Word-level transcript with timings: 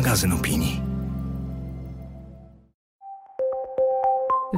magazyn 0.00 0.32
opinii. 0.32 0.82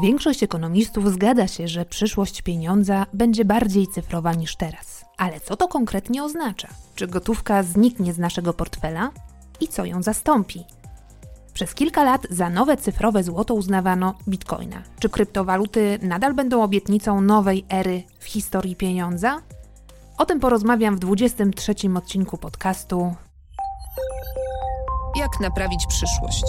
Większość 0.02 0.42
ekonomistów 0.42 1.12
zgadza 1.12 1.46
się, 1.48 1.68
że 1.68 1.84
przyszłość 1.84 2.42
pieniądza 2.42 3.06
będzie 3.12 3.44
bardziej 3.44 3.86
cyfrowa 3.86 4.34
niż 4.34 4.56
teraz. 4.56 5.04
Ale 5.18 5.40
co 5.40 5.56
to 5.56 5.68
konkretnie 5.68 6.24
oznacza? 6.24 6.68
Czy 6.94 7.06
gotówka 7.06 7.62
zniknie 7.62 8.12
z 8.12 8.18
naszego 8.18 8.52
portfela? 8.52 9.10
I 9.60 9.68
co 9.68 9.84
ją 9.84 10.02
zastąpi? 10.02 10.64
Przez 11.54 11.74
kilka 11.74 12.04
lat 12.04 12.26
za 12.30 12.50
nowe 12.50 12.76
cyfrowe 12.76 13.22
złoto 13.22 13.54
uznawano 13.54 14.14
bitcoina. 14.28 14.82
Czy 15.00 15.08
kryptowaluty 15.08 15.98
nadal 16.02 16.34
będą 16.34 16.62
obietnicą 16.62 17.20
nowej 17.20 17.64
ery 17.68 18.02
w 18.18 18.24
historii 18.24 18.76
pieniądza? 18.76 19.42
O 20.18 20.26
tym 20.26 20.40
porozmawiam 20.40 20.96
w 20.96 20.98
23 20.98 21.74
odcinku 21.96 22.38
podcastu 22.38 23.14
Jak 25.16 25.40
naprawić 25.40 25.86
przyszłość? 25.86 26.44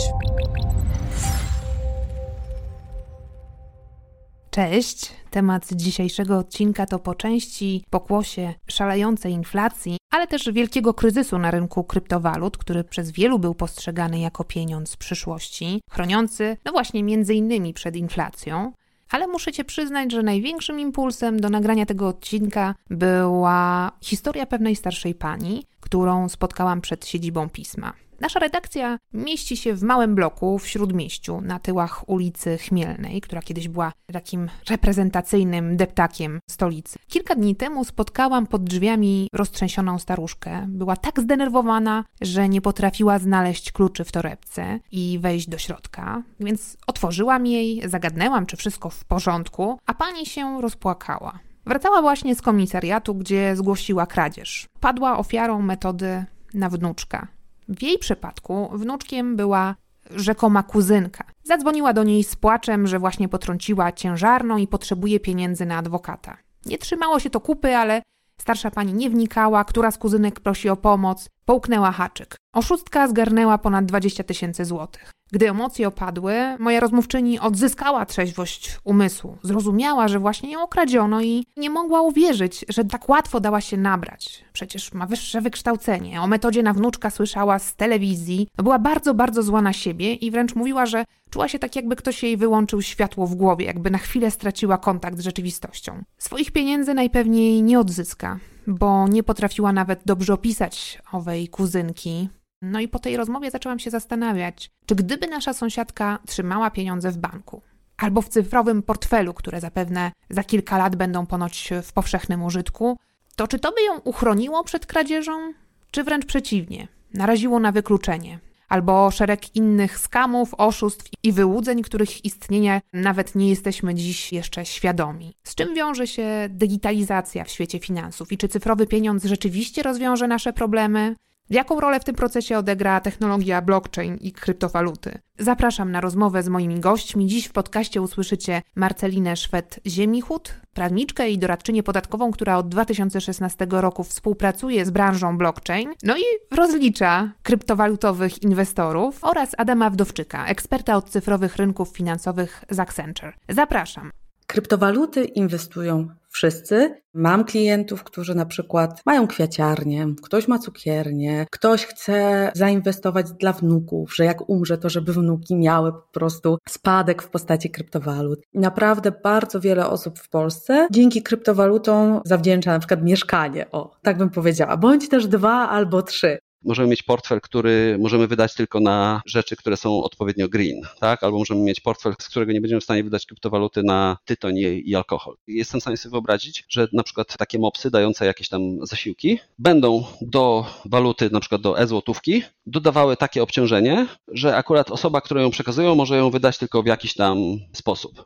Cześć! 4.51 5.11
Temat 5.31 5.67
dzisiejszego 5.73 6.37
odcinka 6.37 6.85
to 6.85 6.99
po 6.99 7.15
części 7.15 7.85
pokłosie 7.89 8.53
szalejącej 8.67 9.33
inflacji, 9.33 9.97
ale 10.11 10.27
też 10.27 10.51
wielkiego 10.51 10.93
kryzysu 10.93 11.37
na 11.39 11.51
rynku 11.51 11.83
kryptowalut, 11.83 12.57
który 12.57 12.83
przez 12.83 13.11
wielu 13.11 13.39
był 13.39 13.55
postrzegany 13.55 14.19
jako 14.19 14.43
pieniądz 14.43 14.97
przyszłości, 14.97 15.81
chroniący, 15.91 16.57
no 16.65 16.71
właśnie, 16.71 17.03
między 17.03 17.33
innymi 17.33 17.73
przed 17.73 17.95
inflacją. 17.95 18.73
Ale 19.09 19.27
muszę 19.27 19.51
Cię 19.51 19.63
przyznać, 19.63 20.11
że 20.11 20.23
największym 20.23 20.79
impulsem 20.79 21.39
do 21.39 21.49
nagrania 21.49 21.85
tego 21.85 22.07
odcinka 22.07 22.75
była 22.89 23.91
historia 24.01 24.45
pewnej 24.45 24.75
starszej 24.75 25.15
pani, 25.15 25.63
którą 25.79 26.29
spotkałam 26.29 26.81
przed 26.81 27.07
siedzibą 27.07 27.49
pisma. 27.49 27.93
Nasza 28.19 28.39
redakcja 28.39 28.97
mieści 29.13 29.57
się 29.57 29.73
w 29.73 29.83
małym 29.83 30.15
bloku 30.15 30.59
w 30.59 30.67
śródmieściu, 30.67 31.41
na 31.41 31.59
tyłach 31.59 32.09
ulicy 32.09 32.57
Chmielnej, 32.57 33.21
która 33.21 33.41
kiedyś 33.41 33.67
była 33.67 33.91
takim 34.13 34.49
reprezentacyjnym 34.69 35.77
deptakiem 35.77 36.39
stolicy. 36.49 36.99
Kilka 37.07 37.35
dni 37.35 37.55
temu 37.55 37.85
spotkałam 37.85 38.47
pod 38.47 38.63
drzwiami 38.63 39.27
roztrzęsioną 39.33 39.99
staruszkę. 39.99 40.65
Była 40.67 40.95
tak 40.95 41.19
zdenerwowana, 41.19 42.03
że 42.21 42.49
nie 42.49 42.61
potrafiła 42.61 43.19
znaleźć 43.19 43.71
kluczy 43.71 44.03
w 44.03 44.11
torebce 44.11 44.79
i 44.91 45.19
wejść 45.21 45.49
do 45.49 45.57
środka, 45.57 46.23
więc 46.39 46.77
otworzyłam 46.87 47.45
jej, 47.45 47.89
zagadnęłam, 47.89 48.45
czy 48.45 48.57
wszystko 48.57 48.89
w 48.89 49.05
porządku, 49.05 49.79
a 49.85 49.93
pani 49.93 50.25
się 50.25 50.61
rozpłakała. 50.61 51.39
Wracała 51.65 52.01
właśnie 52.01 52.35
z 52.35 52.41
komisariatu, 52.41 53.15
gdzie 53.15 53.55
zgłosiła 53.55 54.05
kradzież. 54.05 54.67
Padła 54.79 55.17
ofiarą 55.17 55.61
metody 55.61 56.25
na 56.53 56.69
wnuczka. 56.69 57.27
W 57.67 57.81
jej 57.83 57.97
przypadku 57.97 58.69
wnuczkiem 58.73 59.35
była 59.35 59.75
rzekoma 60.09 60.63
kuzynka. 60.63 61.23
Zadzwoniła 61.43 61.93
do 61.93 62.03
niej 62.03 62.23
z 62.23 62.35
płaczem, 62.35 62.87
że 62.87 62.99
właśnie 62.99 63.29
potrąciła 63.29 63.91
ciężarną 63.91 64.57
i 64.57 64.67
potrzebuje 64.67 65.19
pieniędzy 65.19 65.65
na 65.65 65.77
adwokata. 65.77 66.37
Nie 66.65 66.77
trzymało 66.77 67.19
się 67.19 67.29
to 67.29 67.41
kupy, 67.41 67.75
ale 67.75 68.01
starsza 68.41 68.71
pani 68.71 68.93
nie 68.93 69.09
wnikała, 69.09 69.63
która 69.63 69.91
z 69.91 69.97
kuzynek 69.97 70.39
prosi 70.39 70.69
o 70.69 70.75
pomoc, 70.75 71.29
połknęła 71.45 71.91
haczyk. 71.91 72.35
Oszustka 72.53 73.07
zgarnęła 73.07 73.57
ponad 73.57 73.85
20 73.85 74.23
tysięcy 74.23 74.65
złotych. 74.65 75.11
Gdy 75.33 75.49
emocje 75.49 75.87
opadły, 75.87 76.33
moja 76.59 76.79
rozmówczyni 76.79 77.39
odzyskała 77.39 78.05
trzeźwość 78.05 78.79
umysłu. 78.83 79.37
Zrozumiała, 79.43 80.07
że 80.07 80.19
właśnie 80.19 80.51
ją 80.51 80.63
okradziono 80.63 81.21
i 81.21 81.45
nie 81.57 81.69
mogła 81.69 82.01
uwierzyć, 82.01 82.65
że 82.69 82.85
tak 82.85 83.09
łatwo 83.09 83.39
dała 83.39 83.61
się 83.61 83.77
nabrać. 83.77 84.45
Przecież 84.53 84.93
ma 84.93 85.05
wyższe 85.05 85.41
wykształcenie. 85.41 86.21
O 86.21 86.27
metodzie 86.27 86.63
na 86.63 86.73
wnuczka 86.73 87.09
słyszała 87.09 87.59
z 87.59 87.75
telewizji. 87.75 88.47
Była 88.57 88.79
bardzo, 88.79 89.13
bardzo 89.13 89.43
zła 89.43 89.61
na 89.61 89.73
siebie 89.73 90.13
i 90.13 90.31
wręcz 90.31 90.55
mówiła, 90.55 90.85
że 90.85 91.05
czuła 91.29 91.47
się 91.47 91.59
tak, 91.59 91.75
jakby 91.75 91.95
ktoś 91.95 92.23
jej 92.23 92.37
wyłączył 92.37 92.81
światło 92.81 93.27
w 93.27 93.35
głowie, 93.35 93.65
jakby 93.65 93.91
na 93.91 93.97
chwilę 93.97 94.31
straciła 94.31 94.77
kontakt 94.77 95.17
z 95.17 95.23
rzeczywistością. 95.23 96.03
Swoich 96.17 96.51
pieniędzy 96.51 96.93
najpewniej 96.93 97.63
nie 97.63 97.79
odzyska, 97.79 98.39
bo 98.67 99.07
nie 99.07 99.23
potrafiła 99.23 99.73
nawet 99.73 100.01
dobrze 100.05 100.33
opisać 100.33 101.01
owej 101.11 101.47
kuzynki. 101.47 102.29
No 102.65 102.79
i 102.79 102.87
po 102.87 102.99
tej 102.99 103.17
rozmowie 103.17 103.51
zaczęłam 103.51 103.79
się 103.79 103.89
zastanawiać, 103.89 104.71
czy 104.85 104.95
gdyby 104.95 105.27
nasza 105.27 105.53
sąsiadka 105.53 106.19
trzymała 106.27 106.71
pieniądze 106.71 107.11
w 107.11 107.17
banku, 107.17 107.61
albo 107.97 108.21
w 108.21 108.29
cyfrowym 108.29 108.83
portfelu, 108.83 109.33
które 109.33 109.59
zapewne 109.59 110.11
za 110.29 110.43
kilka 110.43 110.77
lat 110.77 110.95
będą 110.95 111.25
ponoć 111.25 111.69
w 111.83 111.93
powszechnym 111.93 112.43
użytku, 112.43 112.97
to 113.35 113.47
czy 113.47 113.59
to 113.59 113.71
by 113.71 113.81
ją 113.81 113.99
uchroniło 113.99 114.63
przed 114.63 114.85
kradzieżą, 114.85 115.53
czy 115.91 116.03
wręcz 116.03 116.25
przeciwnie, 116.25 116.87
naraziło 117.13 117.59
na 117.59 117.71
wykluczenie, 117.71 118.39
albo 118.69 119.11
szereg 119.11 119.55
innych 119.55 119.99
skamów, 119.99 120.53
oszustw 120.57 121.09
i 121.23 121.31
wyłudzeń, 121.31 121.81
których 121.81 122.25
istnienia 122.25 122.81
nawet 122.93 123.35
nie 123.35 123.49
jesteśmy 123.49 123.95
dziś 123.95 124.33
jeszcze 124.33 124.65
świadomi. 124.65 125.33
Z 125.43 125.55
czym 125.55 125.75
wiąże 125.75 126.07
się 126.07 126.47
digitalizacja 126.49 127.43
w 127.43 127.49
świecie 127.49 127.79
finansów 127.79 128.31
i 128.31 128.37
czy 128.37 128.47
cyfrowy 128.47 128.87
pieniądz 128.87 129.25
rzeczywiście 129.25 129.83
rozwiąże 129.83 130.27
nasze 130.27 130.53
problemy? 130.53 131.15
Jaką 131.49 131.79
rolę 131.79 131.99
w 131.99 132.03
tym 132.03 132.15
procesie 132.15 132.57
odegra 132.57 133.01
technologia 133.01 133.61
blockchain 133.61 134.17
i 134.17 134.31
kryptowaluty? 134.31 135.19
Zapraszam 135.39 135.91
na 135.91 136.01
rozmowę 136.01 136.43
z 136.43 136.49
moimi 136.49 136.79
gośćmi. 136.79 137.27
Dziś 137.27 137.45
w 137.45 137.51
podcaście 137.51 138.01
usłyszycie 138.01 138.61
Marcelinę 138.75 139.33
Szwed-Ziemichut, 139.33 140.53
prawniczkę 140.73 141.29
i 141.29 141.37
doradczynię 141.37 141.83
podatkową, 141.83 142.31
która 142.31 142.57
od 142.57 142.69
2016 142.69 143.67
roku 143.69 144.03
współpracuje 144.03 144.85
z 144.85 144.89
branżą 144.89 145.37
blockchain, 145.37 145.93
no 146.03 146.17
i 146.17 146.23
rozlicza 146.51 147.31
kryptowalutowych 147.43 148.43
inwestorów 148.43 149.23
oraz 149.23 149.49
Adama 149.57 149.89
Wdowczyka, 149.89 150.47
eksperta 150.47 150.95
od 150.95 151.09
cyfrowych 151.09 151.55
rynków 151.55 151.89
finansowych 151.89 152.63
z 152.69 152.79
Accenture. 152.79 153.33
Zapraszam. 153.49 154.11
Kryptowaluty 154.47 155.23
inwestują 155.23 156.09
wszyscy. 156.33 156.95
Mam 157.13 157.45
klientów, 157.45 158.03
którzy 158.03 158.35
na 158.35 158.45
przykład 158.45 159.01
mają 159.05 159.27
kwiaciarnię, 159.27 160.07
ktoś 160.23 160.47
ma 160.47 160.59
cukiernię, 160.59 161.45
ktoś 161.51 161.85
chce 161.85 162.51
zainwestować 162.55 163.31
dla 163.31 163.53
wnuków, 163.53 164.15
że 164.15 164.25
jak 164.25 164.49
umrze, 164.49 164.77
to 164.77 164.89
żeby 164.89 165.13
wnuki 165.13 165.55
miały 165.55 165.91
po 165.91 166.11
prostu 166.11 166.57
spadek 166.69 167.21
w 167.21 167.29
postaci 167.29 167.69
kryptowalut. 167.69 168.39
Naprawdę 168.53 169.11
bardzo 169.23 169.59
wiele 169.59 169.87
osób 169.89 170.19
w 170.19 170.29
Polsce 170.29 170.87
dzięki 170.91 171.23
kryptowalutom 171.23 172.21
zawdzięcza 172.25 172.71
na 172.71 172.79
przykład 172.79 173.03
mieszkanie, 173.03 173.71
o, 173.71 173.95
tak 174.01 174.17
bym 174.17 174.29
powiedziała, 174.29 174.77
bądź 174.77 175.09
też 175.09 175.27
dwa 175.27 175.69
albo 175.69 176.01
trzy. 176.01 176.37
Możemy 176.63 176.87
mieć 176.87 177.03
portfel, 177.03 177.41
który 177.41 177.97
możemy 177.99 178.27
wydać 178.27 178.53
tylko 178.53 178.79
na 178.79 179.21
rzeczy, 179.25 179.55
które 179.55 179.77
są 179.77 180.03
odpowiednio 180.03 180.49
green, 180.49 180.81
tak? 180.99 181.23
Albo 181.23 181.37
możemy 181.37 181.61
mieć 181.61 181.79
portfel, 181.79 182.13
z 182.21 182.29
którego 182.29 182.51
nie 182.51 182.61
będziemy 182.61 182.81
w 182.81 182.83
stanie 182.83 183.03
wydać 183.03 183.25
kryptowaluty 183.25 183.83
na 183.83 184.17
tytoń 184.25 184.57
i 184.57 184.95
alkohol. 184.95 185.35
Jestem 185.47 185.79
w 185.79 185.83
stanie 185.83 185.97
sobie 185.97 186.11
wyobrazić, 186.11 186.65
że 186.69 186.87
na 186.93 187.03
przykład 187.03 187.37
takie 187.37 187.59
mopsy 187.59 187.91
dające 187.91 188.25
jakieś 188.25 188.49
tam 188.49 188.61
zasiłki 188.85 189.39
będą 189.59 190.05
do 190.21 190.65
waluty, 190.85 191.29
na 191.31 191.39
przykład 191.39 191.61
do 191.61 191.79
e-złotówki, 191.79 192.43
dodawały 192.65 193.17
takie 193.17 193.43
obciążenie, 193.43 194.07
że 194.27 194.55
akurat 194.55 194.91
osoba, 194.91 195.21
która 195.21 195.41
ją 195.41 195.49
przekazują, 195.49 195.95
może 195.95 196.17
ją 196.17 196.29
wydać 196.29 196.57
tylko 196.57 196.83
w 196.83 196.85
jakiś 196.85 197.13
tam 197.13 197.37
sposób. 197.73 198.25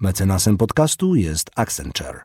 Mecenasem 0.00 0.56
podcastu 0.56 1.14
jest 1.14 1.50
Accenture. 1.56 2.20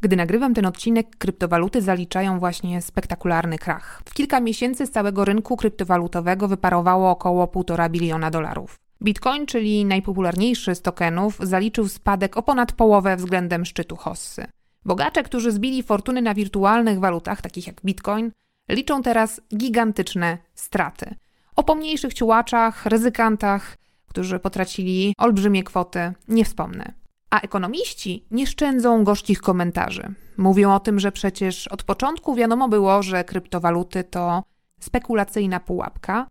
Gdy 0.00 0.16
nagrywam 0.16 0.54
ten 0.54 0.66
odcinek, 0.66 1.16
kryptowaluty 1.18 1.82
zaliczają 1.82 2.38
właśnie 2.38 2.82
spektakularny 2.82 3.58
krach. 3.58 4.02
W 4.04 4.14
kilka 4.14 4.40
miesięcy 4.40 4.86
z 4.86 4.90
całego 4.90 5.24
rynku 5.24 5.56
kryptowalutowego 5.56 6.48
wyparowało 6.48 7.10
około 7.10 7.46
1,5 7.46 7.90
biliona 7.90 8.30
dolarów. 8.30 8.76
Bitcoin, 9.02 9.46
czyli 9.46 9.84
najpopularniejszy 9.84 10.74
z 10.74 10.82
tokenów, 10.82 11.38
zaliczył 11.42 11.88
spadek 11.88 12.36
o 12.36 12.42
ponad 12.42 12.72
połowę 12.72 13.16
względem 13.16 13.64
szczytu 13.64 13.96
hossy. 13.96 14.46
Bogacze, 14.84 15.22
którzy 15.22 15.52
zbili 15.52 15.82
fortuny 15.82 16.22
na 16.22 16.34
wirtualnych 16.34 17.00
walutach, 17.00 17.42
takich 17.42 17.66
jak 17.66 17.80
Bitcoin, 17.84 18.30
liczą 18.68 19.02
teraz 19.02 19.40
gigantyczne 19.56 20.38
straty. 20.54 21.14
O 21.56 21.62
pomniejszych 21.62 22.14
ciułaczach, 22.14 22.86
ryzykantach, 22.86 23.76
którzy 24.06 24.38
potracili 24.38 25.14
olbrzymie 25.18 25.62
kwoty, 25.62 26.12
nie 26.28 26.44
wspomnę. 26.44 26.99
A 27.30 27.40
ekonomiści 27.40 28.24
nie 28.30 28.46
szczędzą 28.46 29.04
gorzkich 29.04 29.40
komentarzy. 29.40 30.14
Mówią 30.36 30.74
o 30.74 30.80
tym, 30.80 31.00
że 31.00 31.12
przecież 31.12 31.68
od 31.68 31.82
początku 31.82 32.34
wiadomo 32.34 32.68
było, 32.68 33.02
że 33.02 33.24
kryptowaluty 33.24 34.04
to 34.04 34.42
spekulacyjna 34.80 35.60
pułapka 35.60 36.26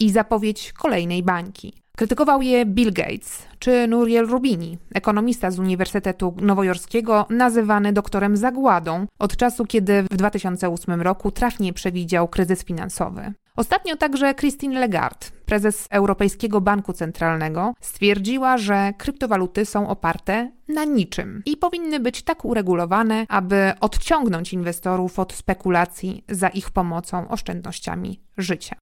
i 0.00 0.10
zapowiedź 0.10 0.72
kolejnej 0.72 1.22
bańki. 1.22 1.82
Krytykował 1.96 2.42
je 2.42 2.66
Bill 2.66 2.92
Gates 2.92 3.42
czy 3.58 3.88
Nuriel 3.88 4.26
Rubini, 4.26 4.78
ekonomista 4.94 5.50
z 5.50 5.58
Uniwersytetu 5.58 6.34
Nowojorskiego, 6.40 7.26
nazywany 7.30 7.92
doktorem 7.92 8.36
zagładą 8.36 9.06
od 9.18 9.36
czasu, 9.36 9.64
kiedy 9.64 10.02
w 10.02 10.16
2008 10.16 11.02
roku 11.02 11.30
trafnie 11.30 11.72
przewidział 11.72 12.28
kryzys 12.28 12.64
finansowy. 12.64 13.32
Ostatnio 13.56 13.96
także 13.96 14.34
Christine 14.34 14.80
Lagarde, 14.80 15.26
prezes 15.52 15.86
Europejskiego 15.90 16.60
Banku 16.60 16.92
Centralnego, 16.92 17.74
stwierdziła, 17.80 18.58
że 18.58 18.92
kryptowaluty 18.98 19.66
są 19.66 19.88
oparte 19.88 20.52
na 20.68 20.84
niczym 20.84 21.42
i 21.46 21.56
powinny 21.56 22.00
być 22.00 22.22
tak 22.22 22.44
uregulowane, 22.44 23.26
aby 23.28 23.72
odciągnąć 23.80 24.52
inwestorów 24.52 25.18
od 25.18 25.32
spekulacji 25.32 26.24
za 26.28 26.48
ich 26.48 26.70
pomocą 26.70 27.28
oszczędnościami 27.28 28.20
życia. 28.38 28.76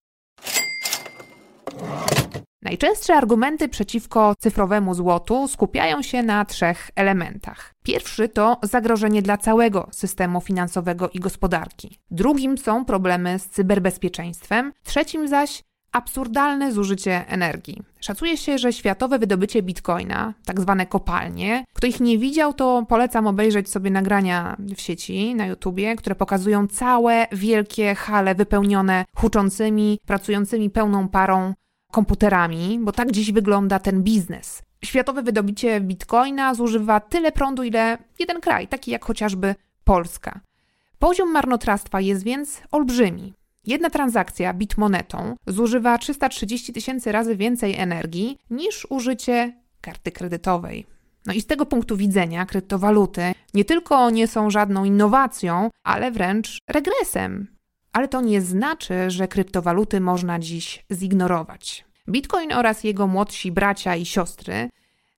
Najczęstsze 2.63 3.15
argumenty 3.15 3.69
przeciwko 3.69 4.35
cyfrowemu 4.39 4.95
złotu 4.95 5.49
skupiają 5.49 6.03
się 6.03 6.23
na 6.23 6.45
trzech 6.45 6.91
elementach. 6.97 7.75
Pierwszy 7.83 8.29
to 8.29 8.59
zagrożenie 8.63 9.23
dla 9.23 9.37
całego 9.37 9.89
systemu 9.93 10.41
finansowego 10.41 11.09
i 11.09 11.21
gospodarki. 11.21 11.99
Drugim 12.11 12.59
są 12.59 12.85
problemy 12.85 13.39
z 13.39 13.49
cyberbezpieczeństwem. 13.49 14.73
Trzecim 14.85 15.29
zaś 15.29 15.63
absurdalne 15.93 16.73
zużycie 16.73 17.25
energii. 17.29 17.83
Szacuje 18.01 18.37
się, 18.37 18.59
że 18.59 18.73
światowe 18.73 19.19
wydobycie 19.19 19.63
bitcoina, 19.63 20.35
tak 20.45 20.61
zwane 20.61 20.87
kopalnie, 20.87 21.65
kto 21.73 21.87
ich 21.87 22.01
nie 22.01 22.19
widział, 22.19 22.55
to 22.55 22.87
polecam 22.89 23.27
obejrzeć 23.27 23.69
sobie 23.69 23.91
nagrania 23.91 24.57
w 24.77 24.81
sieci, 24.81 25.35
na 25.35 25.47
YouTubie, 25.47 25.97
które 25.97 26.15
pokazują 26.15 26.67
całe 26.67 27.27
wielkie 27.33 27.95
hale 27.95 28.35
wypełnione 28.35 29.05
huczącymi, 29.17 29.99
pracującymi 30.07 30.71
pełną 30.71 31.09
parą 31.09 31.55
komputerami, 31.93 32.79
bo 32.83 32.93
tak 32.93 33.13
dziś 33.13 33.33
wygląda 33.33 33.79
ten 33.79 34.03
biznes. 34.03 34.63
Światowe 34.85 35.23
wydobycie 35.23 35.81
bitcoina 35.81 36.55
zużywa 36.55 37.01
tyle 37.01 37.33
prądu, 37.33 37.63
ile 37.63 37.99
jeden 38.19 38.41
kraj, 38.41 38.69
taki 38.69 38.91
jak 38.91 39.05
chociażby 39.05 39.55
Polska. 39.85 40.41
Poziom 40.99 41.33
marnotrawstwa 41.33 42.01
jest 42.01 42.25
więc 42.25 42.63
olbrzymi. 42.71 43.35
Jedna 43.67 43.91
transakcja 43.91 44.55
bitmonetą 44.55 45.37
zużywa 45.47 45.99
330 45.99 46.73
tysięcy 46.73 47.13
razy 47.13 47.37
więcej 47.37 47.77
energii 47.77 48.39
niż 48.51 48.87
użycie 48.91 49.53
karty 49.81 50.13
kredytowej. 50.13 50.87
No 51.27 51.33
i 51.33 51.41
z 51.41 51.47
tego 51.47 51.67
punktu 51.67 51.97
widzenia 51.97 52.47
kryptowaluty 52.47 53.23
nie 53.55 53.65
tylko 53.65 54.11
nie 54.11 54.29
są 54.29 54.51
żadną 54.51 54.85
innowacją, 54.85 55.71
ale 55.85 56.11
wręcz 56.11 56.59
regresem. 56.69 57.47
Ale 57.93 58.09
to 58.09 58.21
nie 58.21 58.41
znaczy, 58.41 59.11
że 59.11 59.29
kryptowaluty 59.29 60.01
można 60.01 60.39
dziś 60.39 60.85
zignorować. 60.93 61.85
Bitcoin 62.09 62.53
oraz 62.53 62.85
jego 62.85 63.07
młodsi 63.07 63.53
bracia 63.53 63.97
i 63.97 64.07
siostry 64.07 64.71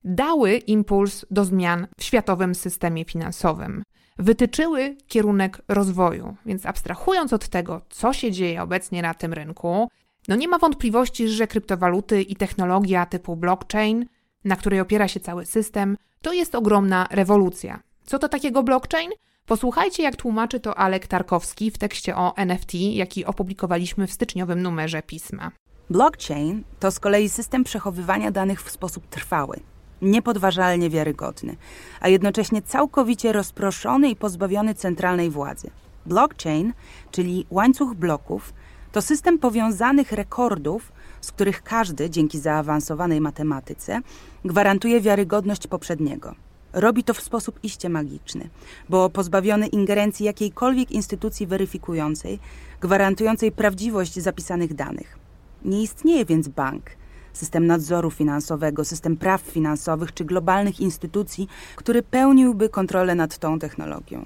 dały 0.04 0.56
impuls 0.56 1.26
do 1.30 1.44
zmian 1.44 1.86
w 1.98 2.04
światowym 2.04 2.54
systemie 2.54 3.04
finansowym. 3.04 3.82
Wytyczyły 4.22 4.96
kierunek 5.08 5.62
rozwoju, 5.68 6.36
więc 6.46 6.66
abstrahując 6.66 7.32
od 7.32 7.48
tego, 7.48 7.80
co 7.88 8.12
się 8.12 8.32
dzieje 8.32 8.62
obecnie 8.62 9.02
na 9.02 9.14
tym 9.14 9.32
rynku, 9.32 9.88
no 10.28 10.36
nie 10.36 10.48
ma 10.48 10.58
wątpliwości, 10.58 11.28
że 11.28 11.46
kryptowaluty 11.46 12.22
i 12.22 12.36
technologia 12.36 13.06
typu 13.06 13.36
blockchain, 13.36 14.06
na 14.44 14.56
której 14.56 14.80
opiera 14.80 15.08
się 15.08 15.20
cały 15.20 15.46
system, 15.46 15.96
to 16.20 16.32
jest 16.32 16.54
ogromna 16.54 17.08
rewolucja. 17.10 17.82
Co 18.04 18.18
to 18.18 18.28
takiego 18.28 18.62
blockchain? 18.62 19.10
Posłuchajcie, 19.46 20.02
jak 20.02 20.16
tłumaczy 20.16 20.60
to 20.60 20.78
Alek 20.78 21.06
Tarkowski 21.06 21.70
w 21.70 21.78
tekście 21.78 22.16
o 22.16 22.36
NFT, 22.36 22.74
jaki 22.74 23.24
opublikowaliśmy 23.24 24.06
w 24.06 24.12
styczniowym 24.12 24.62
numerze 24.62 25.02
pisma. 25.02 25.50
Blockchain 25.90 26.62
to 26.80 26.90
z 26.90 27.00
kolei 27.00 27.28
system 27.28 27.64
przechowywania 27.64 28.30
danych 28.30 28.62
w 28.62 28.70
sposób 28.70 29.06
trwały, 29.06 29.60
niepodważalnie 30.02 30.90
wiarygodny, 30.90 31.56
a 32.00 32.08
jednocześnie 32.08 32.62
całkowicie 32.62 33.32
rozproszony 33.32 34.10
i 34.10 34.16
pozbawiony 34.16 34.74
centralnej 34.74 35.30
władzy. 35.30 35.70
Blockchain, 36.06 36.72
czyli 37.10 37.46
łańcuch 37.50 37.94
bloków, 37.94 38.52
to 38.92 39.02
system 39.02 39.38
powiązanych 39.38 40.12
rekordów, 40.12 40.92
z 41.20 41.32
których 41.32 41.62
każdy, 41.62 42.10
dzięki 42.10 42.38
zaawansowanej 42.38 43.20
matematyce, 43.20 44.00
gwarantuje 44.44 45.00
wiarygodność 45.00 45.66
poprzedniego. 45.66 46.34
Robi 46.72 47.04
to 47.04 47.14
w 47.14 47.20
sposób 47.20 47.58
iście 47.62 47.88
magiczny, 47.88 48.48
bo 48.88 49.10
pozbawiony 49.10 49.66
ingerencji 49.66 50.26
jakiejkolwiek 50.26 50.90
instytucji 50.90 51.46
weryfikującej, 51.46 52.38
gwarantującej 52.80 53.52
prawdziwość 53.52 54.14
zapisanych 54.14 54.74
danych. 54.74 55.18
Nie 55.64 55.82
istnieje 55.82 56.24
więc 56.24 56.48
bank, 56.48 56.90
system 57.32 57.66
nadzoru 57.66 58.10
finansowego, 58.10 58.84
system 58.84 59.16
praw 59.16 59.40
finansowych 59.40 60.14
czy 60.14 60.24
globalnych 60.24 60.80
instytucji, 60.80 61.48
który 61.76 62.02
pełniłby 62.02 62.68
kontrolę 62.68 63.14
nad 63.14 63.38
tą 63.38 63.58
technologią. 63.58 64.24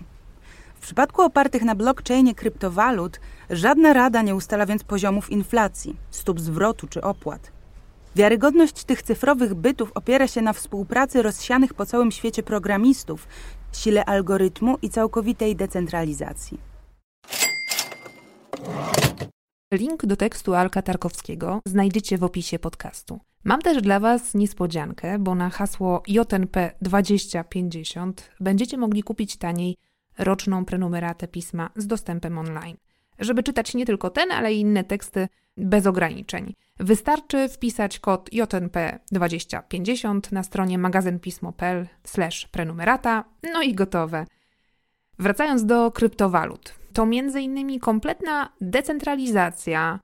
W 0.74 0.80
przypadku 0.80 1.22
opartych 1.22 1.62
na 1.62 1.74
blockchainie 1.74 2.34
kryptowalut, 2.34 3.20
żadna 3.50 3.92
rada 3.92 4.22
nie 4.22 4.34
ustala 4.34 4.66
więc 4.66 4.84
poziomów 4.84 5.30
inflacji, 5.30 5.96
stóp 6.10 6.40
zwrotu 6.40 6.86
czy 6.86 7.02
opłat. 7.02 7.52
Wiarygodność 8.16 8.84
tych 8.84 9.02
cyfrowych 9.02 9.54
bytów 9.54 9.92
opiera 9.94 10.28
się 10.28 10.42
na 10.42 10.52
współpracy 10.52 11.22
rozsianych 11.22 11.74
po 11.74 11.86
całym 11.86 12.12
świecie 12.12 12.42
programistów, 12.42 13.28
sile 13.72 14.04
algorytmu 14.04 14.78
i 14.82 14.90
całkowitej 14.90 15.56
decentralizacji. 15.56 16.58
Link 19.72 20.06
do 20.06 20.16
tekstu 20.16 20.54
Alka 20.54 20.82
Tarkowskiego 20.82 21.60
znajdziecie 21.64 22.18
w 22.18 22.24
opisie 22.24 22.58
podcastu. 22.58 23.20
Mam 23.44 23.62
też 23.62 23.82
dla 23.82 24.00
Was 24.00 24.34
niespodziankę, 24.34 25.18
bo 25.18 25.34
na 25.34 25.50
hasło 25.50 26.02
JNP 26.08 26.72
2050 26.82 28.30
będziecie 28.40 28.78
mogli 28.78 29.02
kupić 29.02 29.36
taniej 29.36 29.76
roczną 30.18 30.64
prenumeratę 30.64 31.28
pisma 31.28 31.70
z 31.76 31.86
dostępem 31.86 32.38
online. 32.38 32.76
Żeby 33.18 33.42
czytać 33.42 33.74
nie 33.74 33.86
tylko 33.86 34.10
ten, 34.10 34.32
ale 34.32 34.54
i 34.54 34.60
inne 34.60 34.84
teksty 34.84 35.28
bez 35.56 35.86
ograniczeń. 35.86 36.54
Wystarczy 36.80 37.48
wpisać 37.48 37.98
kod 37.98 38.32
JNP 38.32 38.98
2050 39.12 40.32
na 40.32 40.42
stronie 40.42 40.78
magazynpismo.pl 40.78 41.86
prenumerata, 42.50 43.24
no 43.52 43.62
i 43.62 43.74
gotowe. 43.74 44.26
Wracając 45.18 45.64
do 45.64 45.90
kryptowalut 45.90 46.85
to 46.96 47.02
m.in. 47.02 47.80
kompletna 47.80 48.52
decentralizacja, 48.60 50.00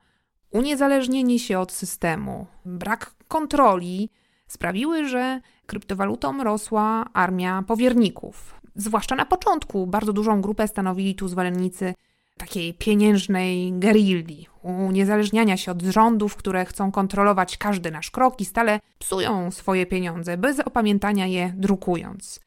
uniezależnienie 0.51 1.39
się 1.39 1.59
od 1.59 1.71
systemu, 1.71 2.47
brak 2.65 3.11
kontroli 3.27 4.09
sprawiły, 4.47 5.07
że 5.07 5.41
kryptowalutom 5.65 6.41
rosła 6.41 7.05
armia 7.13 7.63
powierników. 7.67 8.61
Zwłaszcza 8.75 9.15
na 9.15 9.25
początku 9.25 9.87
bardzo 9.87 10.13
dużą 10.13 10.41
grupę 10.41 10.67
stanowili 10.67 11.15
tu 11.15 11.27
zwolennicy 11.27 11.93
takiej 12.37 12.73
pieniężnej 12.73 13.73
gerilli, 13.73 14.47
uniezależniania 14.63 15.57
się 15.57 15.71
od 15.71 15.81
rządów, 15.81 16.35
które 16.35 16.65
chcą 16.65 16.91
kontrolować 16.91 17.57
każdy 17.57 17.91
nasz 17.91 18.11
krok 18.11 18.41
i 18.41 18.45
stale 18.45 18.79
psują 18.99 19.51
swoje 19.51 19.85
pieniądze, 19.85 20.37
bez 20.37 20.59
opamiętania 20.59 21.27
je 21.27 21.53
drukując. 21.57 22.39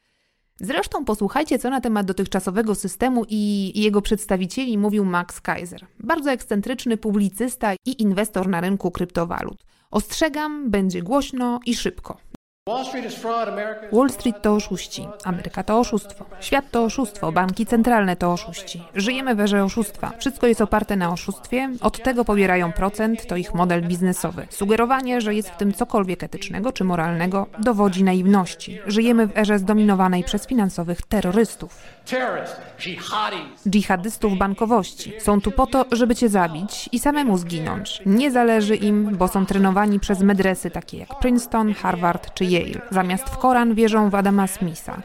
Zresztą 0.60 1.04
posłuchajcie, 1.04 1.58
co 1.58 1.70
na 1.70 1.80
temat 1.80 2.06
dotychczasowego 2.06 2.74
systemu 2.74 3.24
i 3.28 3.72
jego 3.74 4.02
przedstawicieli 4.02 4.78
mówił 4.78 5.04
Max 5.04 5.40
Kaiser, 5.40 5.86
bardzo 6.00 6.30
ekscentryczny 6.30 6.96
publicysta 6.96 7.74
i 7.86 8.02
inwestor 8.02 8.48
na 8.48 8.60
rynku 8.60 8.90
kryptowalut. 8.90 9.64
Ostrzegam, 9.90 10.70
będzie 10.70 11.02
głośno 11.02 11.60
i 11.66 11.74
szybko. 11.74 12.16
Wall 13.92 14.10
Street 14.10 14.42
to 14.42 14.54
oszuści, 14.54 15.08
Ameryka 15.24 15.62
to 15.62 15.78
oszustwo, 15.78 16.24
świat 16.40 16.64
to 16.70 16.84
oszustwo, 16.84 17.32
banki 17.32 17.66
centralne 17.66 18.16
to 18.16 18.32
oszuści. 18.32 18.82
Żyjemy 18.94 19.34
w 19.34 19.40
erze 19.40 19.64
oszustwa. 19.64 20.12
Wszystko 20.18 20.46
jest 20.46 20.60
oparte 20.60 20.96
na 20.96 21.12
oszustwie, 21.12 21.70
od 21.80 22.02
tego 22.02 22.24
pobierają 22.24 22.72
procent, 22.72 23.26
to 23.26 23.36
ich 23.36 23.54
model 23.54 23.82
biznesowy. 23.82 24.46
Sugerowanie, 24.50 25.20
że 25.20 25.34
jest 25.34 25.50
w 25.50 25.56
tym 25.56 25.72
cokolwiek 25.72 26.22
etycznego 26.22 26.72
czy 26.72 26.84
moralnego, 26.84 27.46
dowodzi 27.58 28.04
naiwności. 28.04 28.78
Żyjemy 28.86 29.26
w 29.26 29.38
erze 29.38 29.58
zdominowanej 29.58 30.24
przez 30.24 30.46
finansowych 30.46 31.02
terrorystów. 31.02 31.78
Dżihadystów 33.68 34.38
bankowości. 34.38 35.12
Są 35.20 35.40
tu 35.40 35.50
po 35.50 35.66
to, 35.66 35.84
żeby 35.92 36.14
cię 36.14 36.28
zabić 36.28 36.88
i 36.92 36.98
samemu 36.98 37.38
zginąć. 37.38 38.02
Nie 38.06 38.30
zależy 38.30 38.76
im, 38.76 39.16
bo 39.16 39.28
są 39.28 39.46
trenowani 39.46 40.00
przez 40.00 40.20
medresy 40.20 40.70
takie 40.70 40.98
jak 40.98 41.18
Princeton, 41.18 41.74
Harvard 41.74 42.34
czy 42.34 42.44
Yale. 42.44 42.55
Zamiast 42.90 43.28
w 43.28 43.38
Koran 43.38 43.74
wierzą 43.74 44.10
w 44.10 44.14
Adama 44.14 44.46
Smitha, 44.46 45.02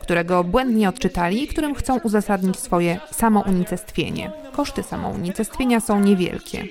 którego 0.00 0.44
błędnie 0.44 0.88
odczytali 0.88 1.42
i 1.42 1.48
którym 1.48 1.74
chcą 1.74 1.98
uzasadnić 1.98 2.58
swoje 2.58 3.00
samounicestwienie. 3.10 4.30
Koszty 4.52 4.82
samounicestwienia 4.82 5.80
są 5.80 6.00
niewielkie. 6.00 6.64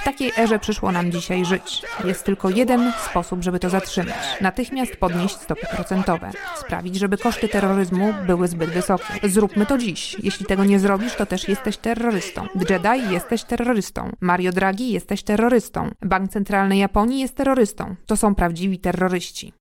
W 0.00 0.04
takiej 0.04 0.32
erze 0.38 0.58
przyszło 0.58 0.92
nam 0.92 1.12
dzisiaj 1.12 1.44
żyć. 1.44 1.82
Jest 2.04 2.24
tylko 2.24 2.50
jeden 2.50 2.92
sposób, 3.10 3.42
żeby 3.42 3.58
to 3.58 3.70
zatrzymać. 3.70 4.40
Natychmiast 4.40 4.96
podnieść 4.96 5.36
stopy 5.36 5.66
procentowe. 5.76 6.30
Sprawić, 6.56 6.96
żeby 6.96 7.18
koszty 7.18 7.48
terroryzmu 7.48 8.14
były 8.26 8.48
zbyt 8.48 8.70
wysokie. 8.70 9.04
Zróbmy 9.22 9.66
to 9.66 9.78
dziś. 9.78 10.16
Jeśli 10.22 10.46
tego 10.46 10.64
nie 10.64 10.78
zrobisz, 10.78 11.14
to 11.14 11.26
też 11.26 11.48
jesteś 11.48 11.76
terrorystą. 11.76 12.46
Jedi 12.70 13.12
jesteś 13.12 13.44
terrorystą. 13.44 14.12
Mario 14.20 14.52
Draghi 14.52 14.92
jesteś 14.92 15.22
terrorystą. 15.22 15.90
Bank 16.02 16.30
Centralny 16.30 16.76
Japonii 16.76 17.20
jest 17.20 17.36
terrorystą. 17.36 17.96
To 18.06 18.16
są 18.16 18.34
prawdziwi 18.34 18.78
terroryści. 18.78 19.52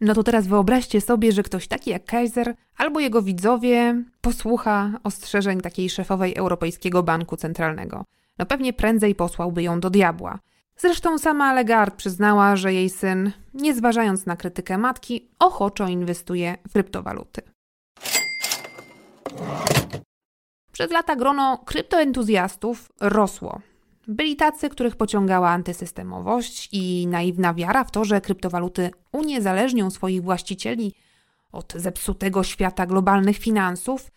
No 0.00 0.14
to 0.14 0.22
teraz 0.22 0.46
wyobraźcie 0.46 1.00
sobie, 1.00 1.32
że 1.32 1.42
ktoś 1.42 1.68
taki 1.68 1.90
jak 1.90 2.04
Kaiser 2.04 2.54
albo 2.76 3.00
jego 3.00 3.22
widzowie 3.22 4.02
posłucha 4.20 4.92
ostrzeżeń 5.04 5.60
takiej 5.60 5.90
szefowej 5.90 6.34
Europejskiego 6.36 7.02
Banku 7.02 7.36
Centralnego. 7.36 8.04
No 8.38 8.46
pewnie 8.46 8.72
prędzej 8.72 9.14
posłałby 9.14 9.62
ją 9.62 9.80
do 9.80 9.90
diabła. 9.90 10.38
Zresztą 10.76 11.18
sama 11.18 11.52
Legard 11.52 11.94
przyznała, 11.94 12.56
że 12.56 12.74
jej 12.74 12.90
syn, 12.90 13.32
nie 13.54 13.74
zważając 13.74 14.26
na 14.26 14.36
krytykę 14.36 14.78
matki, 14.78 15.28
ochoczo 15.38 15.88
inwestuje 15.88 16.58
w 16.68 16.72
kryptowaluty. 16.72 17.42
Przez 20.72 20.90
lata 20.90 21.16
grono 21.16 21.58
kryptoentuzjastów 21.58 22.92
rosło. 23.00 23.60
Byli 24.08 24.36
tacy, 24.36 24.68
których 24.68 24.96
pociągała 24.96 25.50
antysystemowość 25.50 26.68
i 26.72 27.06
naiwna 27.06 27.54
wiara 27.54 27.84
w 27.84 27.90
to, 27.90 28.04
że 28.04 28.20
kryptowaluty 28.20 28.90
uniezależnią 29.12 29.90
swoich 29.90 30.22
właścicieli 30.22 30.94
od 31.52 31.72
zepsutego 31.72 32.44
świata 32.44 32.86
globalnych 32.86 33.38
finansów. 33.38 34.10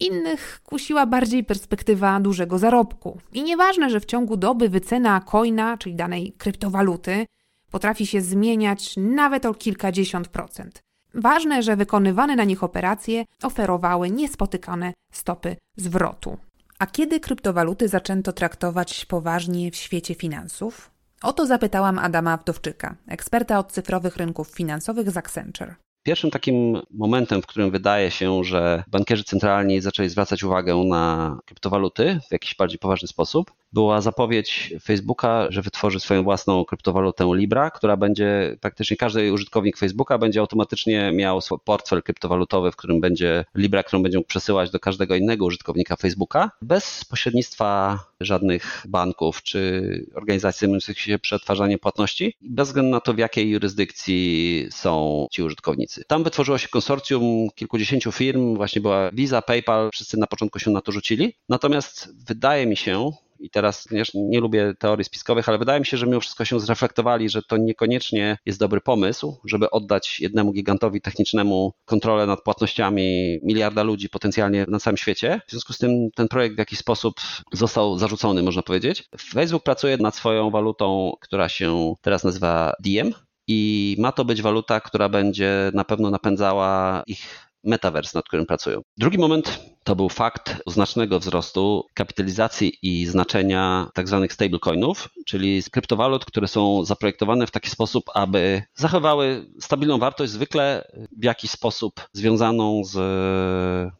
Innych 0.00 0.60
kusiła 0.64 1.06
bardziej 1.06 1.44
perspektywa 1.44 2.20
dużego 2.20 2.58
zarobku. 2.58 3.20
I 3.32 3.42
nieważne, 3.42 3.90
że 3.90 4.00
w 4.00 4.04
ciągu 4.04 4.36
doby 4.36 4.68
wycena 4.68 5.20
coina, 5.20 5.78
czyli 5.78 5.94
danej 5.94 6.32
kryptowaluty, 6.32 7.26
potrafi 7.70 8.06
się 8.06 8.20
zmieniać 8.20 8.94
nawet 8.96 9.46
o 9.46 9.54
kilkadziesiąt 9.54 10.28
procent. 10.28 10.82
Ważne, 11.14 11.62
że 11.62 11.76
wykonywane 11.76 12.36
na 12.36 12.44
nich 12.44 12.64
operacje 12.64 13.24
oferowały 13.42 14.10
niespotykane 14.10 14.92
stopy 15.12 15.56
zwrotu. 15.76 16.38
A 16.78 16.86
kiedy 16.86 17.20
kryptowaluty 17.20 17.88
zaczęto 17.88 18.32
traktować 18.32 19.04
poważnie 19.04 19.70
w 19.70 19.76
świecie 19.76 20.14
finansów? 20.14 20.90
O 21.22 21.32
to 21.32 21.46
zapytałam 21.46 21.98
Adama 21.98 22.36
Wdowczyka, 22.36 22.96
eksperta 23.08 23.58
od 23.58 23.72
cyfrowych 23.72 24.16
rynków 24.16 24.48
finansowych 24.48 25.10
z 25.10 25.16
Accenture. 25.16 25.74
Pierwszym 26.02 26.30
takim 26.30 26.82
momentem, 26.90 27.42
w 27.42 27.46
którym 27.46 27.70
wydaje 27.70 28.10
się, 28.10 28.44
że 28.44 28.84
bankierzy 28.88 29.24
centralni 29.24 29.80
zaczęli 29.80 30.08
zwracać 30.08 30.44
uwagę 30.44 30.76
na 30.76 31.38
kryptowaluty 31.46 32.20
w 32.28 32.32
jakiś 32.32 32.54
bardziej 32.56 32.78
poważny 32.78 33.08
sposób, 33.08 33.52
była 33.72 34.00
zapowiedź 34.00 34.74
Facebooka, 34.82 35.46
że 35.50 35.62
wytworzy 35.62 36.00
swoją 36.00 36.22
własną 36.22 36.64
kryptowalutę 36.64 37.30
Libra, 37.34 37.70
która 37.70 37.96
będzie 37.96 38.56
praktycznie 38.60 38.96
każdy 38.96 39.32
użytkownik 39.32 39.76
Facebooka 39.76 40.18
będzie 40.18 40.40
automatycznie 40.40 41.12
miał 41.12 41.40
portfel 41.64 42.02
kryptowalutowy, 42.02 42.72
w 42.72 42.76
którym 42.76 43.00
będzie 43.00 43.44
Libra, 43.54 43.82
którą 43.82 44.02
będzie 44.02 44.18
mógł 44.18 44.28
przesyłać 44.28 44.70
do 44.70 44.80
każdego 44.80 45.14
innego 45.14 45.44
użytkownika 45.44 45.96
Facebooka, 45.96 46.50
bez 46.62 47.04
pośrednictwa 47.04 47.98
żadnych 48.20 48.84
banków 48.88 49.42
czy 49.42 49.82
organizacji 50.14 50.60
zajmujących 50.60 51.00
się 51.00 51.18
przetwarzaniem 51.18 51.78
płatności, 51.78 52.34
bez 52.40 52.68
względu 52.68 52.90
na 52.90 53.00
to, 53.00 53.14
w 53.14 53.18
jakiej 53.18 53.50
jurysdykcji 53.50 54.66
są 54.70 55.26
ci 55.30 55.42
użytkownicy. 55.42 56.04
Tam 56.06 56.24
wytworzyło 56.24 56.58
się 56.58 56.68
konsorcjum 56.68 57.48
kilkudziesięciu 57.54 58.12
firm, 58.12 58.56
właśnie 58.56 58.82
była 58.82 59.10
Visa, 59.10 59.42
PayPal, 59.42 59.90
wszyscy 59.92 60.16
na 60.16 60.26
początku 60.26 60.58
się 60.58 60.70
na 60.70 60.80
to 60.80 60.92
rzucili. 60.92 61.34
Natomiast 61.48 62.08
wydaje 62.26 62.66
mi 62.66 62.76
się, 62.76 63.12
i 63.38 63.50
teraz 63.50 63.90
nie, 63.90 64.02
nie 64.14 64.40
lubię 64.40 64.74
teorii 64.78 65.04
spiskowych, 65.04 65.48
ale 65.48 65.58
wydaje 65.58 65.80
mi 65.80 65.86
się, 65.86 65.96
że 65.96 66.06
mimo 66.06 66.20
wszystko 66.20 66.44
się 66.44 66.60
zreflektowali, 66.60 67.28
że 67.28 67.42
to 67.42 67.56
niekoniecznie 67.56 68.38
jest 68.46 68.58
dobry 68.58 68.80
pomysł, 68.80 69.36
żeby 69.44 69.70
oddać 69.70 70.20
jednemu 70.20 70.52
gigantowi 70.52 71.00
technicznemu 71.00 71.72
kontrolę 71.84 72.26
nad 72.26 72.42
płatnościami 72.42 73.38
miliarda 73.42 73.82
ludzi 73.82 74.08
potencjalnie 74.08 74.64
na 74.68 74.78
całym 74.78 74.96
świecie. 74.96 75.40
W 75.46 75.50
związku 75.50 75.72
z 75.72 75.78
tym 75.78 76.10
ten 76.14 76.28
projekt 76.28 76.54
w 76.54 76.58
jakiś 76.58 76.78
sposób 76.78 77.14
został 77.52 77.98
zarzucony, 77.98 78.42
można 78.42 78.62
powiedzieć. 78.62 79.08
Facebook 79.20 79.62
pracuje 79.62 79.96
nad 79.96 80.16
swoją 80.16 80.50
walutą, 80.50 81.12
która 81.20 81.48
się 81.48 81.94
teraz 82.02 82.24
nazywa 82.24 82.72
Diem. 82.80 83.14
I 83.50 83.96
ma 83.98 84.12
to 84.12 84.24
być 84.24 84.42
waluta, 84.42 84.80
która 84.80 85.08
będzie 85.08 85.70
na 85.74 85.84
pewno 85.84 86.10
napędzała 86.10 87.02
ich 87.06 87.47
metaverse, 87.64 88.18
nad 88.18 88.24
którym 88.24 88.46
pracują. 88.46 88.80
Drugi 88.96 89.18
moment 89.18 89.60
to 89.84 89.96
był 89.96 90.08
fakt 90.08 90.62
znacznego 90.66 91.20
wzrostu 91.20 91.84
kapitalizacji 91.94 92.72
i 92.82 93.06
znaczenia 93.06 93.88
tak 93.94 94.08
zwanych 94.08 94.32
stablecoinów, 94.32 95.08
czyli 95.26 95.62
kryptowalut, 95.72 96.24
które 96.24 96.48
są 96.48 96.84
zaprojektowane 96.84 97.46
w 97.46 97.50
taki 97.50 97.70
sposób, 97.70 98.04
aby 98.14 98.62
zachowały 98.74 99.46
stabilną 99.60 99.98
wartość, 99.98 100.32
zwykle 100.32 100.88
w 101.18 101.24
jakiś 101.24 101.50
sposób 101.50 102.08
związaną 102.12 102.82
z 102.84 102.98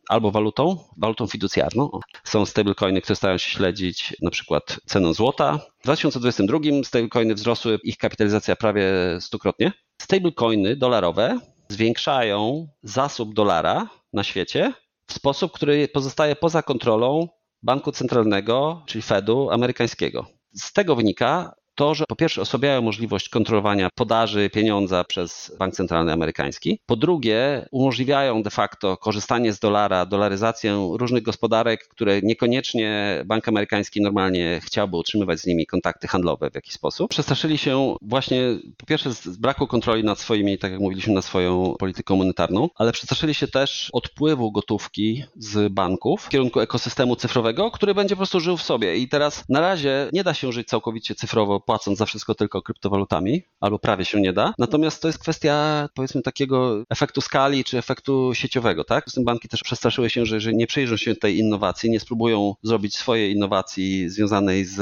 albo 0.09 0.31
walutą, 0.31 0.79
walutą 0.97 1.27
fiducjarną. 1.27 1.91
Są 2.25 2.47
stablecoiny, 2.47 3.01
które 3.01 3.17
starają 3.17 3.39
się 3.39 3.51
śledzić 3.51 4.17
na 4.23 4.31
przykład 4.31 4.81
cenę 4.87 5.15
złota. 5.15 5.59
W 5.81 5.83
2022 5.85 6.59
stablecoiny 6.85 7.35
wzrosły 7.35 7.79
ich 7.85 7.97
kapitalizacja 7.97 8.57
prawie 8.57 8.93
stukrotnie. 9.21 9.73
Stablecoiny 10.03 10.77
dolarowe 10.77 11.39
zwiększają 11.71 12.69
zasób 12.83 13.35
dolara 13.35 13.89
na 14.13 14.25
świecie 14.25 14.73
w 15.07 15.13
sposób, 15.13 15.53
który 15.53 15.89
pozostaje 15.89 16.37
poza 16.37 16.63
kontrolą 16.63 17.29
banku 17.63 17.93
centralnego, 17.93 18.83
czyli 18.87 19.03
Fedu 19.03 19.51
amerykańskiego. 19.51 20.27
Z 20.55 20.73
tego 20.73 20.97
wynika, 20.97 21.55
to, 21.79 21.95
że 21.95 22.05
po 22.09 22.17
pierwsze 22.17 22.43
osłabiają 22.43 22.83
możliwość 22.83 23.29
kontrolowania 23.29 23.89
podaży 23.95 24.51
pieniądza 24.51 25.05
przez 25.05 25.57
bank 25.59 25.75
centralny 25.75 26.13
amerykański, 26.13 26.81
po 26.87 26.97
drugie 26.97 27.69
umożliwiają 27.71 28.43
de 28.43 28.51
facto 28.51 28.97
korzystanie 28.97 29.53
z 29.53 29.59
dolara, 29.59 30.07
dolaryzację 30.07 30.89
różnych 30.93 31.23
gospodarek, 31.23 31.89
które 31.89 32.21
niekoniecznie 32.23 33.23
bank 33.27 33.49
amerykański 33.49 34.01
normalnie 34.01 34.61
chciałby 34.65 34.97
utrzymywać 34.97 35.41
z 35.41 35.47
nimi 35.47 35.67
kontakty 35.67 36.09
handlowe 36.09 36.51
w 36.51 36.55
jakiś 36.55 36.75
sposób. 36.75 37.11
Przestraszyli 37.11 37.59
się 37.59 37.97
właśnie 38.03 38.43
po 38.77 38.87
pierwsze 38.87 39.13
z 39.13 39.37
braku 39.37 39.67
kontroli 39.67 40.05
nad 40.05 40.19
swoimi, 40.19 40.59
tak 40.59 40.73
jak 40.73 40.81
mówiliśmy, 40.81 41.15
nad 41.15 41.25
swoją 41.25 41.75
polityką 41.79 42.17
monetarną, 42.17 42.69
ale 42.75 42.93
przestraszyli 42.93 43.35
się 43.35 43.49
też 43.49 43.91
odpływu 43.93 44.53
gotówki 44.53 45.25
z 45.37 45.73
banków 45.73 46.23
w 46.23 46.29
kierunku 46.29 46.61
ekosystemu 46.61 47.17
cyfrowego, 47.17 47.71
który 47.71 47.95
będzie 47.95 48.15
po 48.15 48.19
prostu 48.19 48.41
żył 48.41 48.57
w 48.57 48.63
sobie. 48.63 48.97
I 48.97 49.09
teraz 49.09 49.45
na 49.49 49.61
razie 49.61 50.09
nie 50.13 50.25
da 50.25 50.35
się 50.35 50.53
żyć 50.53 50.69
całkowicie 50.69 51.15
cyfrowo 51.15 51.61
płacąc 51.69 51.99
za 51.99 52.07
wszystko 52.07 52.35
tylko 52.35 52.63
kryptowalutami, 52.63 53.43
albo 53.61 53.79
prawie 53.79 54.05
się 54.05 54.21
nie 54.21 54.33
da. 54.33 54.55
Natomiast 54.59 55.03
to 55.03 55.09
jest 55.09 55.19
kwestia, 55.19 55.89
powiedzmy, 55.95 56.23
takiego 56.23 56.85
efektu 56.91 57.21
skali 57.21 57.65
czy 57.65 57.79
efektu 57.79 58.35
sieciowego, 58.35 58.85
tak? 58.85 59.11
Z 59.11 59.13
tym 59.15 59.25
banki 59.25 59.49
też 59.49 59.63
przestraszyły 59.63 60.11
się, 60.11 60.27
że, 60.27 60.41
że 60.41 60.53
nie 60.53 60.67
przyjrzą 60.67 60.97
się 60.97 61.17
tej 61.17 61.39
innowacji, 61.39 61.91
nie 61.91 62.01
spróbują 62.01 62.55
zrobić 62.63 62.97
swojej 62.97 63.33
innowacji 63.33 64.09
związanej 64.09 64.65
z 64.65 64.81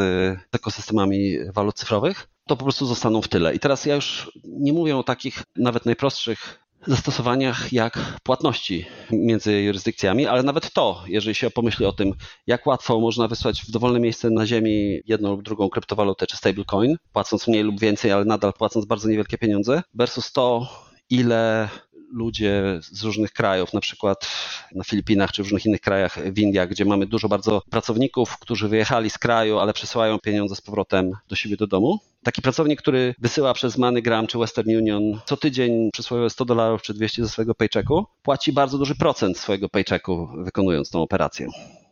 ekosystemami 0.52 1.38
walut 1.55 1.75
cyfrowych, 1.75 2.28
to 2.49 2.57
po 2.57 2.64
prostu 2.64 2.87
zostaną 2.87 3.23
w 3.23 3.28
tyle. 3.28 3.55
I 3.55 3.59
teraz 3.59 3.87
ja 3.87 3.95
już 3.95 4.33
nie 4.45 4.73
mówię 4.73 4.97
o 4.97 5.02
takich 5.02 5.43
nawet 5.57 5.87
najprostszych 5.87 6.65
zastosowaniach 6.87 7.73
jak 7.73 7.99
płatności 8.23 8.87
między 9.11 9.62
jurysdykcjami, 9.62 10.26
ale 10.26 10.43
nawet 10.43 10.73
to, 10.73 11.05
jeżeli 11.07 11.35
się 11.35 11.50
pomyśli 11.50 11.87
o 11.87 11.93
tym, 11.93 12.12
jak 12.47 12.66
łatwo 12.66 13.00
można 13.00 13.28
wysłać 13.28 13.62
w 13.62 13.71
dowolne 13.71 14.00
miejsce 14.00 14.31
na 14.31 14.47
ziemi 14.47 15.00
jedną 15.07 15.31
lub 15.31 15.43
drugą 15.43 15.69
kryptowalutę 15.69 16.26
czy 16.26 16.37
stablecoin, 16.37 16.97
płacąc 17.12 17.49
mniej 17.49 17.62
lub 17.62 17.81
więcej, 17.81 18.12
ale 18.12 18.25
nadal 18.25 18.52
płacąc 18.52 18.85
bardzo 18.85 19.09
niewielkie 19.09 19.38
pieniądze, 19.38 19.83
versus 19.95 20.33
to, 20.33 20.69
ile 21.11 21.69
ludzie 22.12 22.80
z 22.82 23.02
różnych 23.02 23.32
krajów, 23.32 23.72
na 23.72 23.80
przykład 23.80 24.28
na 24.75 24.84
Filipinach 24.84 25.32
czy 25.32 25.42
w 25.42 25.44
różnych 25.44 25.66
innych 25.66 25.80
krajach 25.80 26.18
w 26.32 26.38
Indiach, 26.38 26.68
gdzie 26.68 26.84
mamy 26.84 27.06
dużo 27.06 27.28
bardzo 27.28 27.62
pracowników, 27.70 28.38
którzy 28.38 28.68
wyjechali 28.68 29.10
z 29.10 29.18
kraju, 29.18 29.58
ale 29.58 29.72
przesyłają 29.72 30.18
pieniądze 30.18 30.56
z 30.56 30.60
powrotem 30.60 31.12
do 31.28 31.36
siebie 31.36 31.56
do 31.56 31.66
domu. 31.66 31.98
Taki 32.22 32.42
pracownik, 32.42 32.82
który 32.82 33.14
wysyła 33.18 33.54
przez 33.54 33.78
MoneyGram 33.78 34.26
czy 34.26 34.38
Western 34.38 34.70
Union 34.70 35.20
co 35.26 35.36
tydzień 35.36 35.90
przysłowiowe 35.92 36.30
100 36.30 36.44
dolarów 36.44 36.82
czy 36.82 36.94
200 36.94 37.22
ze 37.22 37.28
swojego 37.28 37.54
paychecku, 37.54 38.06
płaci 38.22 38.52
bardzo 38.52 38.78
duży 38.78 38.94
procent 38.94 39.38
swojego 39.38 39.68
paychecku 39.68 40.28
wykonując 40.36 40.90
tą 40.90 41.02
operację. 41.02 41.48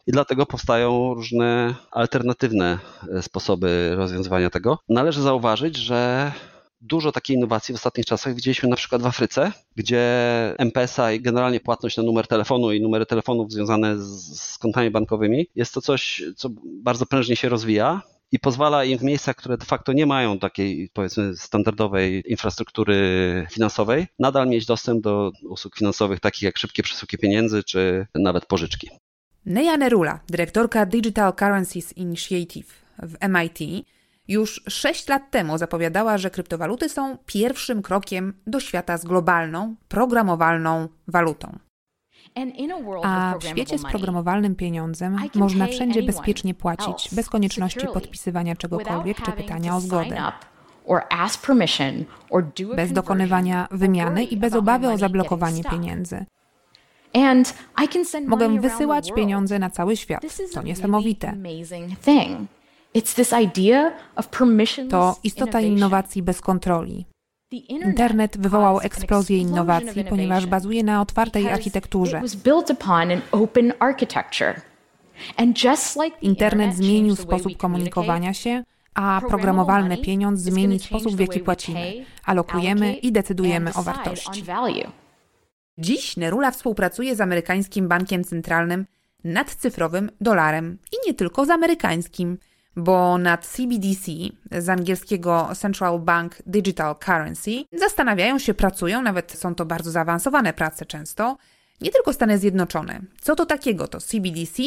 I 0.06 0.12
dlatego 0.12 0.46
powstają 0.46 1.14
różne 1.14 1.74
alternatywne 1.90 2.78
e, 3.12 3.22
sposoby 3.22 3.92
rozwiązywania 3.96 4.50
tego. 4.50 4.78
Należy 4.88 5.22
zauważyć, 5.22 5.76
że 5.76 6.32
dużo 6.84 7.12
takiej 7.12 7.36
innowacji 7.36 7.72
w 7.72 7.76
ostatnich 7.76 8.06
czasach 8.06 8.34
widzieliśmy 8.34 8.68
na 8.68 8.76
przykład 8.76 9.02
w 9.02 9.06
Afryce, 9.06 9.52
gdzie 9.76 10.02
M-Pesa 10.58 11.12
i 11.12 11.20
generalnie 11.20 11.60
płatność 11.60 11.96
na 11.96 12.02
numer 12.02 12.26
telefonu 12.26 12.72
i 12.72 12.80
numery 12.80 13.06
telefonów 13.06 13.52
związane 13.52 13.98
z, 13.98 14.40
z 14.40 14.58
kontami 14.58 14.90
bankowymi 14.90 15.46
jest 15.54 15.74
to 15.74 15.80
coś, 15.80 16.22
co 16.36 16.48
bardzo 16.64 17.06
prężnie 17.06 17.36
się 17.36 17.48
rozwija 17.48 18.02
i 18.32 18.38
pozwala 18.38 18.84
im 18.84 18.98
w 18.98 19.02
miejscach, 19.02 19.36
które 19.36 19.58
de 19.58 19.66
facto 19.66 19.92
nie 19.92 20.06
mają 20.06 20.38
takiej, 20.38 20.90
powiedzmy, 20.92 21.36
standardowej 21.36 22.22
infrastruktury 22.26 22.96
finansowej, 23.50 24.06
nadal 24.18 24.48
mieć 24.48 24.66
dostęp 24.66 25.02
do 25.02 25.32
usług 25.48 25.76
finansowych 25.76 26.20
takich 26.20 26.42
jak 26.42 26.58
szybkie 26.58 26.82
przesyłki 26.82 27.18
pieniędzy 27.18 27.62
czy 27.62 28.06
nawet 28.14 28.46
pożyczki. 28.46 28.90
Neja 29.46 29.76
Nerula, 29.76 30.20
dyrektorka 30.28 30.86
Digital 30.86 31.32
Currencies 31.34 31.92
Initiative 31.92 32.84
w 33.02 33.16
MIT, 33.28 33.86
już 34.28 34.62
6 34.68 35.08
lat 35.08 35.30
temu 35.30 35.58
zapowiadała, 35.58 36.18
że 36.18 36.30
kryptowaluty 36.30 36.88
są 36.88 37.18
pierwszym 37.26 37.82
krokiem 37.82 38.34
do 38.46 38.60
świata 38.60 38.98
z 38.98 39.04
globalną, 39.04 39.76
programowalną 39.88 40.88
walutą. 41.08 41.58
A 43.04 43.34
w 43.40 43.44
świecie 43.44 43.78
z 43.78 43.82
programowalnym 43.82 44.54
pieniądzem 44.56 45.16
można 45.34 45.66
wszędzie 45.66 46.02
bezpiecznie 46.02 46.54
płacić, 46.54 47.08
bez 47.12 47.28
konieczności 47.28 47.86
podpisywania 47.92 48.56
czegokolwiek 48.56 49.22
czy 49.22 49.32
pytania 49.32 49.76
o 49.76 49.80
zgodę. 49.80 50.16
Bez 52.76 52.92
dokonywania 52.92 53.68
wymiany 53.70 54.24
i 54.24 54.36
bez 54.36 54.54
obawy 54.54 54.88
o 54.90 54.98
zablokowanie 54.98 55.64
pieniędzy. 55.64 56.24
Mogę 58.26 58.60
wysyłać 58.60 59.12
pieniądze 59.12 59.58
na 59.58 59.70
cały 59.70 59.96
świat. 59.96 60.22
To 60.54 60.62
niesamowite. 60.62 61.34
To 64.90 65.16
istota 65.22 65.60
innowacji 65.60 66.22
bez 66.22 66.40
kontroli. 66.40 67.06
Internet 67.68 68.38
wywołał 68.38 68.80
eksplozję 68.80 69.38
innowacji, 69.38 70.04
ponieważ 70.04 70.46
bazuje 70.46 70.84
na 70.84 71.00
otwartej 71.00 71.50
architekturze. 71.50 72.22
Internet 76.22 76.76
zmienił 76.76 77.16
sposób 77.16 77.56
komunikowania 77.56 78.34
się, 78.34 78.64
a 78.94 79.20
programowalny 79.28 79.98
pieniądz 79.98 80.40
zmieni 80.40 80.78
sposób, 80.78 81.16
w 81.16 81.20
jaki 81.20 81.40
płacimy, 81.40 82.04
alokujemy 82.24 82.94
i 82.94 83.12
decydujemy 83.12 83.74
o 83.74 83.82
wartości. 83.82 84.44
Dziś 85.78 86.16
Nerula 86.16 86.50
współpracuje 86.50 87.16
z 87.16 87.20
amerykańskim 87.20 87.88
bankiem 87.88 88.24
centralnym 88.24 88.86
nad 89.24 89.54
cyfrowym 89.54 90.10
dolarem 90.20 90.78
i 90.92 91.06
nie 91.06 91.14
tylko 91.14 91.46
z 91.46 91.50
amerykańskim, 91.50 92.38
bo 92.76 93.18
nad 93.18 93.46
CBDC, 93.46 94.12
z 94.52 94.68
angielskiego 94.68 95.48
Central 95.54 95.98
Bank 96.00 96.36
Digital 96.46 96.96
Currency, 96.96 97.64
zastanawiają 97.72 98.38
się, 98.38 98.54
pracują, 98.54 99.02
nawet 99.02 99.32
są 99.32 99.54
to 99.54 99.66
bardzo 99.66 99.90
zaawansowane 99.90 100.52
prace 100.52 100.86
często, 100.86 101.36
nie 101.80 101.90
tylko 101.90 102.12
Stany 102.12 102.38
Zjednoczone. 102.38 103.00
Co 103.20 103.36
to 103.36 103.46
takiego 103.46 103.88
to 103.88 104.00
CBDC 104.00 104.62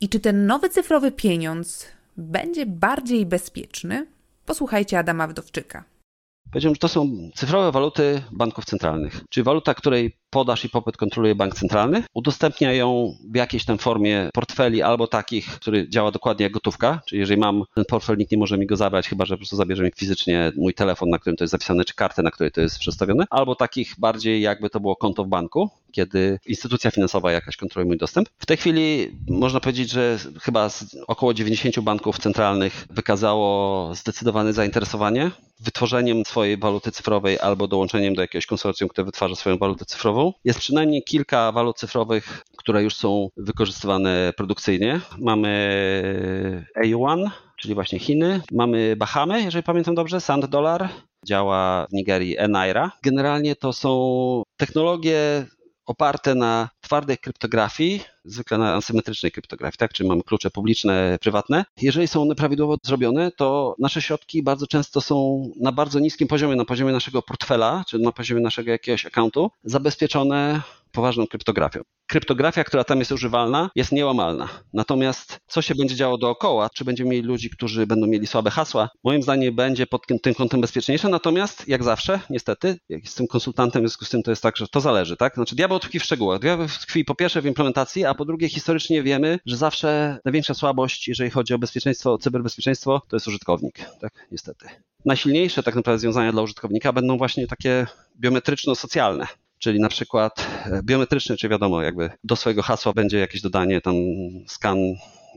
i 0.00 0.08
czy 0.08 0.20
ten 0.20 0.46
nowy 0.46 0.68
cyfrowy 0.68 1.12
pieniądz 1.12 1.86
będzie 2.16 2.66
bardziej 2.66 3.26
bezpieczny? 3.26 4.06
Posłuchajcie 4.46 4.98
Adama 4.98 5.26
Wdowczyka. 5.26 5.84
Powiedziałem, 6.50 6.74
że 6.74 6.78
to 6.78 6.88
są 6.88 7.30
cyfrowe 7.34 7.72
waluty 7.72 8.22
banków 8.32 8.64
centralnych, 8.64 9.20
czyli 9.30 9.44
waluta, 9.44 9.74
której 9.74 10.16
podaż 10.34 10.64
i 10.64 10.68
popyt 10.68 10.96
kontroluje 10.96 11.34
bank 11.34 11.54
centralny, 11.54 12.02
udostępnia 12.14 12.72
ją 12.72 13.16
w 13.32 13.36
jakiejś 13.36 13.64
tam 13.64 13.78
formie 13.78 14.30
portfeli 14.32 14.82
albo 14.82 15.06
takich, 15.06 15.46
który 15.46 15.88
działa 15.88 16.10
dokładnie 16.10 16.42
jak 16.42 16.52
gotówka, 16.52 17.00
czyli 17.06 17.20
jeżeli 17.20 17.40
mam 17.40 17.64
ten 17.74 17.84
portfel, 17.84 18.16
nikt 18.16 18.32
nie 18.32 18.38
może 18.38 18.58
mi 18.58 18.66
go 18.66 18.76
zabrać, 18.76 19.08
chyba 19.08 19.24
że 19.24 19.34
po 19.34 19.38
prostu 19.38 19.56
zabierze 19.56 19.84
mi 19.84 19.90
fizycznie 19.96 20.52
mój 20.56 20.74
telefon, 20.74 21.10
na 21.10 21.18
którym 21.18 21.36
to 21.36 21.44
jest 21.44 21.52
zapisane, 21.52 21.84
czy 21.84 21.94
kartę, 21.94 22.22
na 22.22 22.30
której 22.30 22.52
to 22.52 22.60
jest 22.60 22.78
przedstawione, 22.78 23.24
albo 23.30 23.54
takich 23.54 23.94
bardziej 23.98 24.42
jakby 24.42 24.70
to 24.70 24.80
było 24.80 24.96
konto 24.96 25.24
w 25.24 25.28
banku, 25.28 25.70
kiedy 25.92 26.38
instytucja 26.46 26.90
finansowa 26.90 27.32
jakaś 27.32 27.56
kontroluje 27.56 27.88
mój 27.88 27.98
dostęp. 27.98 28.28
W 28.38 28.46
tej 28.46 28.56
chwili 28.56 29.10
można 29.28 29.60
powiedzieć, 29.60 29.90
że 29.90 30.18
chyba 30.42 30.68
około 31.06 31.34
90 31.34 31.80
banków 31.80 32.18
centralnych 32.18 32.86
wykazało 32.90 33.94
zdecydowane 33.94 34.52
zainteresowanie 34.52 35.30
wytworzeniem 35.60 36.24
swojej 36.24 36.56
waluty 36.56 36.92
cyfrowej 36.92 37.38
albo 37.40 37.68
dołączeniem 37.68 38.14
do 38.14 38.22
jakiegoś 38.22 38.46
konsorcjum, 38.46 38.88
które 38.88 39.04
wytwarza 39.04 39.36
swoją 39.36 39.58
walutę 39.58 39.84
cyfrową. 39.84 40.23
Jest 40.44 40.58
przynajmniej 40.58 41.02
kilka 41.04 41.52
walut 41.52 41.78
cyfrowych, 41.78 42.42
które 42.56 42.82
już 42.82 42.96
są 42.96 43.28
wykorzystywane 43.36 44.32
produkcyjnie. 44.36 45.00
Mamy 45.18 46.66
A1, 46.84 47.30
czyli 47.58 47.74
właśnie 47.74 47.98
Chiny. 47.98 48.40
Mamy 48.52 48.96
Bahamy, 48.96 49.42
jeżeli 49.42 49.62
pamiętam 49.62 49.94
dobrze, 49.94 50.20
Sand 50.20 50.46
Dollar. 50.46 50.88
Działa 51.26 51.86
w 51.90 51.92
Nigerii 51.92 52.38
Enaira. 52.38 52.90
Generalnie 53.02 53.56
to 53.56 53.72
są 53.72 54.42
technologie 54.56 55.46
oparte 55.86 56.34
na 56.34 56.68
twardej 56.84 57.18
kryptografii, 57.18 58.00
zwykle 58.24 58.58
na 58.58 58.74
asymetrycznej 58.74 59.32
kryptografii, 59.32 59.78
tak? 59.78 59.92
Czyli 59.92 60.08
mamy 60.08 60.22
klucze 60.22 60.50
publiczne, 60.50 61.18
prywatne. 61.20 61.64
Jeżeli 61.82 62.08
są 62.08 62.22
one 62.22 62.34
prawidłowo 62.34 62.76
zrobione, 62.82 63.30
to 63.32 63.74
nasze 63.78 64.02
środki 64.02 64.42
bardzo 64.42 64.66
często 64.66 65.00
są 65.00 65.48
na 65.60 65.72
bardzo 65.72 66.00
niskim 66.00 66.28
poziomie, 66.28 66.56
na 66.56 66.64
poziomie 66.64 66.92
naszego 66.92 67.22
portfela, 67.22 67.84
czy 67.88 67.98
na 67.98 68.12
poziomie 68.12 68.40
naszego 68.40 68.70
jakiegoś 68.70 69.06
accountu, 69.06 69.50
zabezpieczone 69.64 70.60
poważną 70.92 71.26
kryptografią. 71.26 71.80
Kryptografia, 72.06 72.64
która 72.64 72.84
tam 72.84 72.98
jest 72.98 73.12
używalna, 73.12 73.70
jest 73.74 73.92
niełamalna. 73.92 74.48
Natomiast 74.72 75.38
co 75.46 75.62
się 75.62 75.74
będzie 75.74 75.96
działo 75.96 76.18
dookoła, 76.18 76.70
czy 76.74 76.84
będziemy 76.84 77.10
mieli 77.10 77.22
ludzi, 77.22 77.50
którzy 77.50 77.86
będą 77.86 78.06
mieli 78.06 78.26
słabe 78.26 78.50
hasła, 78.50 78.88
moim 79.04 79.22
zdaniem 79.22 79.54
będzie 79.54 79.86
pod 79.86 80.02
tym 80.22 80.34
kątem 80.34 80.60
bezpieczniejsze. 80.60 81.08
Natomiast, 81.08 81.68
jak 81.68 81.84
zawsze, 81.84 82.20
niestety, 82.30 82.78
jak 82.88 83.04
jestem 83.04 83.26
konsultantem, 83.26 83.82
w 83.82 83.84
związku 83.84 84.04
z 84.04 84.10
tym 84.10 84.22
to 84.22 84.30
jest 84.30 84.42
tak, 84.42 84.56
że 84.56 84.68
to 84.68 84.80
zależy, 84.80 85.16
tak? 85.16 85.34
Znaczy, 85.34 85.56
diabeł 85.56 85.78
tkwi 85.78 86.00
w 86.00 86.04
szczegółach. 86.04 86.40
Diabeł 86.40 86.68
tkwi 86.78 87.04
po 87.04 87.14
pierwsze 87.14 87.42
w 87.42 87.46
implementacji, 87.46 88.04
a 88.04 88.14
po 88.14 88.24
drugie 88.24 88.48
historycznie 88.48 89.02
wiemy, 89.02 89.38
że 89.46 89.56
zawsze 89.56 90.18
największa 90.24 90.54
słabość, 90.54 91.08
jeżeli 91.08 91.30
chodzi 91.30 91.54
o 91.54 91.58
bezpieczeństwo, 91.58 92.12
o 92.12 92.18
cyberbezpieczeństwo, 92.18 93.02
to 93.08 93.16
jest 93.16 93.28
użytkownik, 93.28 93.90
tak? 94.00 94.26
Niestety. 94.32 94.66
Najsilniejsze 95.04 95.62
tak 95.62 95.74
naprawdę 95.74 95.96
rozwiązania 95.96 96.32
dla 96.32 96.42
użytkownika 96.42 96.92
będą 96.92 97.18
właśnie 97.18 97.46
takie 97.46 97.86
biometryczno-socjalne 98.20 99.26
czyli 99.58 99.80
na 99.80 99.88
przykład 99.88 100.46
e, 100.66 100.82
biometryczny, 100.82 101.36
czy 101.36 101.48
wiadomo, 101.48 101.82
jakby 101.82 102.10
do 102.24 102.36
swojego 102.36 102.62
hasła 102.62 102.92
będzie 102.92 103.18
jakieś 103.18 103.42
dodanie, 103.42 103.80
tam 103.80 103.94
skan 104.46 104.78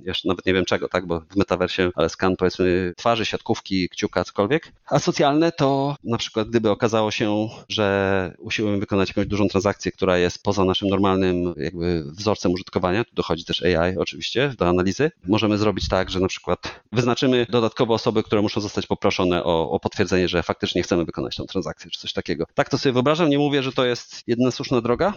jeszcze 0.05 0.27
nawet 0.27 0.45
nie 0.45 0.53
wiem 0.53 0.65
czego, 0.65 0.89
tak, 0.89 1.05
bo 1.05 1.19
w 1.19 1.35
metaversie, 1.35 1.91
ale 1.95 2.09
skan 2.09 2.35
powiedzmy 2.35 2.93
twarzy, 2.97 3.25
siatkówki, 3.25 3.89
kciuka, 3.89 4.23
cokolwiek. 4.23 4.71
A 4.85 4.99
socjalne 4.99 5.51
to 5.51 5.95
na 6.03 6.17
przykład 6.17 6.49
gdyby 6.49 6.69
okazało 6.69 7.11
się, 7.11 7.49
że 7.69 8.35
usiłujemy 8.39 8.79
wykonać 8.79 9.09
jakąś 9.09 9.27
dużą 9.27 9.47
transakcję, 9.47 9.91
która 9.91 10.17
jest 10.17 10.43
poza 10.43 10.65
naszym 10.65 10.89
normalnym 10.89 11.53
jakby 11.57 12.03
wzorcem 12.05 12.51
użytkowania, 12.51 13.03
tu 13.03 13.15
dochodzi 13.15 13.45
też 13.45 13.63
AI 13.63 13.97
oczywiście 13.97 14.53
do 14.57 14.69
analizy, 14.69 15.11
możemy 15.27 15.57
zrobić 15.57 15.87
tak, 15.87 16.09
że 16.09 16.19
na 16.19 16.27
przykład 16.27 16.81
wyznaczymy 16.91 17.45
dodatkowe 17.49 17.93
osoby, 17.93 18.23
które 18.23 18.41
muszą 18.41 18.61
zostać 18.61 18.87
poproszone 18.87 19.43
o, 19.43 19.71
o 19.71 19.79
potwierdzenie, 19.79 20.27
że 20.27 20.43
faktycznie 20.43 20.83
chcemy 20.83 21.05
wykonać 21.05 21.35
tą 21.35 21.45
transakcję, 21.45 21.91
czy 21.91 21.99
coś 21.99 22.13
takiego. 22.13 22.45
Tak 22.55 22.69
to 22.69 22.77
sobie 22.77 22.93
wyobrażam, 22.93 23.29
nie 23.29 23.37
mówię, 23.37 23.63
że 23.63 23.71
to 23.71 23.85
jest 23.85 24.23
jedna 24.27 24.51
słuszna 24.51 24.81
droga, 24.81 25.13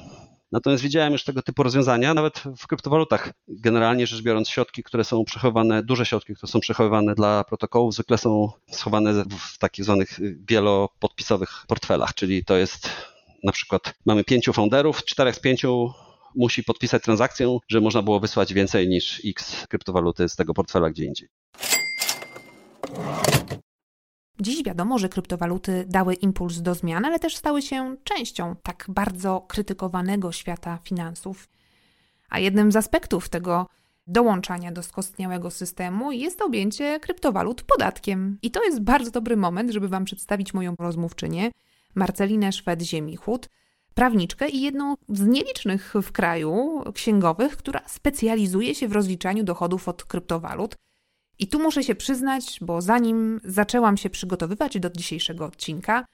Natomiast 0.52 0.82
widziałem 0.82 1.12
już 1.12 1.24
tego 1.24 1.42
typu 1.42 1.62
rozwiązania, 1.62 2.14
nawet 2.14 2.42
w 2.58 2.66
kryptowalutach. 2.66 3.32
Generalnie 3.48 4.06
rzecz 4.06 4.22
biorąc, 4.22 4.48
środki, 4.48 4.82
które 4.82 5.04
są 5.04 5.24
przechowywane, 5.24 5.82
duże 5.82 6.06
środki, 6.06 6.34
które 6.34 6.52
są 6.52 6.60
przechowywane 6.60 7.14
dla 7.14 7.44
protokołów, 7.44 7.94
zwykle 7.94 8.18
są 8.18 8.50
schowane 8.70 9.24
w 9.54 9.58
takich 9.58 9.84
zwanych 9.84 10.18
wielopodpisowych 10.48 11.64
portfelach, 11.68 12.14
czyli 12.14 12.44
to 12.44 12.56
jest 12.56 12.90
na 13.44 13.52
przykład 13.52 13.94
mamy 14.06 14.24
pięciu 14.24 14.52
founderów, 14.52 15.04
czterech 15.04 15.36
z 15.36 15.40
pięciu 15.40 15.92
musi 16.34 16.64
podpisać 16.64 17.02
transakcję, 17.02 17.58
że 17.68 17.80
można 17.80 18.02
było 18.02 18.20
wysłać 18.20 18.54
więcej 18.54 18.88
niż 18.88 19.22
x 19.26 19.66
kryptowaluty 19.68 20.28
z 20.28 20.36
tego 20.36 20.54
portfela 20.54 20.90
gdzie 20.90 21.04
indziej. 21.04 21.28
Dziś 24.40 24.64
wiadomo, 24.64 24.98
że 24.98 25.08
kryptowaluty 25.08 25.84
dały 25.88 26.14
impuls 26.14 26.58
do 26.58 26.74
zmian, 26.74 27.04
ale 27.04 27.18
też 27.18 27.36
stały 27.36 27.62
się 27.62 27.96
częścią 28.04 28.56
tak 28.62 28.84
bardzo 28.88 29.40
krytykowanego 29.48 30.32
świata 30.32 30.78
finansów. 30.82 31.48
A 32.28 32.38
jednym 32.38 32.72
z 32.72 32.76
aspektów 32.76 33.28
tego 33.28 33.66
dołączania 34.06 34.72
do 34.72 34.82
skostniałego 34.82 35.50
systemu 35.50 36.12
jest 36.12 36.42
objęcie 36.42 37.00
kryptowalut 37.00 37.62
podatkiem. 37.62 38.38
I 38.42 38.50
to 38.50 38.64
jest 38.64 38.80
bardzo 38.80 39.10
dobry 39.10 39.36
moment, 39.36 39.70
żeby 39.70 39.88
Wam 39.88 40.04
przedstawić 40.04 40.54
moją 40.54 40.74
rozmówczynię, 40.78 41.50
Marcelinę 41.94 42.50
Szwed-Ziemichut. 42.50 43.48
prawniczkę 43.94 44.48
i 44.48 44.60
jedną 44.60 44.94
z 45.08 45.26
nielicznych 45.26 45.94
w 46.02 46.12
kraju 46.12 46.82
księgowych, 46.94 47.56
która 47.56 47.80
specjalizuje 47.86 48.74
się 48.74 48.88
w 48.88 48.92
rozliczaniu 48.92 49.44
dochodów 49.44 49.88
od 49.88 50.04
kryptowalut. 50.04 50.76
I 51.40 51.46
tu 51.46 51.58
muszę 51.58 51.82
się 51.82 51.94
przyznać, 51.94 52.58
bo 52.60 52.80
zanim 52.80 53.40
zaczęłam 53.44 53.96
się 53.96 54.10
przygotowywać 54.10 54.80
do 54.80 54.90
dzisiejszego 54.90 55.44
odcinka, 55.44 56.04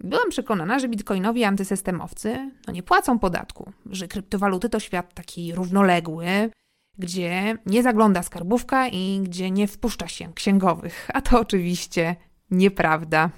byłam 0.00 0.30
przekonana, 0.30 0.78
że 0.78 0.88
bitcoinowi 0.88 1.44
antysystemowcy 1.44 2.50
no 2.66 2.72
nie 2.72 2.82
płacą 2.82 3.18
podatku, 3.18 3.72
że 3.86 4.08
kryptowaluty 4.08 4.68
to 4.68 4.80
świat 4.80 5.14
taki 5.14 5.54
równoległy, 5.54 6.50
gdzie 6.98 7.56
nie 7.66 7.82
zagląda 7.82 8.22
skarbówka 8.22 8.88
i 8.88 9.20
gdzie 9.22 9.50
nie 9.50 9.68
wpuszcza 9.68 10.08
się 10.08 10.32
księgowych. 10.34 11.08
A 11.14 11.20
to 11.20 11.40
oczywiście 11.40 12.16
nieprawda. 12.50 13.30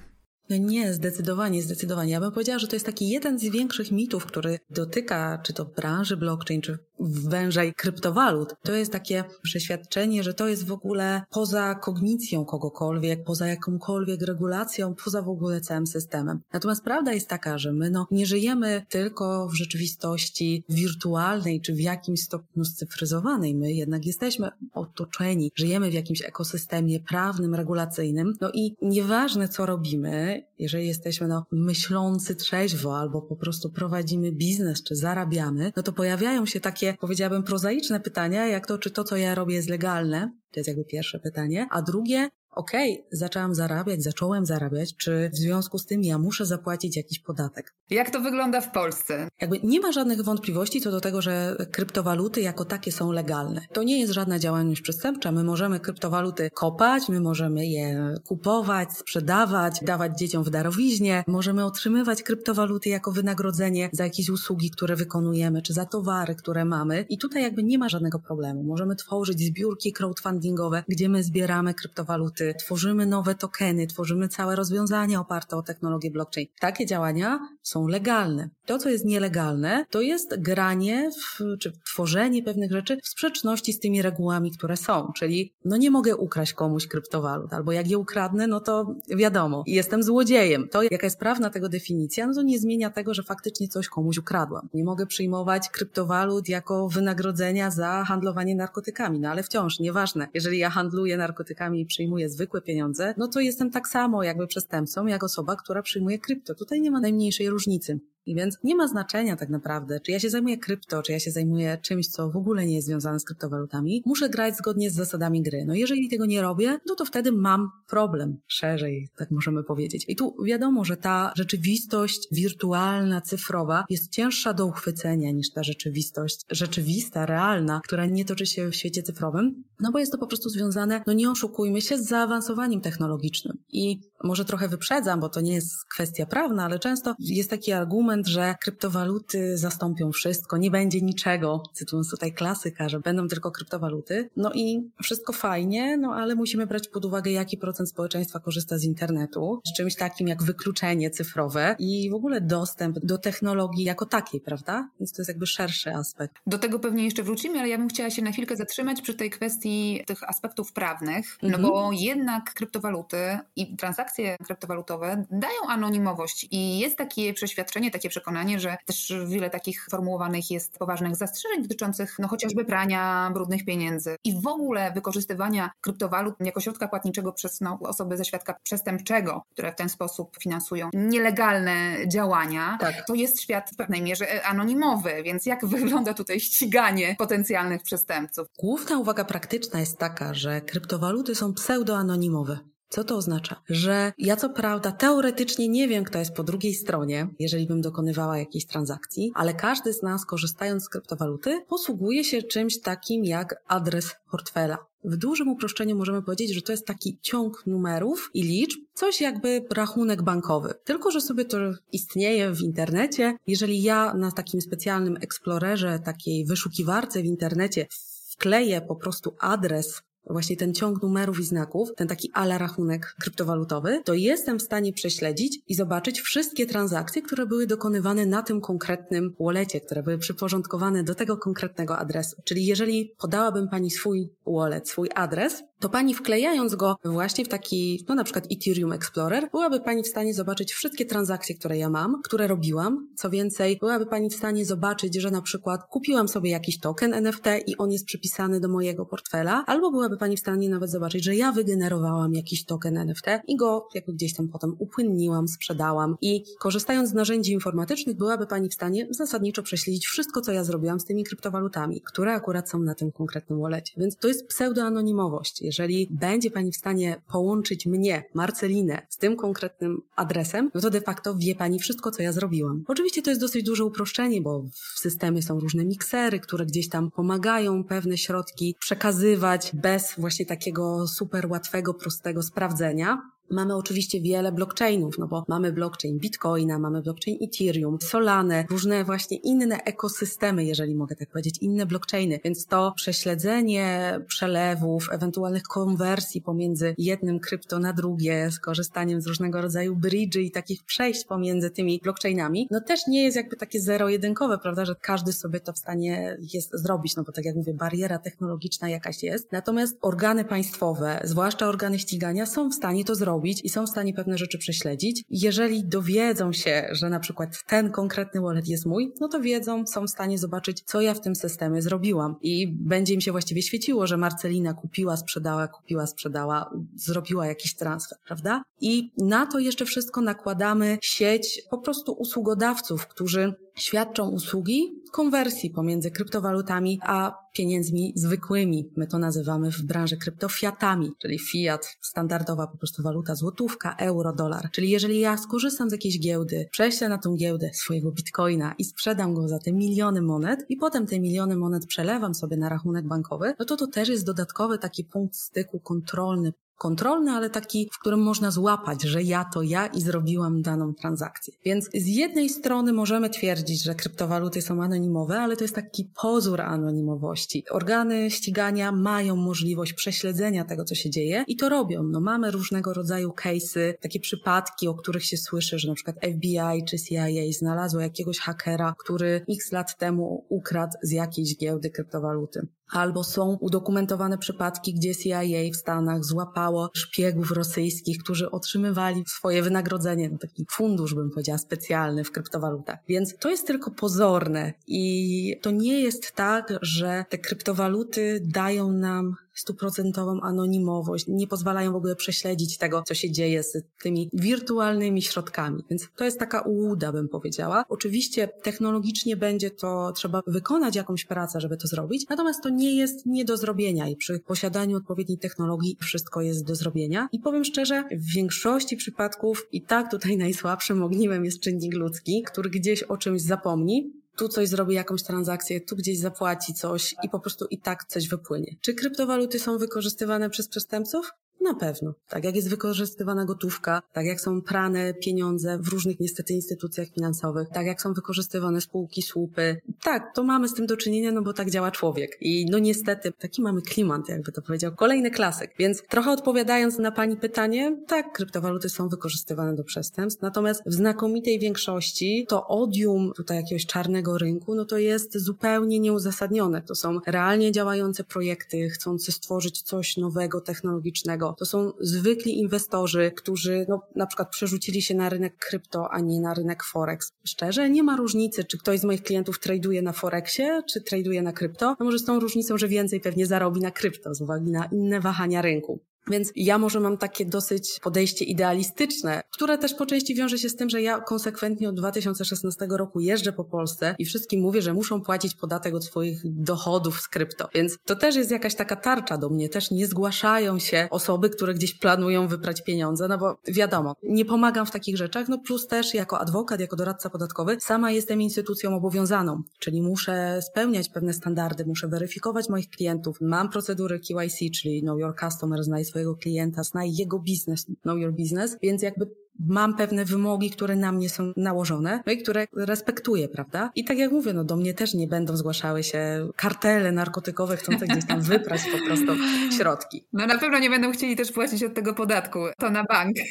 No 0.50 0.56
nie, 0.56 0.94
zdecydowanie, 0.94 1.62
zdecydowanie. 1.62 2.12
Ja 2.12 2.20
bym 2.20 2.32
powiedziała, 2.32 2.58
że 2.58 2.68
to 2.68 2.76
jest 2.76 2.86
taki 2.86 3.08
jeden 3.08 3.38
z 3.38 3.42
większych 3.42 3.92
mitów, 3.92 4.26
który 4.26 4.58
dotyka 4.70 5.38
czy 5.42 5.52
to 5.52 5.64
branży 5.64 6.16
blockchain, 6.16 6.60
czy 6.60 6.78
wężej 7.00 7.74
kryptowalut. 7.74 8.54
To 8.62 8.72
jest 8.72 8.92
takie 8.92 9.24
przeświadczenie, 9.42 10.22
że 10.22 10.34
to 10.34 10.48
jest 10.48 10.66
w 10.66 10.72
ogóle 10.72 11.22
poza 11.30 11.74
kognicją 11.74 12.44
kogokolwiek, 12.44 13.24
poza 13.24 13.46
jakąkolwiek 13.46 14.22
regulacją, 14.22 14.94
poza 15.04 15.22
w 15.22 15.28
ogóle 15.28 15.60
całym 15.60 15.86
systemem. 15.86 16.40
Natomiast 16.52 16.84
prawda 16.84 17.12
jest 17.12 17.28
taka, 17.28 17.58
że 17.58 17.72
my 17.72 17.90
no, 17.90 18.06
nie 18.10 18.26
żyjemy 18.26 18.82
tylko 18.88 19.48
w 19.48 19.54
rzeczywistości 19.54 20.64
wirtualnej, 20.68 21.60
czy 21.60 21.74
w 21.74 21.80
jakimś 21.80 22.22
stopniu 22.22 22.64
scyfryzowanej. 22.64 23.54
My 23.54 23.72
jednak 23.72 24.06
jesteśmy 24.06 24.48
otoczeni, 24.74 25.52
żyjemy 25.54 25.90
w 25.90 25.94
jakimś 25.94 26.22
ekosystemie 26.22 27.00
prawnym, 27.00 27.54
regulacyjnym. 27.54 28.34
No 28.40 28.50
i 28.54 28.76
nieważne 28.82 29.48
co 29.48 29.66
robimy, 29.66 30.31
jeżeli 30.58 30.86
jesteśmy 30.86 31.28
no, 31.28 31.46
myślący 31.52 32.36
trzeźwo 32.36 32.98
albo 32.98 33.22
po 33.22 33.36
prostu 33.36 33.70
prowadzimy 33.70 34.32
biznes 34.32 34.82
czy 34.82 34.96
zarabiamy, 34.96 35.72
no 35.76 35.82
to 35.82 35.92
pojawiają 35.92 36.46
się 36.46 36.60
takie, 36.60 36.94
powiedziałabym, 37.00 37.42
prozaiczne 37.42 38.00
pytania, 38.00 38.46
jak 38.46 38.66
to, 38.66 38.78
czy 38.78 38.90
to, 38.90 39.04
co 39.04 39.16
ja 39.16 39.34
robię 39.34 39.54
jest 39.54 39.68
legalne. 39.68 40.32
To 40.52 40.60
jest 40.60 40.68
jakby 40.68 40.84
pierwsze 40.84 41.18
pytanie. 41.18 41.66
A 41.70 41.82
drugie, 41.82 42.28
okej, 42.52 42.92
okay, 42.92 43.18
zaczęłam 43.18 43.54
zarabiać, 43.54 44.02
zacząłem 44.02 44.46
zarabiać, 44.46 44.96
czy 44.96 45.30
w 45.32 45.36
związku 45.36 45.78
z 45.78 45.86
tym 45.86 46.04
ja 46.04 46.18
muszę 46.18 46.46
zapłacić 46.46 46.96
jakiś 46.96 47.18
podatek? 47.18 47.74
Jak 47.90 48.10
to 48.10 48.20
wygląda 48.20 48.60
w 48.60 48.72
Polsce? 48.72 49.28
Jakby 49.40 49.60
nie 49.62 49.80
ma 49.80 49.92
żadnych 49.92 50.22
wątpliwości 50.22 50.80
co 50.80 50.90
do 50.90 51.00
tego, 51.00 51.22
że 51.22 51.56
kryptowaluty 51.72 52.40
jako 52.40 52.64
takie 52.64 52.92
są 52.92 53.12
legalne. 53.12 53.60
To 53.72 53.82
nie 53.82 54.00
jest 54.00 54.12
żadna 54.12 54.38
działalność 54.38 54.80
przestępcza. 54.80 55.32
My 55.32 55.44
możemy 55.44 55.80
kryptowaluty 55.80 56.50
kopać, 56.50 57.08
my 57.08 57.20
możemy 57.20 57.66
je 57.66 58.14
kupować, 58.26 58.92
sprzedawać, 58.92 59.80
dawać 59.82 60.18
dzieciom 60.18 60.44
w 60.44 60.50
darowiźnie, 60.50 61.24
możemy 61.26 61.64
otrzymywać 61.64 62.22
kryptowaluty 62.22 62.88
jako 62.88 63.12
wynagrodzenie 63.12 63.90
za 63.92 64.04
jakieś 64.04 64.28
usługi, 64.28 64.70
które 64.70 64.96
wykonujemy, 64.96 65.62
czy 65.62 65.72
za 65.72 65.84
towary, 65.84 66.34
które 66.34 66.64
mamy. 66.64 67.06
I 67.08 67.18
tutaj 67.18 67.42
jakby 67.42 67.62
nie 67.62 67.78
ma 67.78 67.88
żadnego 67.88 68.18
problemu. 68.18 68.62
Możemy 68.62 68.96
tworzyć 68.96 69.40
zbiórki 69.40 69.92
crowdfundingowe, 69.92 70.84
gdzie 70.88 71.08
my 71.08 71.22
zbieramy 71.22 71.74
kryptowaluty 71.74 72.41
tworzymy 72.58 73.06
nowe 73.06 73.34
tokeny, 73.34 73.86
tworzymy 73.86 74.28
całe 74.28 74.56
rozwiązania 74.56 75.20
oparte 75.20 75.56
o 75.56 75.62
technologię 75.62 76.10
blockchain. 76.10 76.46
Takie 76.60 76.86
działania 76.86 77.38
są 77.62 77.86
legalne. 77.86 78.50
To, 78.66 78.78
co 78.78 78.88
jest 78.88 79.04
nielegalne, 79.04 79.86
to 79.90 80.00
jest 80.00 80.40
granie 80.40 81.10
w, 81.10 81.58
czy 81.58 81.72
tworzenie 81.86 82.42
pewnych 82.42 82.72
rzeczy 82.72 82.98
w 83.02 83.08
sprzeczności 83.08 83.72
z 83.72 83.80
tymi 83.80 84.02
regułami, 84.02 84.50
które 84.50 84.76
są. 84.76 85.12
Czyli 85.16 85.52
no 85.64 85.76
nie 85.76 85.90
mogę 85.90 86.16
ukraść 86.16 86.52
komuś 86.52 86.86
kryptowalut, 86.86 87.52
albo 87.52 87.72
jak 87.72 87.90
je 87.90 87.98
ukradnę, 87.98 88.46
no 88.46 88.60
to 88.60 88.94
wiadomo, 89.08 89.64
jestem 89.66 90.02
złodziejem. 90.02 90.68
To, 90.68 90.82
jaka 90.82 91.06
jest 91.06 91.18
prawna 91.18 91.50
tego 91.50 91.68
definicja, 91.68 92.26
no 92.26 92.34
to 92.34 92.42
nie 92.42 92.58
zmienia 92.58 92.90
tego, 92.90 93.14
że 93.14 93.22
faktycznie 93.22 93.68
coś 93.68 93.88
komuś 93.88 94.18
ukradłam. 94.18 94.68
Nie 94.74 94.84
mogę 94.84 95.06
przyjmować 95.06 95.68
kryptowalut 95.68 96.48
jako 96.48 96.88
wynagrodzenia 96.88 97.70
za 97.70 98.04
handlowanie 98.04 98.54
narkotykami, 98.54 99.20
no 99.20 99.28
ale 99.28 99.42
wciąż, 99.42 99.80
nieważne. 99.80 100.28
Jeżeli 100.34 100.58
ja 100.58 100.70
handluję 100.70 101.16
narkotykami 101.16 101.80
i 101.80 101.86
przyjmuję 101.86 102.28
zwykłe 102.32 102.62
pieniądze, 102.62 103.14
no 103.16 103.28
to 103.28 103.40
jestem 103.40 103.70
tak 103.70 103.88
samo 103.88 104.22
jakby 104.22 104.46
przestępcą, 104.46 105.06
jak 105.06 105.24
osoba, 105.24 105.56
która 105.56 105.82
przyjmuje 105.82 106.18
krypto. 106.18 106.54
Tutaj 106.54 106.80
nie 106.80 106.90
ma 106.90 107.00
najmniejszej 107.00 107.50
różnicy. 107.50 108.00
I 108.26 108.34
więc 108.34 108.58
nie 108.64 108.74
ma 108.74 108.88
znaczenia 108.88 109.36
tak 109.36 109.48
naprawdę, 109.48 110.00
czy 110.00 110.12
ja 110.12 110.20
się 110.20 110.30
zajmuję 110.30 110.58
krypto, 110.58 111.02
czy 111.02 111.12
ja 111.12 111.20
się 111.20 111.30
zajmuję 111.30 111.78
czymś, 111.82 112.08
co 112.08 112.30
w 112.30 112.36
ogóle 112.36 112.66
nie 112.66 112.74
jest 112.74 112.86
związane 112.86 113.20
z 113.20 113.24
kryptowalutami. 113.24 114.02
Muszę 114.06 114.28
grać 114.28 114.56
zgodnie 114.56 114.90
z 114.90 114.94
zasadami 114.94 115.42
gry. 115.42 115.64
No 115.66 115.74
jeżeli 115.74 116.08
tego 116.08 116.26
nie 116.26 116.42
robię, 116.42 116.78
no 116.86 116.94
to 116.94 117.04
wtedy 117.04 117.32
mam 117.32 117.68
problem. 117.88 118.36
Szerzej, 118.46 119.08
tak 119.16 119.30
możemy 119.30 119.64
powiedzieć. 119.64 120.04
I 120.08 120.16
tu 120.16 120.36
wiadomo, 120.44 120.84
że 120.84 120.96
ta 120.96 121.32
rzeczywistość 121.36 122.28
wirtualna, 122.32 123.20
cyfrowa 123.20 123.84
jest 123.90 124.10
cięższa 124.10 124.54
do 124.54 124.66
uchwycenia 124.66 125.32
niż 125.32 125.50
ta 125.50 125.62
rzeczywistość 125.62 126.40
rzeczywista, 126.50 127.26
realna, 127.26 127.80
która 127.84 128.06
nie 128.06 128.24
toczy 128.24 128.46
się 128.46 128.70
w 128.70 128.76
świecie 128.76 129.02
cyfrowym, 129.02 129.64
no 129.80 129.92
bo 129.92 129.98
jest 129.98 130.12
to 130.12 130.18
po 130.18 130.26
prostu 130.26 130.48
związane, 130.48 131.02
no 131.06 131.12
nie 131.12 131.30
oszukujmy 131.30 131.80
się, 131.80 131.98
z 131.98 132.08
zaawansowaniem 132.08 132.80
technologicznym. 132.80 133.58
I 133.68 134.00
może 134.24 134.44
trochę 134.44 134.68
wyprzedzam, 134.68 135.20
bo 135.20 135.28
to 135.28 135.40
nie 135.40 135.54
jest 135.54 135.72
kwestia 135.94 136.26
prawna, 136.26 136.64
ale 136.64 136.78
często 136.78 137.14
jest 137.18 137.50
taki 137.50 137.72
argument, 137.72 138.11
że 138.24 138.54
kryptowaluty 138.60 139.58
zastąpią 139.58 140.12
wszystko, 140.12 140.56
nie 140.56 140.70
będzie 140.70 141.00
niczego, 141.00 141.62
cytując 141.72 142.10
tutaj 142.10 142.32
klasyka, 142.32 142.88
że 142.88 143.00
będą 143.00 143.28
tylko 143.28 143.50
kryptowaluty. 143.50 144.30
No 144.36 144.52
i 144.54 144.90
wszystko 145.02 145.32
fajnie, 145.32 145.96
no 145.96 146.14
ale 146.14 146.34
musimy 146.34 146.66
brać 146.66 146.88
pod 146.88 147.04
uwagę, 147.04 147.30
jaki 147.30 147.56
procent 147.56 147.88
społeczeństwa 147.88 148.40
korzysta 148.40 148.78
z 148.78 148.84
internetu, 148.84 149.60
z 149.66 149.76
czymś 149.76 149.96
takim 149.96 150.28
jak 150.28 150.42
wykluczenie 150.42 151.10
cyfrowe 151.10 151.76
i 151.78 152.10
w 152.10 152.14
ogóle 152.14 152.40
dostęp 152.40 152.98
do 152.98 153.18
technologii 153.18 153.84
jako 153.84 154.06
takiej, 154.06 154.40
prawda? 154.40 154.88
Więc 155.00 155.12
to 155.12 155.22
jest 155.22 155.28
jakby 155.28 155.46
szerszy 155.46 155.94
aspekt. 155.94 156.36
Do 156.46 156.58
tego 156.58 156.78
pewnie 156.78 157.04
jeszcze 157.04 157.22
wrócimy, 157.22 157.58
ale 157.58 157.68
ja 157.68 157.78
bym 157.78 157.88
chciała 157.88 158.10
się 158.10 158.22
na 158.22 158.32
chwilkę 158.32 158.56
zatrzymać 158.56 159.02
przy 159.02 159.14
tej 159.14 159.30
kwestii 159.30 160.04
tych 160.06 160.28
aspektów 160.28 160.72
prawnych, 160.72 161.38
no 161.42 161.48
mhm. 161.48 161.68
bo 161.68 161.90
jednak 161.92 162.54
kryptowaluty 162.54 163.38
i 163.56 163.76
transakcje 163.76 164.36
kryptowalutowe 164.44 165.24
dają 165.30 165.60
anonimowość 165.68 166.48
i 166.50 166.78
jest 166.78 166.96
takie 166.96 167.34
przeświadczenie, 167.34 167.90
takie 168.02 168.10
przekonanie, 168.10 168.60
że 168.60 168.76
też 168.86 169.12
wiele 169.26 169.50
takich 169.50 169.86
formułowanych 169.90 170.50
jest 170.50 170.78
poważnych 170.78 171.16
zastrzeżeń 171.16 171.62
dotyczących 171.62 172.16
no, 172.18 172.28
chociażby 172.28 172.64
prania 172.64 173.30
brudnych 173.34 173.64
pieniędzy 173.64 174.16
i 174.24 174.40
w 174.40 174.46
ogóle 174.46 174.92
wykorzystywania 174.92 175.70
kryptowalut 175.80 176.34
jako 176.40 176.60
środka 176.60 176.88
płatniczego 176.88 177.32
przez 177.32 177.60
no, 177.60 177.78
osoby 177.80 178.16
ze 178.16 178.24
świadka 178.24 178.54
przestępczego, 178.62 179.42
które 179.52 179.72
w 179.72 179.76
ten 179.76 179.88
sposób 179.88 180.36
finansują 180.40 180.90
nielegalne 180.94 181.96
działania. 182.08 182.76
Tak. 182.80 183.06
To 183.06 183.14
jest 183.14 183.40
świat 183.40 183.70
w 183.70 183.76
pewnej 183.76 184.02
mierze 184.02 184.44
anonimowy, 184.44 185.22
więc 185.24 185.46
jak 185.46 185.66
wygląda 185.76 186.14
tutaj 186.14 186.40
ściganie 186.40 187.16
potencjalnych 187.18 187.82
przestępców? 187.82 188.46
Główna 188.58 188.98
uwaga 188.98 189.24
praktyczna 189.24 189.80
jest 189.80 189.98
taka, 189.98 190.34
że 190.34 190.60
kryptowaluty 190.60 191.34
są 191.34 191.54
pseudoanonimowe. 191.54 192.71
Co 192.92 193.04
to 193.04 193.16
oznacza? 193.16 193.62
Że 193.68 194.12
ja 194.18 194.36
co 194.36 194.50
prawda 194.50 194.92
teoretycznie 194.92 195.68
nie 195.68 195.88
wiem, 195.88 196.04
kto 196.04 196.18
jest 196.18 196.34
po 196.34 196.44
drugiej 196.44 196.74
stronie, 196.74 197.28
jeżeli 197.38 197.66
bym 197.66 197.80
dokonywała 197.80 198.38
jakiejś 198.38 198.66
transakcji, 198.66 199.32
ale 199.34 199.54
każdy 199.54 199.92
z 199.92 200.02
nas 200.02 200.26
korzystając 200.26 200.84
z 200.84 200.88
kryptowaluty 200.88 201.64
posługuje 201.68 202.24
się 202.24 202.42
czymś 202.42 202.80
takim 202.80 203.24
jak 203.24 203.62
adres 203.68 204.14
portfela. 204.30 204.78
W 205.04 205.16
dużym 205.16 205.48
uproszczeniu 205.48 205.96
możemy 205.96 206.22
powiedzieć, 206.22 206.54
że 206.54 206.62
to 206.62 206.72
jest 206.72 206.86
taki 206.86 207.18
ciąg 207.22 207.62
numerów 207.66 208.30
i 208.34 208.42
liczb, 208.42 208.80
coś 208.94 209.20
jakby 209.20 209.64
rachunek 209.70 210.22
bankowy. 210.22 210.74
Tylko, 210.84 211.10
że 211.10 211.20
sobie 211.20 211.44
to 211.44 211.56
istnieje 211.92 212.50
w 212.50 212.60
internecie. 212.60 213.36
Jeżeli 213.46 213.82
ja 213.82 214.14
na 214.14 214.32
takim 214.32 214.60
specjalnym 214.60 215.16
eksplorerze, 215.20 215.98
takiej 215.98 216.44
wyszukiwarce 216.44 217.22
w 217.22 217.26
internecie 217.26 217.86
wkleję 218.32 218.80
po 218.80 218.96
prostu 218.96 219.34
adres 219.40 220.02
właśnie 220.30 220.56
ten 220.56 220.74
ciąg 220.74 221.02
numerów 221.02 221.40
i 221.40 221.44
znaków, 221.44 221.94
ten 221.96 222.08
taki 222.08 222.30
ala 222.34 222.58
rachunek 222.58 223.14
kryptowalutowy, 223.20 224.02
to 224.04 224.14
jestem 224.14 224.58
w 224.58 224.62
stanie 224.62 224.92
prześledzić 224.92 225.58
i 225.68 225.74
zobaczyć 225.74 226.20
wszystkie 226.20 226.66
transakcje, 226.66 227.22
które 227.22 227.46
były 227.46 227.66
dokonywane 227.66 228.26
na 228.26 228.42
tym 228.42 228.60
konkretnym 228.60 229.34
wallecie, 229.40 229.80
które 229.80 230.02
były 230.02 230.18
przyporządkowane 230.18 231.04
do 231.04 231.14
tego 231.14 231.36
konkretnego 231.36 231.98
adresu. 231.98 232.36
Czyli 232.44 232.66
jeżeli 232.66 233.14
podałabym 233.18 233.68
Pani 233.68 233.90
swój 233.90 234.28
wallet, 234.46 234.88
swój 234.88 235.08
adres, 235.14 235.62
to 235.82 235.88
pani 235.88 236.14
wklejając 236.14 236.74
go 236.74 236.96
właśnie 237.04 237.44
w 237.44 237.48
taki, 237.48 238.04
no 238.08 238.14
na 238.14 238.24
przykład 238.24 238.46
Ethereum 238.52 238.92
Explorer, 238.92 239.48
byłaby 239.52 239.80
pani 239.80 240.02
w 240.02 240.06
stanie 240.06 240.34
zobaczyć 240.34 240.72
wszystkie 240.72 241.06
transakcje, 241.06 241.54
które 241.54 241.78
ja 241.78 241.90
mam, 241.90 242.22
które 242.22 242.46
robiłam. 242.46 243.08
Co 243.16 243.30
więcej, 243.30 243.76
byłaby 243.80 244.06
pani 244.06 244.30
w 244.30 244.34
stanie 244.34 244.64
zobaczyć, 244.64 245.14
że 245.14 245.30
na 245.30 245.42
przykład 245.42 245.80
kupiłam 245.90 246.28
sobie 246.28 246.50
jakiś 246.50 246.80
token 246.80 247.14
NFT 247.14 247.46
i 247.66 247.76
on 247.76 247.90
jest 247.90 248.04
przypisany 248.04 248.60
do 248.60 248.68
mojego 248.68 249.06
portfela, 249.06 249.64
albo 249.66 249.90
byłaby 249.90 250.16
pani 250.16 250.36
w 250.36 250.40
stanie 250.40 250.68
nawet 250.68 250.90
zobaczyć, 250.90 251.24
że 251.24 251.36
ja 251.36 251.52
wygenerowałam 251.52 252.34
jakiś 252.34 252.64
token 252.64 252.96
NFT 252.96 253.26
i 253.46 253.56
go 253.56 253.88
jakby 253.94 254.12
gdzieś 254.12 254.34
tam 254.34 254.48
potem 254.48 254.76
upłynniłam, 254.78 255.48
sprzedałam 255.48 256.16
i 256.20 256.44
korzystając 256.58 257.10
z 257.10 257.14
narzędzi 257.14 257.52
informatycznych, 257.52 258.16
byłaby 258.16 258.46
pani 258.46 258.68
w 258.68 258.74
stanie 258.74 259.06
zasadniczo 259.10 259.62
prześledzić 259.62 260.06
wszystko, 260.06 260.40
co 260.40 260.52
ja 260.52 260.64
zrobiłam 260.64 261.00
z 261.00 261.04
tymi 261.04 261.24
kryptowalutami, 261.24 262.00
które 262.00 262.32
akurat 262.32 262.70
są 262.70 262.78
na 262.78 262.94
tym 262.94 263.12
konkretnym 263.12 263.60
wallecie. 263.60 263.92
Więc 263.96 264.16
to 264.16 264.28
jest 264.28 264.46
pseudoanonimowość 264.46 265.71
Jeżeli 265.72 266.08
będzie 266.10 266.50
Pani 266.50 266.72
w 266.72 266.76
stanie 266.76 267.22
połączyć 267.32 267.86
mnie, 267.86 268.24
Marcelinę, 268.34 269.06
z 269.08 269.18
tym 269.18 269.36
konkretnym 269.36 270.02
adresem, 270.16 270.70
no 270.74 270.80
to 270.80 270.90
de 270.90 271.00
facto 271.00 271.34
wie 271.34 271.54
Pani 271.54 271.78
wszystko, 271.78 272.10
co 272.10 272.22
ja 272.22 272.32
zrobiłam. 272.32 272.84
Oczywiście 272.88 273.22
to 273.22 273.30
jest 273.30 273.40
dosyć 273.40 273.62
duże 273.62 273.84
uproszczenie, 273.84 274.40
bo 274.40 274.62
w 274.62 274.98
systemie 274.98 275.42
są 275.42 275.60
różne 275.60 275.84
miksery, 275.84 276.40
które 276.40 276.66
gdzieś 276.66 276.88
tam 276.88 277.10
pomagają 277.10 277.84
pewne 277.84 278.18
środki 278.18 278.76
przekazywać 278.80 279.70
bez 279.74 280.14
właśnie 280.18 280.46
takiego 280.46 281.08
super 281.08 281.46
łatwego, 281.46 281.94
prostego 281.94 282.42
sprawdzenia. 282.42 283.22
Mamy 283.50 283.76
oczywiście 283.76 284.20
wiele 284.20 284.52
blockchainów, 284.52 285.18
no 285.18 285.26
bo 285.26 285.44
mamy 285.48 285.72
blockchain 285.72 286.18
Bitcoina, 286.18 286.78
mamy 286.78 287.02
blockchain 287.02 287.38
Ethereum, 287.42 287.98
Solane, 288.00 288.64
różne 288.70 289.04
właśnie 289.04 289.36
inne 289.36 289.84
ekosystemy, 289.84 290.64
jeżeli 290.64 290.94
mogę 290.94 291.16
tak 291.16 291.30
powiedzieć, 291.30 291.58
inne 291.60 291.86
blockchainy. 291.86 292.40
Więc 292.44 292.66
to 292.66 292.92
prześledzenie 292.96 294.18
przelewów, 294.26 295.08
ewentualnych 295.12 295.62
konwersji 295.62 296.42
pomiędzy 296.42 296.94
jednym 296.98 297.40
krypto 297.40 297.78
na 297.78 297.92
drugie, 297.92 298.50
z 298.50 298.58
korzystaniem 298.58 299.20
z 299.20 299.26
różnego 299.26 299.60
rodzaju 299.60 299.96
bridge 299.96 300.36
i 300.36 300.50
takich 300.50 300.84
przejść 300.84 301.24
pomiędzy 301.24 301.70
tymi 301.70 302.00
blockchainami, 302.02 302.68
no 302.70 302.80
też 302.80 303.06
nie 303.06 303.22
jest 303.22 303.36
jakby 303.36 303.56
takie 303.56 303.80
zero-jedynkowe, 303.80 304.58
prawda, 304.58 304.84
że 304.84 304.94
każdy 305.00 305.32
sobie 305.32 305.60
to 305.60 305.72
w 305.72 305.78
stanie 305.78 306.36
jest 306.54 306.70
zrobić, 306.74 307.16
no 307.16 307.22
bo 307.22 307.32
tak 307.32 307.44
jak 307.44 307.56
mówię, 307.56 307.74
bariera 307.74 308.18
technologiczna 308.18 308.88
jakaś 308.88 309.22
jest. 309.22 309.52
Natomiast 309.52 309.96
organy 310.00 310.44
państwowe, 310.44 311.20
zwłaszcza 311.24 311.66
organy 311.66 311.98
ścigania, 311.98 312.46
są 312.46 312.70
w 312.70 312.74
stanie 312.74 313.04
to 313.04 313.14
zrobić 313.14 313.41
zrobić 313.42 313.64
i 313.64 313.68
są 313.68 313.86
w 313.86 313.88
stanie 313.88 314.14
pewne 314.14 314.38
rzeczy 314.38 314.58
prześledzić. 314.58 315.24
Jeżeli 315.30 315.84
dowiedzą 315.84 316.52
się, 316.52 316.88
że 316.92 317.10
na 317.10 317.20
przykład 317.20 317.64
ten 317.66 317.90
konkretny 317.90 318.40
wallet 318.40 318.68
jest 318.68 318.86
mój, 318.86 319.12
no 319.20 319.28
to 319.28 319.40
wiedzą, 319.40 319.86
są 319.86 320.06
w 320.06 320.10
stanie 320.10 320.38
zobaczyć, 320.38 320.82
co 320.86 321.00
ja 321.00 321.14
w 321.14 321.20
tym 321.20 321.36
systemie 321.36 321.82
zrobiłam. 321.82 322.36
I 322.42 322.68
będzie 322.68 323.14
im 323.14 323.20
się 323.20 323.32
właściwie 323.32 323.62
świeciło, 323.62 324.06
że 324.06 324.16
Marcelina 324.16 324.74
kupiła, 324.74 325.16
sprzedała, 325.16 325.68
kupiła, 325.68 326.06
sprzedała, 326.06 326.70
zrobiła 326.94 327.46
jakiś 327.46 327.74
transfer, 327.74 328.18
prawda? 328.26 328.62
I 328.80 329.12
na 329.18 329.46
to 329.46 329.58
jeszcze 329.58 329.84
wszystko 329.84 330.20
nakładamy 330.20 330.98
sieć 331.02 331.62
po 331.70 331.78
prostu 331.78 332.12
usługodawców, 332.12 333.06
którzy 333.06 333.54
świadczą 333.74 334.28
usługi 334.28 335.02
konwersji 335.12 335.70
pomiędzy 335.70 336.10
kryptowalutami 336.10 337.00
a 337.02 337.34
pieniędzmi 337.52 338.12
zwykłymi. 338.16 338.90
My 338.96 339.06
to 339.06 339.18
nazywamy 339.18 339.70
w 339.70 339.82
branży 339.82 340.16
krypto 340.16 340.48
fiatami, 340.48 341.12
czyli 341.18 341.38
fiat, 341.38 341.96
standardowa 342.00 342.66
po 342.66 342.78
prostu 342.78 343.02
waluta, 343.02 343.34
złotówka, 343.34 343.96
euro, 343.98 344.32
dolar. 344.32 344.70
Czyli 344.70 344.90
jeżeli 344.90 345.20
ja 345.20 345.36
skorzystam 345.36 345.90
z 345.90 345.92
jakiejś 345.92 346.20
giełdy, 346.20 346.68
prześlę 346.70 347.08
na 347.08 347.18
tą 347.18 347.36
giełdę 347.36 347.70
swojego 347.74 348.12
bitcoina 348.12 348.74
i 348.78 348.84
sprzedam 348.84 349.34
go 349.34 349.48
za 349.48 349.58
te 349.58 349.72
miliony 349.72 350.22
monet 350.22 350.66
i 350.68 350.76
potem 350.76 351.06
te 351.06 351.20
miliony 351.20 351.56
monet 351.56 351.86
przelewam 351.86 352.34
sobie 352.34 352.56
na 352.56 352.68
rachunek 352.68 353.06
bankowy, 353.06 353.54
no 353.58 353.64
to 353.64 353.76
to 353.76 353.86
też 353.86 354.08
jest 354.08 354.26
dodatkowy 354.26 354.78
taki 354.78 355.04
punkt 355.04 355.36
styku 355.36 355.80
kontrolny 355.80 356.52
kontrolny, 356.82 357.30
ale 357.30 357.50
taki, 357.50 357.88
w 357.92 357.98
którym 357.98 358.20
można 358.22 358.50
złapać, 358.50 359.02
że 359.02 359.22
ja 359.22 359.44
to 359.44 359.62
ja 359.62 359.86
i 359.86 360.00
zrobiłam 360.00 360.62
daną 360.62 360.94
transakcję. 360.94 361.54
Więc 361.64 361.84
z 361.94 362.06
jednej 362.06 362.48
strony 362.48 362.92
możemy 362.92 363.30
twierdzić, 363.30 363.82
że 363.82 363.94
kryptowaluty 363.94 364.62
są 364.62 364.82
anonimowe, 364.82 365.40
ale 365.40 365.56
to 365.56 365.64
jest 365.64 365.74
taki 365.74 366.10
pozór 366.22 366.60
anonimowości. 366.60 367.64
Organy 367.70 368.30
ścigania 368.30 368.92
mają 368.92 369.36
możliwość 369.36 369.92
prześledzenia 369.92 370.64
tego, 370.64 370.84
co 370.84 370.94
się 370.94 371.10
dzieje 371.10 371.44
i 371.46 371.56
to 371.56 371.68
robią. 371.68 372.02
No 372.02 372.20
mamy 372.20 372.50
różnego 372.50 372.92
rodzaju 372.92 373.30
case'y, 373.30 373.94
takie 374.00 374.20
przypadki, 374.20 374.88
o 374.88 374.94
których 374.94 375.24
się 375.24 375.36
słyszy, 375.36 375.78
że 375.78 375.88
na 375.88 375.94
przykład 375.94 376.16
FBI 376.16 376.84
czy 376.88 376.98
CIA 376.98 377.52
znalazło 377.58 378.00
jakiegoś 378.00 378.38
hakera, 378.38 378.94
który 378.98 379.44
x 379.48 379.72
lat 379.72 379.98
temu 379.98 380.46
ukradł 380.48 380.96
z 381.02 381.10
jakiejś 381.10 381.56
giełdy 381.56 381.90
kryptowaluty 381.90 382.66
albo 382.92 383.24
są 383.24 383.58
udokumentowane 383.60 384.38
przypadki, 384.38 384.94
gdzie 384.94 385.16
CIA 385.16 385.40
w 385.72 385.76
Stanach 385.76 386.24
złapało 386.24 386.90
szpiegów 386.94 387.50
rosyjskich, 387.50 388.18
którzy 388.18 388.50
otrzymywali 388.50 389.24
swoje 389.26 389.62
wynagrodzenie, 389.62 390.28
no 390.30 390.38
taki 390.38 390.66
fundusz 390.70 391.14
bym 391.14 391.30
powiedziała 391.30 391.58
specjalny 391.58 392.24
w 392.24 392.32
kryptowalutach. 392.32 392.98
Więc 393.08 393.36
to 393.38 393.50
jest 393.50 393.66
tylko 393.66 393.90
pozorne 393.90 394.72
i 394.86 395.56
to 395.62 395.70
nie 395.70 396.00
jest 396.00 396.32
tak, 396.32 396.72
że 396.82 397.24
te 397.28 397.38
kryptowaluty 397.38 398.40
dają 398.44 398.92
nam 398.92 399.34
stuprocentową 399.54 400.40
anonimowość, 400.40 401.24
nie 401.28 401.46
pozwalają 401.46 401.92
w 401.92 401.96
ogóle 401.96 402.16
prześledzić 402.16 402.78
tego, 402.78 403.02
co 403.06 403.14
się 403.14 403.30
dzieje 403.30 403.62
z 403.62 403.76
tymi 404.02 404.30
wirtualnymi 404.32 405.22
środkami. 405.22 405.84
Więc 405.90 406.08
to 406.16 406.24
jest 406.24 406.38
taka 406.38 406.60
ułuda, 406.60 407.12
bym 407.12 407.28
powiedziała. 407.28 407.84
Oczywiście 407.88 408.48
technologicznie 408.62 409.36
będzie 409.36 409.70
to, 409.70 410.12
trzeba 410.12 410.42
wykonać 410.46 410.96
jakąś 410.96 411.24
pracę, 411.24 411.60
żeby 411.60 411.76
to 411.76 411.88
zrobić, 411.88 412.26
natomiast 412.30 412.62
to 412.62 412.68
nie 412.68 412.96
jest 412.96 413.26
nie 413.26 413.44
do 413.44 413.56
zrobienia 413.56 414.08
i 414.08 414.16
przy 414.16 414.40
posiadaniu 414.40 414.96
odpowiedniej 414.96 415.38
technologii 415.38 415.96
wszystko 416.00 416.42
jest 416.42 416.64
do 416.64 416.74
zrobienia. 416.74 417.28
I 417.32 417.38
powiem 417.38 417.64
szczerze, 417.64 418.04
w 418.12 418.34
większości 418.34 418.96
przypadków 418.96 419.66
i 419.72 419.82
tak 419.82 420.10
tutaj 420.10 420.36
najsłabszym 420.36 421.02
ogniwem 421.02 421.44
jest 421.44 421.60
czynnik 421.60 421.94
ludzki, 421.94 422.42
który 422.42 422.70
gdzieś 422.70 423.02
o 423.02 423.16
czymś 423.16 423.42
zapomni, 423.42 424.21
tu 424.36 424.48
coś 424.48 424.68
zrobi 424.68 424.94
jakąś 424.94 425.22
transakcję, 425.22 425.80
tu 425.80 425.96
gdzieś 425.96 426.18
zapłaci 426.18 426.74
coś 426.74 427.14
i 427.22 427.28
po 427.28 427.40
prostu 427.40 427.66
i 427.70 427.78
tak 427.78 428.04
coś 428.04 428.28
wypłynie. 428.28 428.76
Czy 428.80 428.94
kryptowaluty 428.94 429.58
są 429.58 429.78
wykorzystywane 429.78 430.50
przez 430.50 430.68
przestępców? 430.68 431.30
Na 431.62 431.74
pewno. 431.74 432.14
Tak 432.28 432.44
jak 432.44 432.56
jest 432.56 432.68
wykorzystywana 432.68 433.44
gotówka, 433.44 434.02
tak 434.12 434.26
jak 434.26 434.40
są 434.40 434.62
prane 434.62 435.14
pieniądze 435.14 435.78
w 435.78 435.88
różnych 435.88 436.20
niestety 436.20 436.52
instytucjach 436.52 437.08
finansowych, 437.08 437.68
tak 437.68 437.86
jak 437.86 438.02
są 438.02 438.12
wykorzystywane 438.12 438.80
spółki, 438.80 439.22
słupy. 439.22 439.80
Tak, 440.02 440.34
to 440.34 440.44
mamy 440.44 440.68
z 440.68 440.74
tym 440.74 440.86
do 440.86 440.96
czynienia, 440.96 441.32
no 441.32 441.42
bo 441.42 441.52
tak 441.52 441.70
działa 441.70 441.90
człowiek. 441.90 442.36
I 442.40 442.66
no 442.70 442.78
niestety 442.78 443.32
taki 443.32 443.62
mamy 443.62 443.82
klimat, 443.82 444.28
jakby 444.28 444.52
to 444.52 444.62
powiedział. 444.62 444.92
Kolejny 444.94 445.30
klasyk. 445.30 445.70
Więc 445.78 446.02
trochę 446.02 446.30
odpowiadając 446.30 446.98
na 446.98 447.12
Pani 447.12 447.36
pytanie, 447.36 447.96
tak, 448.06 448.32
kryptowaluty 448.32 448.88
są 448.88 449.08
wykorzystywane 449.08 449.74
do 449.74 449.84
przestępstw, 449.84 450.42
natomiast 450.42 450.82
w 450.86 450.92
znakomitej 450.92 451.58
większości 451.58 452.46
to 452.48 452.68
odium 452.68 453.32
tutaj 453.36 453.56
jakiegoś 453.56 453.86
czarnego 453.86 454.38
rynku, 454.38 454.74
no 454.74 454.84
to 454.84 454.98
jest 454.98 455.38
zupełnie 455.38 456.00
nieuzasadnione. 456.00 456.82
To 456.82 456.94
są 456.94 457.20
realnie 457.26 457.72
działające 457.72 458.24
projekty, 458.24 458.90
chcące 458.90 459.32
stworzyć 459.32 459.82
coś 459.82 460.16
nowego, 460.16 460.60
technologicznego, 460.60 461.51
to 461.58 461.66
są 461.66 461.92
zwykli 462.00 462.58
inwestorzy, 462.58 463.32
którzy 463.36 463.86
no, 463.88 464.02
na 464.16 464.26
przykład 464.26 464.50
przerzucili 464.50 465.02
się 465.02 465.14
na 465.14 465.28
rynek 465.28 465.56
krypto, 465.58 466.08
a 466.10 466.20
nie 466.20 466.40
na 466.40 466.54
rynek 466.54 466.84
Forex. 466.84 467.32
Szczerze, 467.44 467.90
nie 467.90 468.02
ma 468.02 468.16
różnicy, 468.16 468.64
czy 468.64 468.78
ktoś 468.78 468.98
z 468.98 469.04
moich 469.04 469.22
klientów 469.22 469.58
traduje 469.58 470.02
na 470.02 470.12
Forexie, 470.12 470.82
czy 470.92 471.00
traduje 471.00 471.42
na 471.42 471.52
krypto. 471.52 471.96
No 472.00 472.06
może 472.06 472.18
z 472.18 472.24
tą 472.24 472.40
różnicą, 472.40 472.78
że 472.78 472.88
więcej 472.88 473.20
pewnie 473.20 473.46
zarobi 473.46 473.80
na 473.80 473.90
krypto 473.90 474.34
z 474.34 474.40
uwagi 474.40 474.70
na 474.70 474.84
inne 474.84 475.20
wahania 475.20 475.62
rynku. 475.62 476.00
Więc 476.30 476.52
ja 476.56 476.78
może 476.78 477.00
mam 477.00 477.18
takie 477.18 477.46
dosyć 477.46 478.00
podejście 478.02 478.44
idealistyczne, 478.44 479.42
które 479.50 479.78
też 479.78 479.94
po 479.94 480.06
części 480.06 480.34
wiąże 480.34 480.58
się 480.58 480.68
z 480.68 480.76
tym, 480.76 480.90
że 480.90 481.02
ja 481.02 481.20
konsekwentnie 481.20 481.88
od 481.88 481.94
2016 481.94 482.86
roku 482.90 483.20
jeżdżę 483.20 483.52
po 483.52 483.64
Polsce 483.64 484.14
i 484.18 484.24
wszystkim 484.24 484.60
mówię, 484.60 484.82
że 484.82 484.94
muszą 484.94 485.20
płacić 485.20 485.54
podatek 485.54 485.94
od 485.94 486.04
swoich 486.04 486.40
dochodów 486.44 487.20
z 487.20 487.28
krypto. 487.28 487.68
Więc 487.74 487.98
to 488.04 488.16
też 488.16 488.36
jest 488.36 488.50
jakaś 488.50 488.74
taka 488.74 488.96
tarcza 488.96 489.38
do 489.38 489.48
mnie. 489.48 489.68
Też 489.68 489.90
nie 489.90 490.06
zgłaszają 490.06 490.78
się 490.78 491.08
osoby, 491.10 491.50
które 491.50 491.74
gdzieś 491.74 491.94
planują 491.94 492.48
wyprać 492.48 492.82
pieniądze, 492.82 493.28
no 493.28 493.38
bo 493.38 493.56
wiadomo, 493.68 494.14
nie 494.22 494.44
pomagam 494.44 494.86
w 494.86 494.90
takich 494.90 495.16
rzeczach, 495.16 495.48
no 495.48 495.58
plus 495.58 495.86
też 495.86 496.14
jako 496.14 496.40
adwokat, 496.40 496.80
jako 496.80 496.96
doradca 496.96 497.30
podatkowy, 497.30 497.76
sama 497.80 498.10
jestem 498.10 498.42
instytucją 498.42 498.96
obowiązaną, 498.96 499.62
czyli 499.78 500.02
muszę 500.02 500.60
spełniać 500.62 501.08
pewne 501.08 501.32
standardy, 501.32 501.84
muszę 501.86 502.08
weryfikować 502.08 502.68
moich 502.68 502.88
klientów, 502.88 503.36
mam 503.40 503.70
procedury 503.70 504.20
KYC, 504.20 504.58
czyli 504.74 505.00
Know 505.00 505.20
Your 505.20 505.34
Customer, 505.40 505.84
znaj 505.84 506.04
swojego 506.12 506.36
klienta, 506.36 506.82
znaj 506.82 507.14
jego 507.14 507.38
biznes, 507.38 507.86
know 508.02 508.18
your 508.18 508.32
business, 508.32 508.76
więc 508.82 509.02
jakby 509.02 509.26
mam 509.58 509.96
pewne 509.96 510.24
wymogi, 510.24 510.70
które 510.70 510.96
na 510.96 511.12
mnie 511.12 511.30
są 511.30 511.52
nałożone, 511.56 512.22
no 512.26 512.32
i 512.32 512.38
które 512.38 512.66
respektuję, 512.76 513.48
prawda? 513.48 513.90
I 513.94 514.04
tak 514.04 514.18
jak 514.18 514.32
mówię, 514.32 514.52
no 514.52 514.64
do 514.64 514.76
mnie 514.76 514.94
też 514.94 515.14
nie 515.14 515.26
będą 515.26 515.56
zgłaszały 515.56 516.02
się 516.02 516.48
kartele 516.56 517.12
narkotykowe 517.12 517.76
chcące 517.76 518.06
gdzieś 518.06 518.26
tam 518.26 518.40
wyprać 518.52 518.80
po 518.92 519.06
prostu 519.06 519.32
środki. 519.76 520.24
No 520.32 520.46
na 520.46 520.58
pewno 520.58 520.78
nie 520.78 520.90
będą 520.90 521.12
chcieli 521.12 521.36
też 521.36 521.52
płacić 521.52 521.84
od 521.84 521.94
tego 521.94 522.14
podatku, 522.14 522.58
to 522.78 522.90
na 522.90 523.04
bank. 523.04 523.36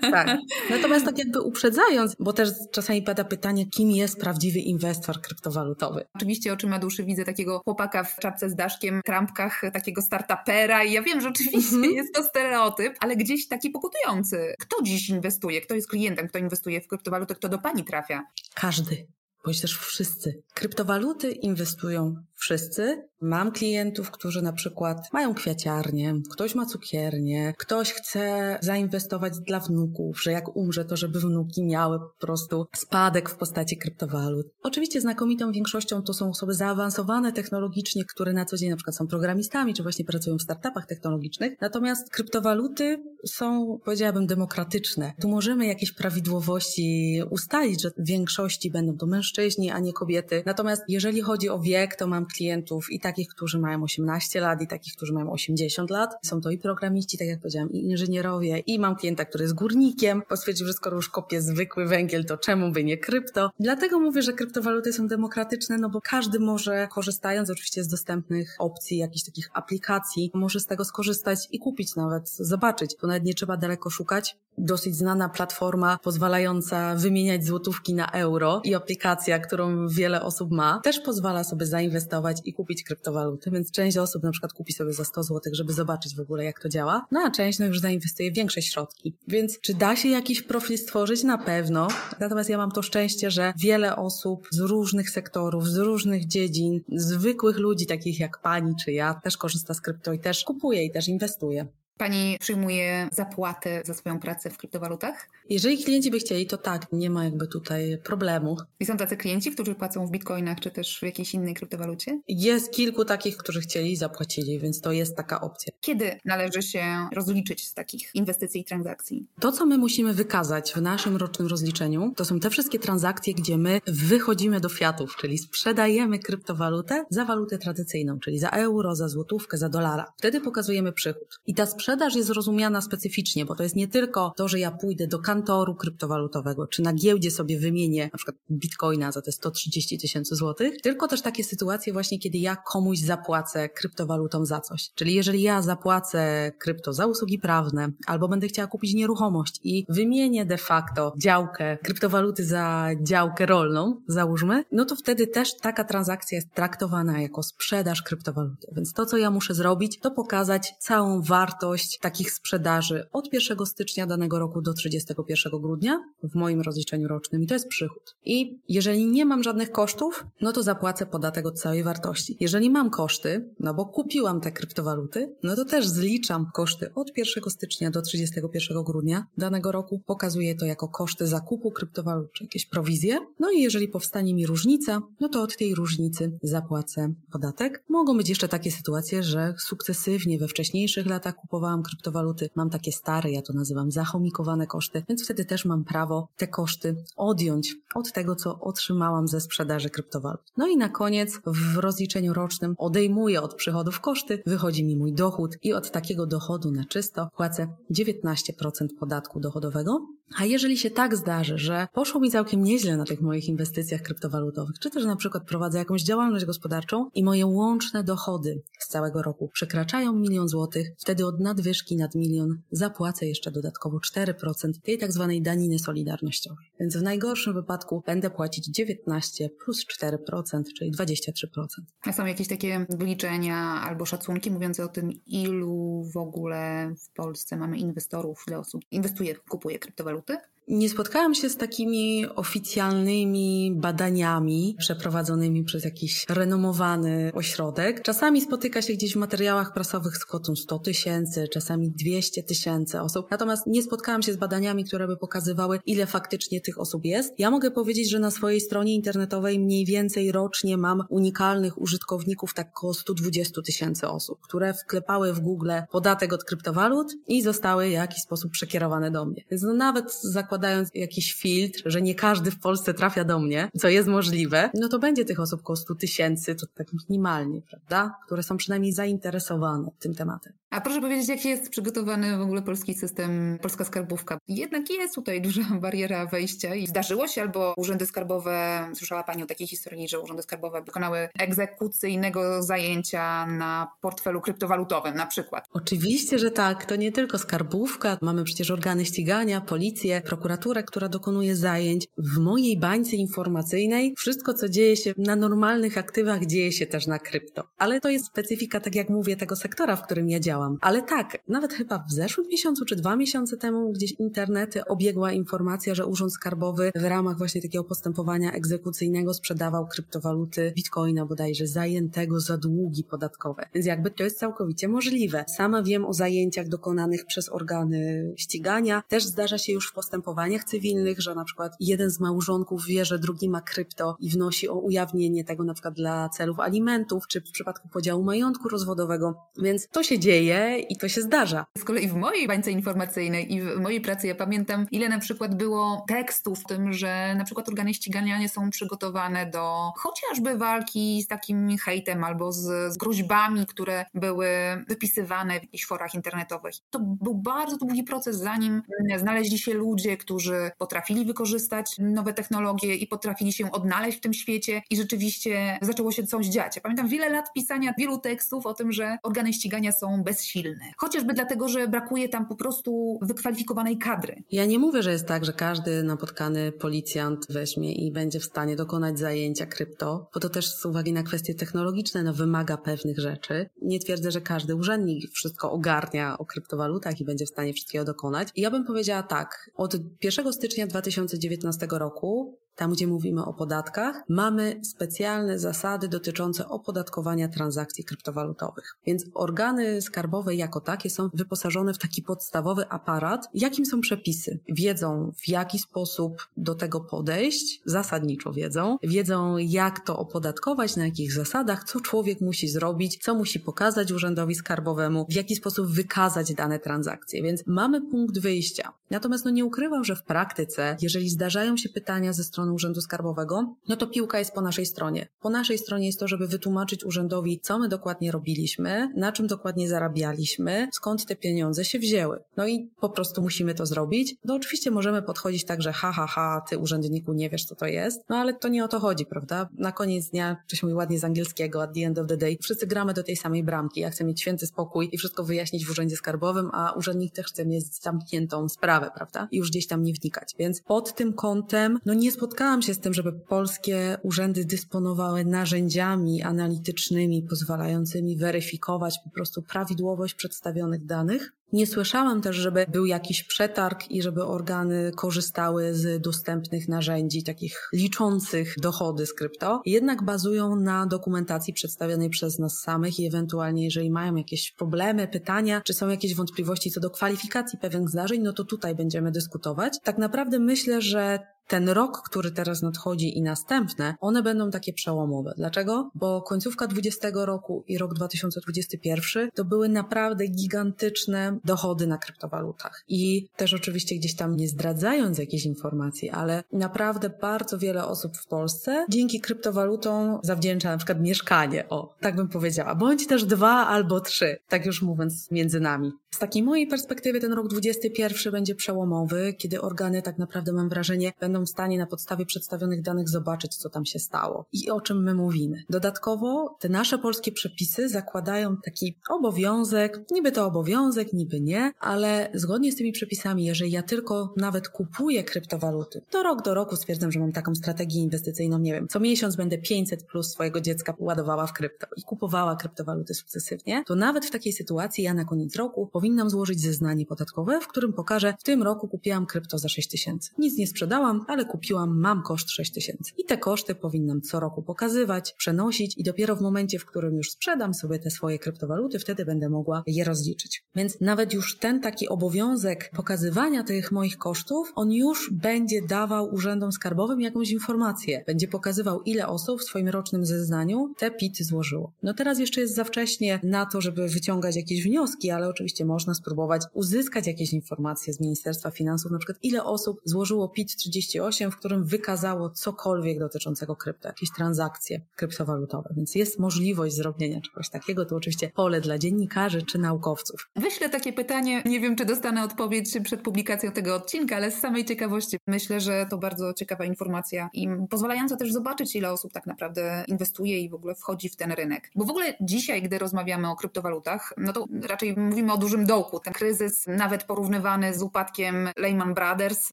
Tak. 0.00 0.38
Natomiast 0.70 1.04
tak 1.04 1.18
jakby 1.18 1.40
uprzedzając, 1.40 2.16
bo 2.18 2.32
też 2.32 2.50
czasami 2.72 3.02
pada 3.02 3.24
pytanie, 3.24 3.66
kim 3.66 3.90
jest 3.90 4.20
prawdziwy 4.20 4.58
inwestor 4.58 5.20
kryptowalutowy? 5.20 6.04
Oczywiście 6.14 6.52
oczyma 6.52 6.78
duszy 6.78 7.04
widzę 7.04 7.24
takiego 7.24 7.60
chłopaka 7.64 8.04
w 8.04 8.18
czapce 8.18 8.50
z 8.50 8.54
daszkiem, 8.54 9.00
trampkach, 9.04 9.62
takiego 9.72 10.02
startupera 10.02 10.84
i 10.84 10.92
ja 10.92 11.02
wiem, 11.02 11.20
że 11.20 11.28
oczywiście 11.28 11.76
mm 11.76 11.90
-hmm. 11.90 11.94
jest 11.94 12.14
to 12.14 12.22
stereotyp, 12.22 12.94
ale 13.00 13.16
gdzieś 13.16 13.48
taki 13.48 13.70
pokutujący. 13.70 14.54
Kto 14.58 14.82
dziś 14.82 15.08
inwestuje 15.08 15.43
inwestuje, 15.44 15.60
kto 15.60 15.74
jest 15.74 15.88
klientem, 15.88 16.28
kto 16.28 16.38
inwestuje 16.38 16.80
w 16.80 16.88
kryptowaluty, 16.88 17.34
kto 17.34 17.48
do 17.48 17.58
Pani 17.58 17.84
trafia? 17.84 18.22
Każdy, 18.54 19.06
bądź 19.44 19.60
też 19.60 19.78
wszyscy. 19.78 20.42
Kryptowaluty 20.54 21.32
inwestują 21.32 22.16
wszyscy. 22.44 23.08
Mam 23.20 23.52
klientów, 23.52 24.10
którzy 24.10 24.42
na 24.42 24.52
przykład 24.52 25.12
mają 25.12 25.34
kwiaciarnię, 25.34 26.14
ktoś 26.30 26.54
ma 26.54 26.66
cukiernię, 26.66 27.54
ktoś 27.58 27.92
chce 27.92 28.58
zainwestować 28.62 29.32
dla 29.46 29.60
wnuków, 29.60 30.22
że 30.22 30.32
jak 30.32 30.56
umrze, 30.56 30.84
to 30.84 30.96
żeby 30.96 31.20
wnuki 31.20 31.64
miały 31.64 31.98
po 31.98 32.26
prostu 32.26 32.66
spadek 32.76 33.30
w 33.30 33.36
postaci 33.36 33.78
kryptowalut. 33.78 34.46
Oczywiście 34.62 35.00
znakomitą 35.00 35.52
większością 35.52 36.02
to 36.02 36.14
są 36.14 36.30
osoby 36.30 36.54
zaawansowane 36.54 37.32
technologicznie, 37.32 38.04
które 38.04 38.32
na 38.32 38.44
co 38.44 38.56
dzień 38.56 38.70
na 38.70 38.76
przykład 38.76 38.96
są 38.96 39.06
programistami, 39.06 39.74
czy 39.74 39.82
właśnie 39.82 40.04
pracują 40.04 40.36
w 40.36 40.42
startupach 40.42 40.86
technologicznych. 40.86 41.52
Natomiast 41.60 42.10
kryptowaluty 42.10 43.02
są, 43.26 43.78
powiedziałabym, 43.84 44.26
demokratyczne. 44.26 45.12
Tu 45.20 45.28
możemy 45.28 45.66
jakieś 45.66 45.92
prawidłowości 45.92 47.20
ustalić, 47.30 47.82
że 47.82 47.90
w 47.90 48.06
większości 48.06 48.70
będą 48.70 48.96
to 48.96 49.06
mężczyźni, 49.06 49.70
a 49.70 49.78
nie 49.78 49.92
kobiety. 49.92 50.42
Natomiast 50.46 50.82
jeżeli 50.88 51.20
chodzi 51.20 51.48
o 51.48 51.58
wiek, 51.58 51.96
to 51.96 52.06
mam 52.06 52.26
klientów 52.34 52.92
i 52.92 53.00
takich, 53.00 53.28
którzy 53.28 53.58
mają 53.58 53.82
18 53.82 54.40
lat, 54.40 54.62
i 54.62 54.66
takich, 54.66 54.94
którzy 54.96 55.12
mają 55.12 55.32
80 55.32 55.90
lat. 55.90 56.10
Są 56.22 56.40
to 56.40 56.50
i 56.50 56.58
programiści, 56.58 57.18
tak 57.18 57.28
jak 57.28 57.40
powiedziałam, 57.40 57.72
i 57.72 57.78
inżynierowie, 57.78 58.58
i 58.58 58.78
mam 58.78 58.96
klienta, 58.96 59.24
który 59.24 59.44
jest 59.44 59.54
górnikiem, 59.54 60.22
bo 60.30 60.36
stwierdził, 60.36 60.66
że 60.66 60.72
skoro 60.72 60.96
już 60.96 61.08
kopie 61.08 61.42
zwykły 61.42 61.86
węgiel, 61.86 62.24
to 62.24 62.38
czemu 62.38 62.72
by 62.72 62.84
nie 62.84 62.98
krypto? 62.98 63.50
Dlatego 63.60 64.00
mówię, 64.00 64.22
że 64.22 64.32
kryptowaluty 64.32 64.92
są 64.92 65.08
demokratyczne, 65.08 65.78
no 65.78 65.90
bo 65.90 66.00
każdy 66.00 66.40
może, 66.40 66.88
korzystając 66.90 67.50
oczywiście 67.50 67.84
z 67.84 67.88
dostępnych 67.88 68.56
opcji, 68.58 68.98
jakichś 68.98 69.24
takich 69.24 69.50
aplikacji, 69.52 70.30
może 70.34 70.60
z 70.60 70.66
tego 70.66 70.84
skorzystać 70.84 71.48
i 71.50 71.58
kupić 71.58 71.96
nawet, 71.96 72.28
zobaczyć. 72.30 72.96
Tu 72.96 73.06
nawet 73.06 73.24
nie 73.24 73.34
trzeba 73.34 73.56
daleko 73.56 73.90
szukać. 73.90 74.36
Dosyć 74.58 74.96
znana 74.96 75.28
platforma 75.28 75.98
pozwalająca 76.02 76.94
wymieniać 76.94 77.44
złotówki 77.44 77.94
na 77.94 78.06
euro 78.06 78.60
i 78.64 78.74
aplikacja, 78.74 79.38
którą 79.38 79.88
wiele 79.88 80.22
osób 80.22 80.50
ma, 80.50 80.80
też 80.84 81.00
pozwala 81.00 81.44
sobie 81.44 81.66
zainwestować 81.66 82.23
i 82.44 82.52
kupić 82.52 82.82
kryptowaluty, 82.82 83.50
więc 83.50 83.70
część 83.70 83.96
osób 83.96 84.22
na 84.22 84.30
przykład 84.30 84.52
kupi 84.52 84.72
sobie 84.72 84.92
za 84.92 85.04
100 85.04 85.22
zł, 85.22 85.54
żeby 85.54 85.72
zobaczyć 85.72 86.16
w 86.16 86.20
ogóle 86.20 86.44
jak 86.44 86.60
to 86.60 86.68
działa, 86.68 87.06
no 87.10 87.20
a 87.20 87.30
część 87.30 87.58
no 87.58 87.66
już 87.66 87.80
zainwestuje 87.80 88.32
większe 88.32 88.62
środki. 88.62 89.16
Więc 89.28 89.60
czy 89.60 89.74
da 89.74 89.96
się 89.96 90.08
jakiś 90.08 90.42
profil 90.42 90.78
stworzyć? 90.78 91.22
Na 91.22 91.38
pewno. 91.38 91.88
Natomiast 92.20 92.50
ja 92.50 92.56
mam 92.58 92.70
to 92.70 92.82
szczęście, 92.82 93.30
że 93.30 93.52
wiele 93.56 93.96
osób 93.96 94.48
z 94.50 94.58
różnych 94.58 95.10
sektorów, 95.10 95.68
z 95.68 95.76
różnych 95.76 96.26
dziedzin, 96.26 96.80
zwykłych 96.88 97.58
ludzi 97.58 97.86
takich 97.86 98.20
jak 98.20 98.38
pani 98.42 98.74
czy 98.84 98.92
ja 98.92 99.14
też 99.14 99.36
korzysta 99.36 99.74
z 99.74 99.80
krypto 99.80 100.12
i 100.12 100.18
też 100.18 100.44
kupuje 100.44 100.84
i 100.84 100.92
też 100.92 101.08
inwestuje. 101.08 101.66
Pani 101.98 102.36
przyjmuje 102.40 103.08
zapłatę 103.12 103.82
za 103.84 103.94
swoją 103.94 104.20
pracę 104.20 104.50
w 104.50 104.58
kryptowalutach? 104.58 105.28
Jeżeli 105.50 105.84
klienci 105.84 106.10
by 106.10 106.18
chcieli, 106.18 106.46
to 106.46 106.58
tak, 106.58 106.86
nie 106.92 107.10
ma 107.10 107.24
jakby 107.24 107.48
tutaj 107.48 107.98
problemu. 108.04 108.56
I 108.80 108.86
są 108.86 108.96
tacy 108.96 109.16
klienci, 109.16 109.50
którzy 109.50 109.74
płacą 109.74 110.06
w 110.06 110.10
bitcoinach 110.10 110.60
czy 110.60 110.70
też 110.70 110.98
w 110.98 111.02
jakiejś 111.02 111.34
innej 111.34 111.54
kryptowalucie? 111.54 112.20
Jest 112.28 112.72
kilku 112.72 113.04
takich, 113.04 113.36
którzy 113.36 113.60
chcieli 113.60 113.92
i 113.92 113.96
zapłacili, 113.96 114.58
więc 114.58 114.80
to 114.80 114.92
jest 114.92 115.16
taka 115.16 115.40
opcja. 115.40 115.72
Kiedy 115.80 116.18
należy 116.24 116.62
się 116.62 116.84
rozliczyć 117.12 117.68
z 117.68 117.74
takich 117.74 118.10
inwestycji 118.14 118.60
i 118.60 118.64
transakcji? 118.64 119.26
To, 119.40 119.52
co 119.52 119.66
my 119.66 119.78
musimy 119.78 120.12
wykazać 120.12 120.72
w 120.72 120.80
naszym 120.80 121.16
rocznym 121.16 121.48
rozliczeniu, 121.48 122.12
to 122.16 122.24
są 122.24 122.40
te 122.40 122.50
wszystkie 122.50 122.78
transakcje, 122.78 123.34
gdzie 123.34 123.58
my 123.58 123.80
wychodzimy 123.86 124.60
do 124.60 124.68
fiatów, 124.68 125.16
czyli 125.16 125.38
sprzedajemy 125.38 126.18
kryptowalutę 126.18 127.04
za 127.10 127.24
walutę 127.24 127.58
tradycyjną, 127.58 128.18
czyli 128.18 128.38
za 128.38 128.50
euro, 128.50 128.94
za 128.94 129.08
złotówkę, 129.08 129.58
za 129.58 129.68
dolara. 129.68 130.12
Wtedy 130.18 130.40
pokazujemy 130.40 130.92
przychód. 130.92 131.40
I 131.46 131.54
ta 131.54 131.66
sprzedaż 131.66 131.83
jest 132.14 132.30
rozumiana 132.30 132.80
specyficznie, 132.80 133.44
bo 133.44 133.54
to 133.54 133.62
jest 133.62 133.76
nie 133.76 133.88
tylko 133.88 134.32
to, 134.36 134.48
że 134.48 134.58
ja 134.58 134.70
pójdę 134.70 135.06
do 135.06 135.18
kantoru 135.18 135.74
kryptowalutowego, 135.74 136.66
czy 136.66 136.82
na 136.82 136.92
giełdzie 136.92 137.30
sobie 137.30 137.58
wymienię 137.58 138.08
na 138.12 138.18
przykład 138.18 138.36
bitcoina 138.50 139.12
za 139.12 139.22
te 139.22 139.32
130 139.32 139.98
tysięcy 139.98 140.36
złotych, 140.36 140.80
tylko 140.82 141.08
też 141.08 141.22
takie 141.22 141.44
sytuacje 141.44 141.92
właśnie, 141.92 142.18
kiedy 142.18 142.38
ja 142.38 142.56
komuś 142.56 142.98
zapłacę 142.98 143.68
kryptowalutą 143.68 144.44
za 144.44 144.60
coś. 144.60 144.90
Czyli 144.94 145.14
jeżeli 145.14 145.42
ja 145.42 145.62
zapłacę 145.62 146.52
krypto 146.58 146.92
za 146.92 147.06
usługi 147.06 147.38
prawne, 147.38 147.88
albo 148.06 148.28
będę 148.28 148.46
chciała 148.46 148.68
kupić 148.68 148.94
nieruchomość 148.94 149.60
i 149.64 149.86
wymienię 149.88 150.46
de 150.46 150.58
facto 150.58 151.14
działkę 151.18 151.78
kryptowaluty 151.82 152.44
za 152.44 152.90
działkę 153.02 153.46
rolną, 153.46 154.00
załóżmy, 154.08 154.64
no 154.72 154.84
to 154.84 154.96
wtedy 154.96 155.26
też 155.26 155.56
taka 155.56 155.84
transakcja 155.84 156.36
jest 156.36 156.54
traktowana 156.54 157.20
jako 157.20 157.42
sprzedaż 157.42 158.02
kryptowaluty. 158.02 158.66
Więc 158.72 158.92
to, 158.92 159.06
co 159.06 159.16
ja 159.16 159.30
muszę 159.30 159.54
zrobić, 159.54 159.98
to 160.00 160.10
pokazać 160.10 160.74
całą 160.78 161.22
wartość 161.22 161.73
takich 162.00 162.32
sprzedaży 162.32 163.08
od 163.12 163.32
1 163.32 163.66
stycznia 163.66 164.06
danego 164.06 164.38
roku 164.38 164.62
do 164.62 164.74
31 164.74 165.60
grudnia 165.60 166.00
w 166.22 166.34
moim 166.34 166.60
rozliczeniu 166.60 167.08
rocznym 167.08 167.42
i 167.42 167.46
to 167.46 167.54
jest 167.54 167.68
przychód. 167.68 168.16
I 168.24 168.58
jeżeli 168.68 169.06
nie 169.06 169.24
mam 169.24 169.42
żadnych 169.42 169.70
kosztów, 169.70 170.26
no 170.40 170.52
to 170.52 170.62
zapłacę 170.62 171.06
podatek 171.06 171.46
od 171.46 171.60
całej 171.60 171.82
wartości. 171.82 172.36
Jeżeli 172.40 172.70
mam 172.70 172.90
koszty, 172.90 173.50
no 173.60 173.74
bo 173.74 173.86
kupiłam 173.86 174.40
te 174.40 174.52
kryptowaluty, 174.52 175.34
no 175.42 175.56
to 175.56 175.64
też 175.64 175.88
zliczam 175.88 176.46
koszty 176.54 176.94
od 176.94 177.16
1 177.16 177.50
stycznia 177.50 177.90
do 177.90 178.02
31 178.02 178.82
grudnia 178.82 179.26
danego 179.38 179.72
roku. 179.72 180.02
Pokazuję 180.06 180.54
to 180.54 180.66
jako 180.66 180.88
koszty 180.88 181.26
zakupu 181.26 181.70
kryptowalut 181.70 182.32
czy 182.32 182.44
jakieś 182.44 182.66
prowizje. 182.66 183.18
No 183.38 183.50
i 183.50 183.62
jeżeli 183.62 183.88
powstanie 183.88 184.34
mi 184.34 184.46
różnica, 184.46 185.02
no 185.20 185.28
to 185.28 185.42
od 185.42 185.56
tej 185.56 185.74
różnicy 185.74 186.38
zapłacę 186.42 187.14
podatek. 187.32 187.84
Mogą 187.88 188.16
być 188.16 188.28
jeszcze 188.28 188.48
takie 188.48 188.70
sytuacje, 188.70 189.22
że 189.22 189.54
sukcesywnie 189.58 190.38
we 190.38 190.48
wcześniejszych 190.48 191.06
latach 191.06 191.34
kupowałam 191.34 191.63
kupowałam 191.64 191.82
kryptowaluty, 191.82 192.50
mam 192.54 192.70
takie 192.70 192.92
stare, 192.92 193.30
ja 193.30 193.42
to 193.42 193.52
nazywam 193.52 193.90
zachomikowane 193.90 194.66
koszty, 194.66 195.04
więc 195.08 195.24
wtedy 195.24 195.44
też 195.44 195.64
mam 195.64 195.84
prawo 195.84 196.28
te 196.36 196.46
koszty 196.46 196.96
odjąć 197.16 197.76
od 197.94 198.12
tego, 198.12 198.36
co 198.36 198.60
otrzymałam 198.60 199.28
ze 199.28 199.40
sprzedaży 199.40 199.90
kryptowalut. 199.90 200.40
No 200.56 200.66
i 200.68 200.76
na 200.76 200.88
koniec 200.88 201.40
w 201.46 201.76
rozliczeniu 201.76 202.34
rocznym 202.34 202.74
odejmuję 202.78 203.42
od 203.42 203.54
przychodów 203.54 204.00
koszty, 204.00 204.42
wychodzi 204.46 204.84
mi 204.84 204.96
mój 204.96 205.12
dochód 205.12 205.56
i 205.62 205.72
od 205.72 205.90
takiego 205.90 206.26
dochodu 206.26 206.70
na 206.70 206.84
czysto 206.84 207.28
płacę 207.36 207.68
19% 207.90 208.88
podatku 209.00 209.40
dochodowego, 209.40 210.06
a 210.38 210.44
jeżeli 210.44 210.78
się 210.78 210.90
tak 210.90 211.16
zdarzy, 211.16 211.58
że 211.58 211.88
poszło 211.92 212.20
mi 212.20 212.30
całkiem 212.30 212.64
nieźle 212.64 212.96
na 212.96 213.04
tych 213.04 213.20
moich 213.20 213.48
inwestycjach 213.48 214.02
kryptowalutowych, 214.02 214.78
czy 214.78 214.90
też 214.90 215.04
na 215.04 215.16
przykład 215.16 215.46
prowadzę 215.46 215.78
jakąś 215.78 216.02
działalność 216.02 216.44
gospodarczą 216.44 217.10
i 217.14 217.24
moje 217.24 217.46
łączne 217.46 218.04
dochody 218.04 218.62
z 218.78 218.88
całego 218.88 219.22
roku 219.22 219.48
przekraczają 219.48 220.12
milion 220.12 220.48
złotych, 220.48 220.88
wtedy 220.98 221.26
od 221.26 221.40
nadwyżki 221.54 221.96
nad 221.96 222.14
milion 222.14 222.58
zapłacę 222.70 223.26
jeszcze 223.26 223.50
dodatkowo 223.50 223.98
4% 223.98 224.72
tej 224.82 224.98
tak 224.98 225.12
zwanej 225.12 225.42
daniny 225.42 225.78
solidarnościowej. 225.78 226.66
Więc 226.80 226.96
w 226.96 227.02
najgorszym 227.02 227.54
wypadku 227.54 228.02
będę 228.06 228.30
płacić 228.30 228.66
19 228.66 229.50
plus 229.64 229.86
4%, 230.00 230.62
czyli 230.78 230.92
23%. 230.92 231.66
A 232.02 232.12
są 232.12 232.26
jakieś 232.26 232.48
takie 232.48 232.86
wyliczenia 232.88 233.56
albo 233.56 234.06
szacunki 234.06 234.50
mówiące 234.50 234.84
o 234.84 234.88
tym, 234.88 235.10
ilu 235.26 236.04
w 236.14 236.16
ogóle 236.16 236.94
w 237.04 237.10
Polsce 237.10 237.56
mamy 237.56 237.78
inwestorów, 237.78 238.44
ile 238.48 238.58
osób 238.58 238.82
inwestuje, 238.90 239.34
kupuje 239.34 239.78
kryptowaluty? 239.78 240.36
Nie 240.68 240.88
spotkałam 240.88 241.34
się 241.34 241.48
z 241.48 241.56
takimi 241.56 242.26
oficjalnymi 242.26 243.72
badaniami 243.76 244.76
przeprowadzonymi 244.78 245.64
przez 245.64 245.84
jakiś 245.84 246.26
renomowany 246.28 247.32
ośrodek. 247.34 248.02
Czasami 248.02 248.40
spotyka 248.40 248.82
się 248.82 248.92
gdzieś 248.92 249.12
w 249.12 249.16
materiałach 249.16 249.72
prasowych 249.72 250.16
z 250.16 250.24
kwotą 250.24 250.56
100 250.56 250.78
tysięcy, 250.78 251.48
czasami 251.48 251.90
200 251.90 252.42
tysięcy 252.42 253.00
osób. 253.00 253.30
Natomiast 253.30 253.66
nie 253.66 253.82
spotkałam 253.82 254.22
się 254.22 254.32
z 254.32 254.36
badaniami, 254.36 254.84
które 254.84 255.06
by 255.06 255.16
pokazywały, 255.16 255.80
ile 255.86 256.06
faktycznie 256.06 256.60
tych 256.60 256.80
osób 256.80 257.04
jest. 257.04 257.34
Ja 257.38 257.50
mogę 257.50 257.70
powiedzieć, 257.70 258.10
że 258.10 258.18
na 258.18 258.30
swojej 258.30 258.60
stronie 258.60 258.94
internetowej 258.94 259.58
mniej 259.58 259.84
więcej 259.86 260.32
rocznie 260.32 260.76
mam 260.76 261.02
unikalnych 261.08 261.80
użytkowników 261.80 262.54
tak 262.54 262.68
około 262.68 262.94
120 262.94 263.62
tysięcy 263.62 264.08
osób, 264.08 264.38
które 264.40 264.74
wklepały 264.74 265.32
w 265.32 265.40
Google 265.40 265.70
podatek 265.90 266.32
od 266.32 266.44
kryptowalut 266.44 267.12
i 267.28 267.42
zostały 267.42 267.88
w 267.88 267.92
jakiś 267.92 268.22
sposób 268.22 268.50
przekierowane 268.52 269.10
do 269.10 269.24
mnie. 269.24 269.44
Więc 269.50 269.62
no 269.62 269.74
nawet 269.74 270.14
zakładam 270.14 270.53
zakładając 270.54 270.90
jakiś 270.94 271.34
filtr, 271.34 271.82
że 271.86 272.02
nie 272.02 272.14
każdy 272.14 272.50
w 272.50 272.60
Polsce 272.60 272.94
trafia 272.94 273.24
do 273.24 273.38
mnie, 273.38 273.68
co 273.78 273.88
jest 273.88 274.08
możliwe, 274.08 274.70
no 274.74 274.88
to 274.88 274.98
będzie 274.98 275.24
tych 275.24 275.40
osób 275.40 275.60
około 275.60 275.76
100 275.76 275.94
tysięcy, 275.94 276.54
to 276.54 276.66
tak 276.74 276.86
minimalnie, 276.92 277.62
prawda? 277.62 278.16
Które 278.26 278.42
są 278.42 278.56
przynajmniej 278.56 278.92
zainteresowane 278.92 279.90
tym 279.98 280.14
tematem. 280.14 280.52
A 280.74 280.80
proszę 280.80 281.00
powiedzieć, 281.00 281.28
jak 281.28 281.44
jest 281.44 281.70
przygotowany 281.70 282.38
w 282.38 282.40
ogóle 282.40 282.62
polski 282.62 282.94
system, 282.94 283.58
polska 283.62 283.84
skarbówka? 283.84 284.38
Jednak 284.48 284.90
jest 284.90 285.14
tutaj 285.14 285.42
duża 285.42 285.62
bariera 285.80 286.26
wejścia 286.26 286.74
i 286.74 286.86
zdarzyło 286.86 287.28
się, 287.28 287.42
albo 287.42 287.74
urzędy 287.76 288.06
skarbowe, 288.06 288.88
słyszała 288.94 289.22
Pani 289.22 289.42
o 289.42 289.46
takiej 289.46 289.66
historii, 289.66 290.08
że 290.08 290.20
urzędy 290.20 290.42
skarbowe 290.42 290.82
wykonały 290.82 291.28
egzekucyjnego 291.38 292.62
zajęcia 292.62 293.46
na 293.46 293.88
portfelu 294.00 294.40
kryptowalutowym 294.40 295.14
na 295.14 295.26
przykład. 295.26 295.68
Oczywiście, 295.72 296.38
że 296.38 296.50
tak. 296.50 296.86
To 296.86 296.96
nie 296.96 297.12
tylko 297.12 297.38
skarbówka. 297.38 298.18
Mamy 298.22 298.44
przecież 298.44 298.70
organy 298.70 299.04
ścigania, 299.04 299.60
policję, 299.60 300.20
prokuraturę, 300.20 300.43
prokuraturę, 300.44 300.82
która 300.82 301.08
dokonuje 301.08 301.56
zajęć. 301.56 302.08
W 302.18 302.38
mojej 302.38 302.78
bańce 302.78 303.16
informacyjnej 303.16 304.14
wszystko, 304.16 304.54
co 304.54 304.68
dzieje 304.68 304.96
się 304.96 305.14
na 305.18 305.36
normalnych 305.36 305.98
aktywach, 305.98 306.46
dzieje 306.46 306.72
się 306.72 306.86
też 306.86 307.06
na 307.06 307.18
krypto. 307.18 307.62
Ale 307.78 308.00
to 308.00 308.08
jest 308.08 308.26
specyfika, 308.26 308.80
tak 308.80 308.94
jak 308.94 309.08
mówię, 309.08 309.36
tego 309.36 309.56
sektora, 309.56 309.96
w 309.96 310.02
którym 310.02 310.28
ja 310.28 310.40
działam. 310.40 310.78
Ale 310.80 311.02
tak, 311.02 311.38
nawet 311.48 311.72
chyba 311.72 312.04
w 312.08 312.12
zeszłym 312.12 312.46
miesiącu 312.48 312.84
czy 312.84 312.96
dwa 312.96 313.16
miesiące 313.16 313.56
temu 313.56 313.92
gdzieś 313.92 314.12
internety 314.12 314.84
obiegła 314.84 315.32
informacja, 315.32 315.94
że 315.94 316.06
Urząd 316.06 316.32
Skarbowy 316.32 316.90
w 316.94 317.04
ramach 317.04 317.38
właśnie 317.38 317.62
takiego 317.62 317.84
postępowania 317.84 318.52
egzekucyjnego 318.52 319.34
sprzedawał 319.34 319.86
kryptowaluty 319.86 320.72
bitcoina 320.76 321.26
bodajże 321.26 321.66
zajętego 321.66 322.40
za 322.40 322.58
długi 322.58 323.04
podatkowe. 323.04 323.68
Więc 323.74 323.86
jakby 323.86 324.10
to 324.10 324.24
jest 324.24 324.38
całkowicie 324.38 324.88
możliwe. 324.88 325.44
Sama 325.56 325.82
wiem 325.82 326.04
o 326.04 326.12
zajęciach 326.12 326.68
dokonanych 326.68 327.26
przez 327.26 327.48
organy 327.48 328.32
ścigania. 328.36 329.02
Też 329.08 329.24
zdarza 329.24 329.58
się 329.58 329.72
już 329.72 329.90
w 329.90 329.92
postępowaniach 330.34 330.64
cywilnych, 330.64 331.20
że 331.20 331.34
na 331.34 331.44
przykład 331.44 331.76
jeden 331.80 332.10
z 332.10 332.20
małżonków 332.20 332.84
wie, 332.84 333.04
że 333.04 333.18
drugi 333.18 333.48
ma 333.48 333.60
krypto 333.60 334.16
i 334.20 334.30
wnosi 334.30 334.68
o 334.68 334.74
ujawnienie 334.74 335.44
tego 335.44 335.64
na 335.64 335.74
przykład 335.74 335.94
dla 335.94 336.28
celów 336.28 336.60
alimentów, 336.60 337.26
czy 337.28 337.40
w 337.40 337.50
przypadku 337.50 337.88
podziału 337.88 338.24
majątku 338.24 338.68
rozwodowego. 338.68 339.34
Więc 339.58 339.88
to 339.88 340.02
się 340.02 340.18
dzieje 340.18 340.78
i 340.78 340.96
to 340.96 341.08
się 341.08 341.22
zdarza. 341.22 341.66
Z 341.78 341.84
kolei 341.84 342.08
w 342.08 342.14
mojej 342.14 342.48
bańce 342.48 342.70
informacyjnej 342.70 343.52
i 343.52 343.62
w 343.62 343.80
mojej 343.80 344.00
pracy 344.00 344.26
ja 344.26 344.34
pamiętam, 344.34 344.86
ile 344.90 345.08
na 345.08 345.18
przykład 345.18 345.54
było 345.56 346.04
tekstów 346.08 346.60
w 346.60 346.64
tym, 346.64 346.92
że 346.92 347.34
na 347.38 347.44
przykład 347.44 347.68
organy 347.68 347.94
ścigania 347.94 348.38
nie 348.38 348.48
są 348.48 348.70
przygotowane 348.70 349.50
do 349.50 349.92
chociażby 349.96 350.58
walki 350.58 351.22
z 351.22 351.26
takim 351.26 351.76
hejtem 351.78 352.24
albo 352.24 352.52
z, 352.52 352.92
z 352.92 352.96
groźbami, 352.96 353.66
które 353.66 354.04
były 354.14 354.48
wypisywane 354.88 355.60
w 355.60 355.62
jakichś 355.62 355.86
forach 355.86 356.14
internetowych. 356.14 356.74
To 356.90 356.98
był 357.00 357.34
bardzo 357.34 357.76
długi 357.76 358.02
proces, 358.02 358.36
zanim 358.36 358.82
znaleźli 359.16 359.58
się 359.58 359.74
ludzie, 359.74 360.16
którzy 360.24 360.70
potrafili 360.78 361.24
wykorzystać 361.24 361.96
nowe 361.98 362.34
technologie 362.34 362.94
i 362.94 363.06
potrafili 363.06 363.52
się 363.52 363.70
odnaleźć 363.70 364.18
w 364.18 364.20
tym 364.20 364.34
świecie 364.34 364.82
i 364.90 364.96
rzeczywiście 364.96 365.78
zaczęło 365.82 366.12
się 366.12 366.26
coś 366.26 366.46
dziać. 366.46 366.76
Ja 366.76 366.82
pamiętam 366.82 367.08
wiele 367.08 367.30
lat 367.30 367.52
pisania 367.54 367.94
wielu 367.98 368.18
tekstów 368.18 368.66
o 368.66 368.74
tym, 368.74 368.92
że 368.92 369.18
organy 369.22 369.52
ścigania 369.52 369.92
są 369.92 370.22
bezsilne. 370.22 370.84
Chociażby 370.96 371.34
dlatego, 371.34 371.68
że 371.68 371.88
brakuje 371.88 372.28
tam 372.28 372.46
po 372.46 372.56
prostu 372.56 373.18
wykwalifikowanej 373.22 373.98
kadry. 373.98 374.42
Ja 374.52 374.66
nie 374.66 374.78
mówię, 374.78 375.02
że 375.02 375.12
jest 375.12 375.26
tak, 375.26 375.44
że 375.44 375.52
każdy 375.52 376.02
napotkany 376.02 376.72
policjant 376.72 377.46
weźmie 377.50 377.92
i 377.92 378.12
będzie 378.12 378.40
w 378.40 378.44
stanie 378.44 378.76
dokonać 378.76 379.18
zajęcia 379.18 379.66
krypto, 379.66 380.30
bo 380.34 380.40
to 380.40 380.48
też 380.48 380.74
z 380.74 380.84
uwagi 380.86 381.12
na 381.12 381.22
kwestie 381.22 381.54
technologiczne 381.54 382.22
no, 382.22 382.34
wymaga 382.34 382.76
pewnych 382.76 383.18
rzeczy. 383.18 383.70
Nie 383.82 383.98
twierdzę, 383.98 384.30
że 384.30 384.40
każdy 384.40 384.74
urzędnik 384.74 385.30
wszystko 385.32 385.72
ogarnia 385.72 386.38
o 386.38 386.44
kryptowalutach 386.44 387.20
i 387.20 387.24
będzie 387.24 387.46
w 387.46 387.48
stanie 387.48 387.72
wszystkiego 387.72 388.04
dokonać. 388.04 388.48
Ja 388.56 388.70
bym 388.70 388.84
powiedziała 388.84 389.22
tak, 389.22 389.70
od 389.74 389.96
1 390.22 390.52
stycznia 390.52 390.86
2019 390.86 391.86
roku 391.90 392.58
tam 392.76 392.92
gdzie 392.92 393.06
mówimy 393.06 393.44
o 393.44 393.54
podatkach, 393.54 394.22
mamy 394.28 394.80
specjalne 394.82 395.58
zasady 395.58 396.08
dotyczące 396.08 396.68
opodatkowania 396.68 397.48
transakcji 397.48 398.04
kryptowalutowych. 398.04 398.96
Więc 399.06 399.24
organy 399.34 400.02
skarbowe 400.02 400.54
jako 400.54 400.80
takie 400.80 401.10
są 401.10 401.28
wyposażone 401.34 401.94
w 401.94 401.98
taki 401.98 402.22
podstawowy 402.22 402.88
aparat, 402.88 403.48
jakim 403.54 403.86
są 403.86 404.00
przepisy. 404.00 404.58
Wiedzą 404.68 405.32
w 405.44 405.48
jaki 405.48 405.78
sposób 405.78 406.48
do 406.56 406.74
tego 406.74 407.00
podejść, 407.00 407.82
zasadniczo 407.84 408.52
wiedzą, 408.52 408.98
wiedzą 409.02 409.56
jak 409.58 410.00
to 410.00 410.18
opodatkować, 410.18 410.96
na 410.96 411.04
jakich 411.04 411.32
zasadach, 411.32 411.84
co 411.84 412.00
człowiek 412.00 412.40
musi 412.40 412.68
zrobić, 412.68 413.18
co 413.22 413.34
musi 413.34 413.60
pokazać 413.60 414.12
urzędowi 414.12 414.54
skarbowemu, 414.54 415.26
w 415.30 415.32
jaki 415.32 415.56
sposób 415.56 415.86
wykazać 415.86 416.54
dane 416.54 416.78
transakcje. 416.78 417.42
Więc 417.42 417.66
mamy 417.66 418.00
punkt 418.10 418.38
wyjścia. 418.38 418.92
Natomiast 419.10 419.44
no 419.44 419.50
nie 419.50 419.64
ukrywam, 419.64 420.04
że 420.04 420.16
w 420.16 420.22
praktyce, 420.22 420.96
jeżeli 421.02 421.30
zdarzają 421.30 421.76
się 421.76 421.88
pytania 421.88 422.32
ze 422.32 422.44
strony 422.44 422.63
strony 422.64 422.74
Urzędu 422.74 423.00
Skarbowego, 423.00 423.74
no 423.88 423.96
to 423.96 424.06
piłka 424.06 424.38
jest 424.38 424.52
po 424.52 424.60
naszej 424.60 424.86
stronie. 424.86 425.28
Po 425.40 425.50
naszej 425.50 425.78
stronie 425.78 426.06
jest 426.06 426.20
to, 426.20 426.28
żeby 426.28 426.48
wytłumaczyć 426.48 427.04
urzędowi, 427.04 427.60
co 427.60 427.78
my 427.78 427.88
dokładnie 427.88 428.32
robiliśmy, 428.32 429.12
na 429.16 429.32
czym 429.32 429.46
dokładnie 429.46 429.88
zarabialiśmy, 429.88 430.88
skąd 430.92 431.26
te 431.26 431.36
pieniądze 431.36 431.84
się 431.84 431.98
wzięły. 431.98 432.38
No 432.56 432.66
i 432.66 432.90
po 433.00 433.08
prostu 433.08 433.42
musimy 433.42 433.74
to 433.74 433.86
zrobić. 433.86 434.36
No 434.44 434.54
oczywiście 434.54 434.90
możemy 434.90 435.22
podchodzić 435.22 435.64
tak, 435.64 435.82
że 435.82 435.92
ha, 435.92 436.12
ha, 436.12 436.26
ha, 436.26 436.64
ty 436.70 436.78
urzędniku 436.78 437.32
nie 437.32 437.50
wiesz, 437.50 437.64
co 437.64 437.74
to 437.74 437.86
jest, 437.86 438.20
no 438.28 438.36
ale 438.36 438.54
to 438.54 438.68
nie 438.68 438.84
o 438.84 438.88
to 438.88 439.00
chodzi, 439.00 439.26
prawda? 439.26 439.68
Na 439.78 439.92
koniec 439.92 440.30
dnia, 440.30 440.56
czy 440.66 440.76
się 440.76 440.86
mówi 440.86 440.96
ładnie 440.96 441.18
z 441.18 441.24
angielskiego, 441.24 441.82
at 441.82 441.94
the 441.94 442.00
end 442.00 442.18
of 442.18 442.26
the 442.26 442.36
day, 442.36 442.56
wszyscy 442.62 442.86
gramy 442.86 443.14
do 443.14 443.22
tej 443.22 443.36
samej 443.36 443.64
bramki. 443.64 444.00
Ja 444.00 444.10
chcę 444.10 444.24
mieć 444.24 444.40
święty 444.40 444.66
spokój 444.66 445.08
i 445.12 445.18
wszystko 445.18 445.44
wyjaśnić 445.44 445.86
w 445.86 445.90
urzędzie 445.90 446.16
skarbowym, 446.16 446.70
a 446.72 446.92
urzędnik 446.92 447.34
też 447.34 447.46
chce 447.46 447.66
mieć 447.66 448.02
zamkniętą 448.02 448.68
sprawę, 448.68 449.10
prawda? 449.14 449.48
I 449.50 449.56
już 449.56 449.70
gdzieś 449.70 449.86
tam 449.86 450.02
nie 450.02 450.12
wnikać. 450.12 450.54
Więc 450.58 450.80
pod 450.80 451.14
tym 451.14 451.32
kątem, 451.32 451.98
no 452.06 452.14
nie 452.14 452.32
spotkałam 452.32 452.53
spotkałam 452.54 452.82
się 452.82 452.94
z 452.94 453.00
tym, 453.00 453.14
żeby 453.14 453.32
polskie 453.32 454.18
urzędy 454.22 454.64
dysponowały 454.64 455.44
narzędziami 455.44 456.42
analitycznymi 456.42 457.42
pozwalającymi 457.42 458.36
weryfikować 458.36 459.18
po 459.24 459.30
prostu 459.30 459.62
prawidłowość 459.62 460.34
przedstawionych 460.34 461.06
danych. 461.06 461.52
Nie 461.72 461.86
słyszałam 461.86 462.42
też, 462.42 462.56
żeby 462.56 462.86
był 462.88 463.06
jakiś 463.06 463.44
przetarg 463.44 464.10
i 464.10 464.22
żeby 464.22 464.44
organy 464.44 465.12
korzystały 465.16 465.94
z 465.94 466.22
dostępnych 466.22 466.88
narzędzi, 466.88 467.42
takich 467.42 467.88
liczących 467.92 468.74
dochody 468.80 469.26
z 469.26 469.34
krypto. 469.34 469.82
Jednak 469.86 470.24
bazują 470.24 470.76
na 470.76 471.06
dokumentacji 471.06 471.72
przedstawionej 471.74 472.30
przez 472.30 472.58
nas 472.58 472.78
samych 472.78 473.20
i 473.20 473.26
ewentualnie, 473.26 473.84
jeżeli 473.84 474.10
mają 474.10 474.34
jakieś 474.34 474.72
problemy, 474.72 475.28
pytania, 475.28 475.80
czy 475.80 475.94
są 475.94 476.08
jakieś 476.08 476.34
wątpliwości 476.34 476.90
co 476.90 477.00
do 477.00 477.10
kwalifikacji 477.10 477.78
pewnych 477.78 478.08
zdarzeń, 478.08 478.42
no 478.42 478.52
to 478.52 478.64
tutaj 478.64 478.94
będziemy 478.94 479.30
dyskutować. 479.30 479.98
Tak 480.02 480.18
naprawdę 480.18 480.58
myślę, 480.58 481.02
że 481.02 481.53
ten 481.68 481.88
rok, 481.88 482.22
który 482.24 482.50
teraz 482.50 482.82
nadchodzi 482.82 483.38
i 483.38 483.42
następne, 483.42 484.14
one 484.20 484.42
będą 484.42 484.70
takie 484.70 484.92
przełomowe. 484.92 485.54
Dlaczego? 485.56 486.10
Bo 486.14 486.42
końcówka 486.42 486.86
20 486.86 487.28
roku 487.34 487.84
i 487.88 487.98
rok 487.98 488.14
2021 488.14 489.50
to 489.54 489.64
były 489.64 489.88
naprawdę 489.88 490.46
gigantyczne 490.46 491.58
dochody 491.64 492.06
na 492.06 492.18
kryptowalutach. 492.18 493.04
I 493.08 493.48
też 493.56 493.74
oczywiście 493.74 494.16
gdzieś 494.16 494.34
tam 494.34 494.56
nie 494.56 494.68
zdradzając 494.68 495.38
jakiejś 495.38 495.64
informacji, 495.64 496.30
ale 496.30 496.64
naprawdę 496.72 497.30
bardzo 497.40 497.78
wiele 497.78 498.06
osób 498.06 498.36
w 498.36 498.46
Polsce 498.46 499.06
dzięki 499.08 499.40
kryptowalutom 499.40 500.38
zawdzięcza 500.42 500.90
na 500.90 500.96
przykład 500.96 501.20
mieszkanie. 501.20 501.88
O, 501.88 502.14
tak 502.20 502.36
bym 502.36 502.48
powiedziała. 502.48 502.94
Bądź 502.94 503.26
też 503.26 503.44
dwa 503.44 503.86
albo 503.86 504.20
trzy, 504.20 504.56
tak 504.68 504.86
już 504.86 505.02
mówiąc 505.02 505.50
między 505.50 505.80
nami. 505.80 506.12
Z 506.34 506.38
takiej 506.38 506.62
mojej 506.62 506.86
perspektywy 506.86 507.40
ten 507.40 507.52
rok 507.52 507.68
21 507.68 508.52
będzie 508.52 508.74
przełomowy, 508.74 509.54
kiedy 509.58 509.80
organy 509.80 510.22
tak 510.22 510.38
naprawdę 510.38 510.72
mam 510.72 510.88
wrażenie 510.88 511.32
będą 511.40 511.53
w 511.62 511.68
stanie 511.68 511.98
na 511.98 512.06
podstawie 512.06 512.46
przedstawionych 512.46 513.02
danych 513.02 513.28
zobaczyć, 513.28 513.76
co 513.76 513.90
tam 513.90 514.04
się 514.04 514.18
stało 514.18 514.66
i 514.72 514.90
o 514.90 515.00
czym 515.00 515.22
my 515.22 515.34
mówimy. 515.34 515.82
Dodatkowo 515.90 516.76
te 516.80 516.88
nasze 516.88 517.18
polskie 517.18 517.52
przepisy 517.52 518.08
zakładają 518.08 518.76
taki 518.76 519.16
obowiązek, 519.30 520.20
niby 520.30 520.52
to 520.52 520.66
obowiązek, 520.66 521.32
niby 521.32 521.60
nie, 521.60 521.92
ale 522.00 522.50
zgodnie 522.54 522.92
z 522.92 522.96
tymi 522.96 523.12
przepisami, 523.12 523.64
jeżeli 523.64 523.90
ja 523.90 524.02
tylko 524.02 524.54
nawet 524.56 524.88
kupuję 524.88 525.44
kryptowaluty, 525.44 526.22
to 526.30 526.42
rok 526.42 526.62
do 526.62 526.74
roku 526.74 526.96
stwierdzam, 526.96 527.32
że 527.32 527.40
mam 527.40 527.52
taką 527.52 527.74
strategię 527.74 528.20
inwestycyjną, 528.20 528.78
nie 528.78 528.92
wiem, 528.92 529.08
co 529.08 529.20
miesiąc 529.20 529.56
będę 529.56 529.78
500 529.78 530.22
plus 530.22 530.50
swojego 530.50 530.80
dziecka 530.80 531.14
ładowała 531.18 531.66
w 531.66 531.72
krypto 531.72 532.06
i 532.16 532.22
kupowała 532.22 532.76
kryptowaluty 532.76 533.34
sukcesywnie, 533.34 534.02
to 534.06 534.14
nawet 534.14 534.46
w 534.46 534.50
takiej 534.50 534.72
sytuacji 534.72 535.24
ja 535.24 535.34
na 535.34 535.44
koniec 535.44 535.76
roku 535.76 536.06
powinnam 536.12 536.50
złożyć 536.50 536.80
zeznanie 536.80 537.26
podatkowe, 537.26 537.80
w 537.80 537.88
którym 537.88 538.12
pokażę, 538.12 538.54
w 538.58 538.62
tym 538.62 538.82
roku 538.82 539.08
kupiłam 539.08 539.46
krypto 539.46 539.78
za 539.78 539.88
6 539.88 540.08
tysięcy. 540.08 540.50
Nic 540.58 540.78
nie 540.78 540.86
sprzedałam, 540.86 541.43
ale 541.48 541.64
kupiłam, 541.64 542.20
mam 542.20 542.42
koszt 542.42 542.70
6 542.70 542.92
tysięcy. 542.92 543.32
I 543.38 543.44
te 543.44 543.58
koszty 543.58 543.94
powinnam 543.94 544.40
co 544.40 544.60
roku 544.60 544.82
pokazywać, 544.82 545.54
przenosić 545.58 546.18
i 546.18 546.22
dopiero 546.22 546.56
w 546.56 546.60
momencie, 546.60 546.98
w 546.98 547.06
którym 547.06 547.36
już 547.36 547.50
sprzedam 547.50 547.94
sobie 547.94 548.18
te 548.18 548.30
swoje 548.30 548.58
kryptowaluty, 548.58 549.18
wtedy 549.18 549.44
będę 549.44 549.68
mogła 549.68 550.02
je 550.06 550.24
rozliczyć. 550.24 550.84
Więc 550.96 551.20
nawet 551.20 551.52
już 551.52 551.78
ten 551.78 552.00
taki 552.00 552.28
obowiązek 552.28 553.10
pokazywania 553.16 553.84
tych 553.84 554.12
moich 554.12 554.38
kosztów, 554.38 554.92
on 554.94 555.12
już 555.12 555.50
będzie 555.52 556.02
dawał 556.02 556.54
urzędom 556.54 556.92
skarbowym 556.92 557.40
jakąś 557.40 557.70
informację. 557.70 558.44
Będzie 558.46 558.68
pokazywał, 558.68 559.22
ile 559.22 559.48
osób 559.48 559.80
w 559.80 559.84
swoim 559.84 560.08
rocznym 560.08 560.46
zeznaniu 560.46 561.14
te 561.18 561.30
PIT 561.30 561.62
złożyło. 561.62 562.12
No 562.22 562.34
teraz 562.34 562.58
jeszcze 562.58 562.80
jest 562.80 562.94
za 562.94 563.04
wcześnie 563.04 563.60
na 563.62 563.86
to, 563.86 564.00
żeby 564.00 564.28
wyciągać 564.28 564.76
jakieś 564.76 565.04
wnioski, 565.04 565.50
ale 565.50 565.68
oczywiście 565.68 566.04
można 566.04 566.34
spróbować 566.34 566.82
uzyskać 566.92 567.46
jakieś 567.46 567.72
informacje 567.72 568.32
z 568.32 568.40
Ministerstwa 568.40 568.90
Finansów, 568.90 569.32
na 569.32 569.38
przykład 569.38 569.58
ile 569.62 569.84
osób 569.84 570.20
złożyło 570.24 570.68
PIT 570.68 570.96
30 570.96 571.33
38, 571.34 571.70
w 571.70 571.76
którym 571.76 572.04
wykazało 572.04 572.70
cokolwiek 572.70 573.38
dotyczącego 573.38 573.96
krypto, 573.96 574.28
jakieś 574.28 574.50
transakcje 574.50 575.20
kryptowalutowe. 575.36 576.10
Więc 576.16 576.34
jest 576.34 576.58
możliwość 576.58 577.14
zrobienia 577.14 577.60
czegoś 577.60 577.90
takiego. 577.90 578.24
To 578.24 578.36
oczywiście 578.36 578.70
pole 578.74 579.00
dla 579.00 579.18
dziennikarzy 579.18 579.82
czy 579.82 579.98
naukowców. 579.98 580.68
Wyślę 580.76 581.08
takie 581.08 581.32
pytanie, 581.32 581.82
nie 581.84 582.00
wiem 582.00 582.16
czy 582.16 582.24
dostanę 582.24 582.64
odpowiedź 582.64 583.18
przed 583.24 583.40
publikacją 583.40 583.92
tego 583.92 584.14
odcinka, 584.14 584.56
ale 584.56 584.70
z 584.70 584.80
samej 584.80 585.04
ciekawości 585.04 585.56
myślę, 585.66 586.00
że 586.00 586.26
to 586.30 586.38
bardzo 586.38 586.74
ciekawa 586.74 587.04
informacja 587.04 587.70
i 587.72 587.88
pozwalająca 588.10 588.56
też 588.56 588.72
zobaczyć, 588.72 589.16
ile 589.16 589.32
osób 589.32 589.52
tak 589.52 589.66
naprawdę 589.66 590.24
inwestuje 590.28 590.80
i 590.80 590.88
w 590.88 590.94
ogóle 590.94 591.14
wchodzi 591.14 591.48
w 591.48 591.56
ten 591.56 591.72
rynek. 591.72 592.10
Bo 592.14 592.24
w 592.24 592.30
ogóle 592.30 592.54
dzisiaj, 592.60 593.02
gdy 593.02 593.18
rozmawiamy 593.18 593.70
o 593.70 593.76
kryptowalutach, 593.76 594.52
no 594.56 594.72
to 594.72 594.86
raczej 595.02 595.36
mówimy 595.36 595.72
o 595.72 595.76
dużym 595.76 596.06
dołku. 596.06 596.40
Ten 596.40 596.52
kryzys, 596.52 597.04
nawet 597.06 597.44
porównywany 597.44 598.14
z 598.14 598.22
upadkiem 598.22 598.88
Lehman 598.96 599.34
Brothers, 599.34 599.92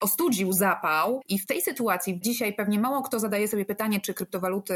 ostudził 0.00 0.52
zapał 0.52 1.22
i 1.28 1.38
w 1.38 1.46
tej 1.46 1.62
sytuacji 1.62 2.20
dzisiaj 2.20 2.52
pewnie 2.52 2.80
mało 2.80 3.02
kto 3.02 3.18
zadaje 3.18 3.48
sobie 3.48 3.64
pytanie, 3.64 4.00
czy 4.00 4.14
kryptowaluty 4.14 4.74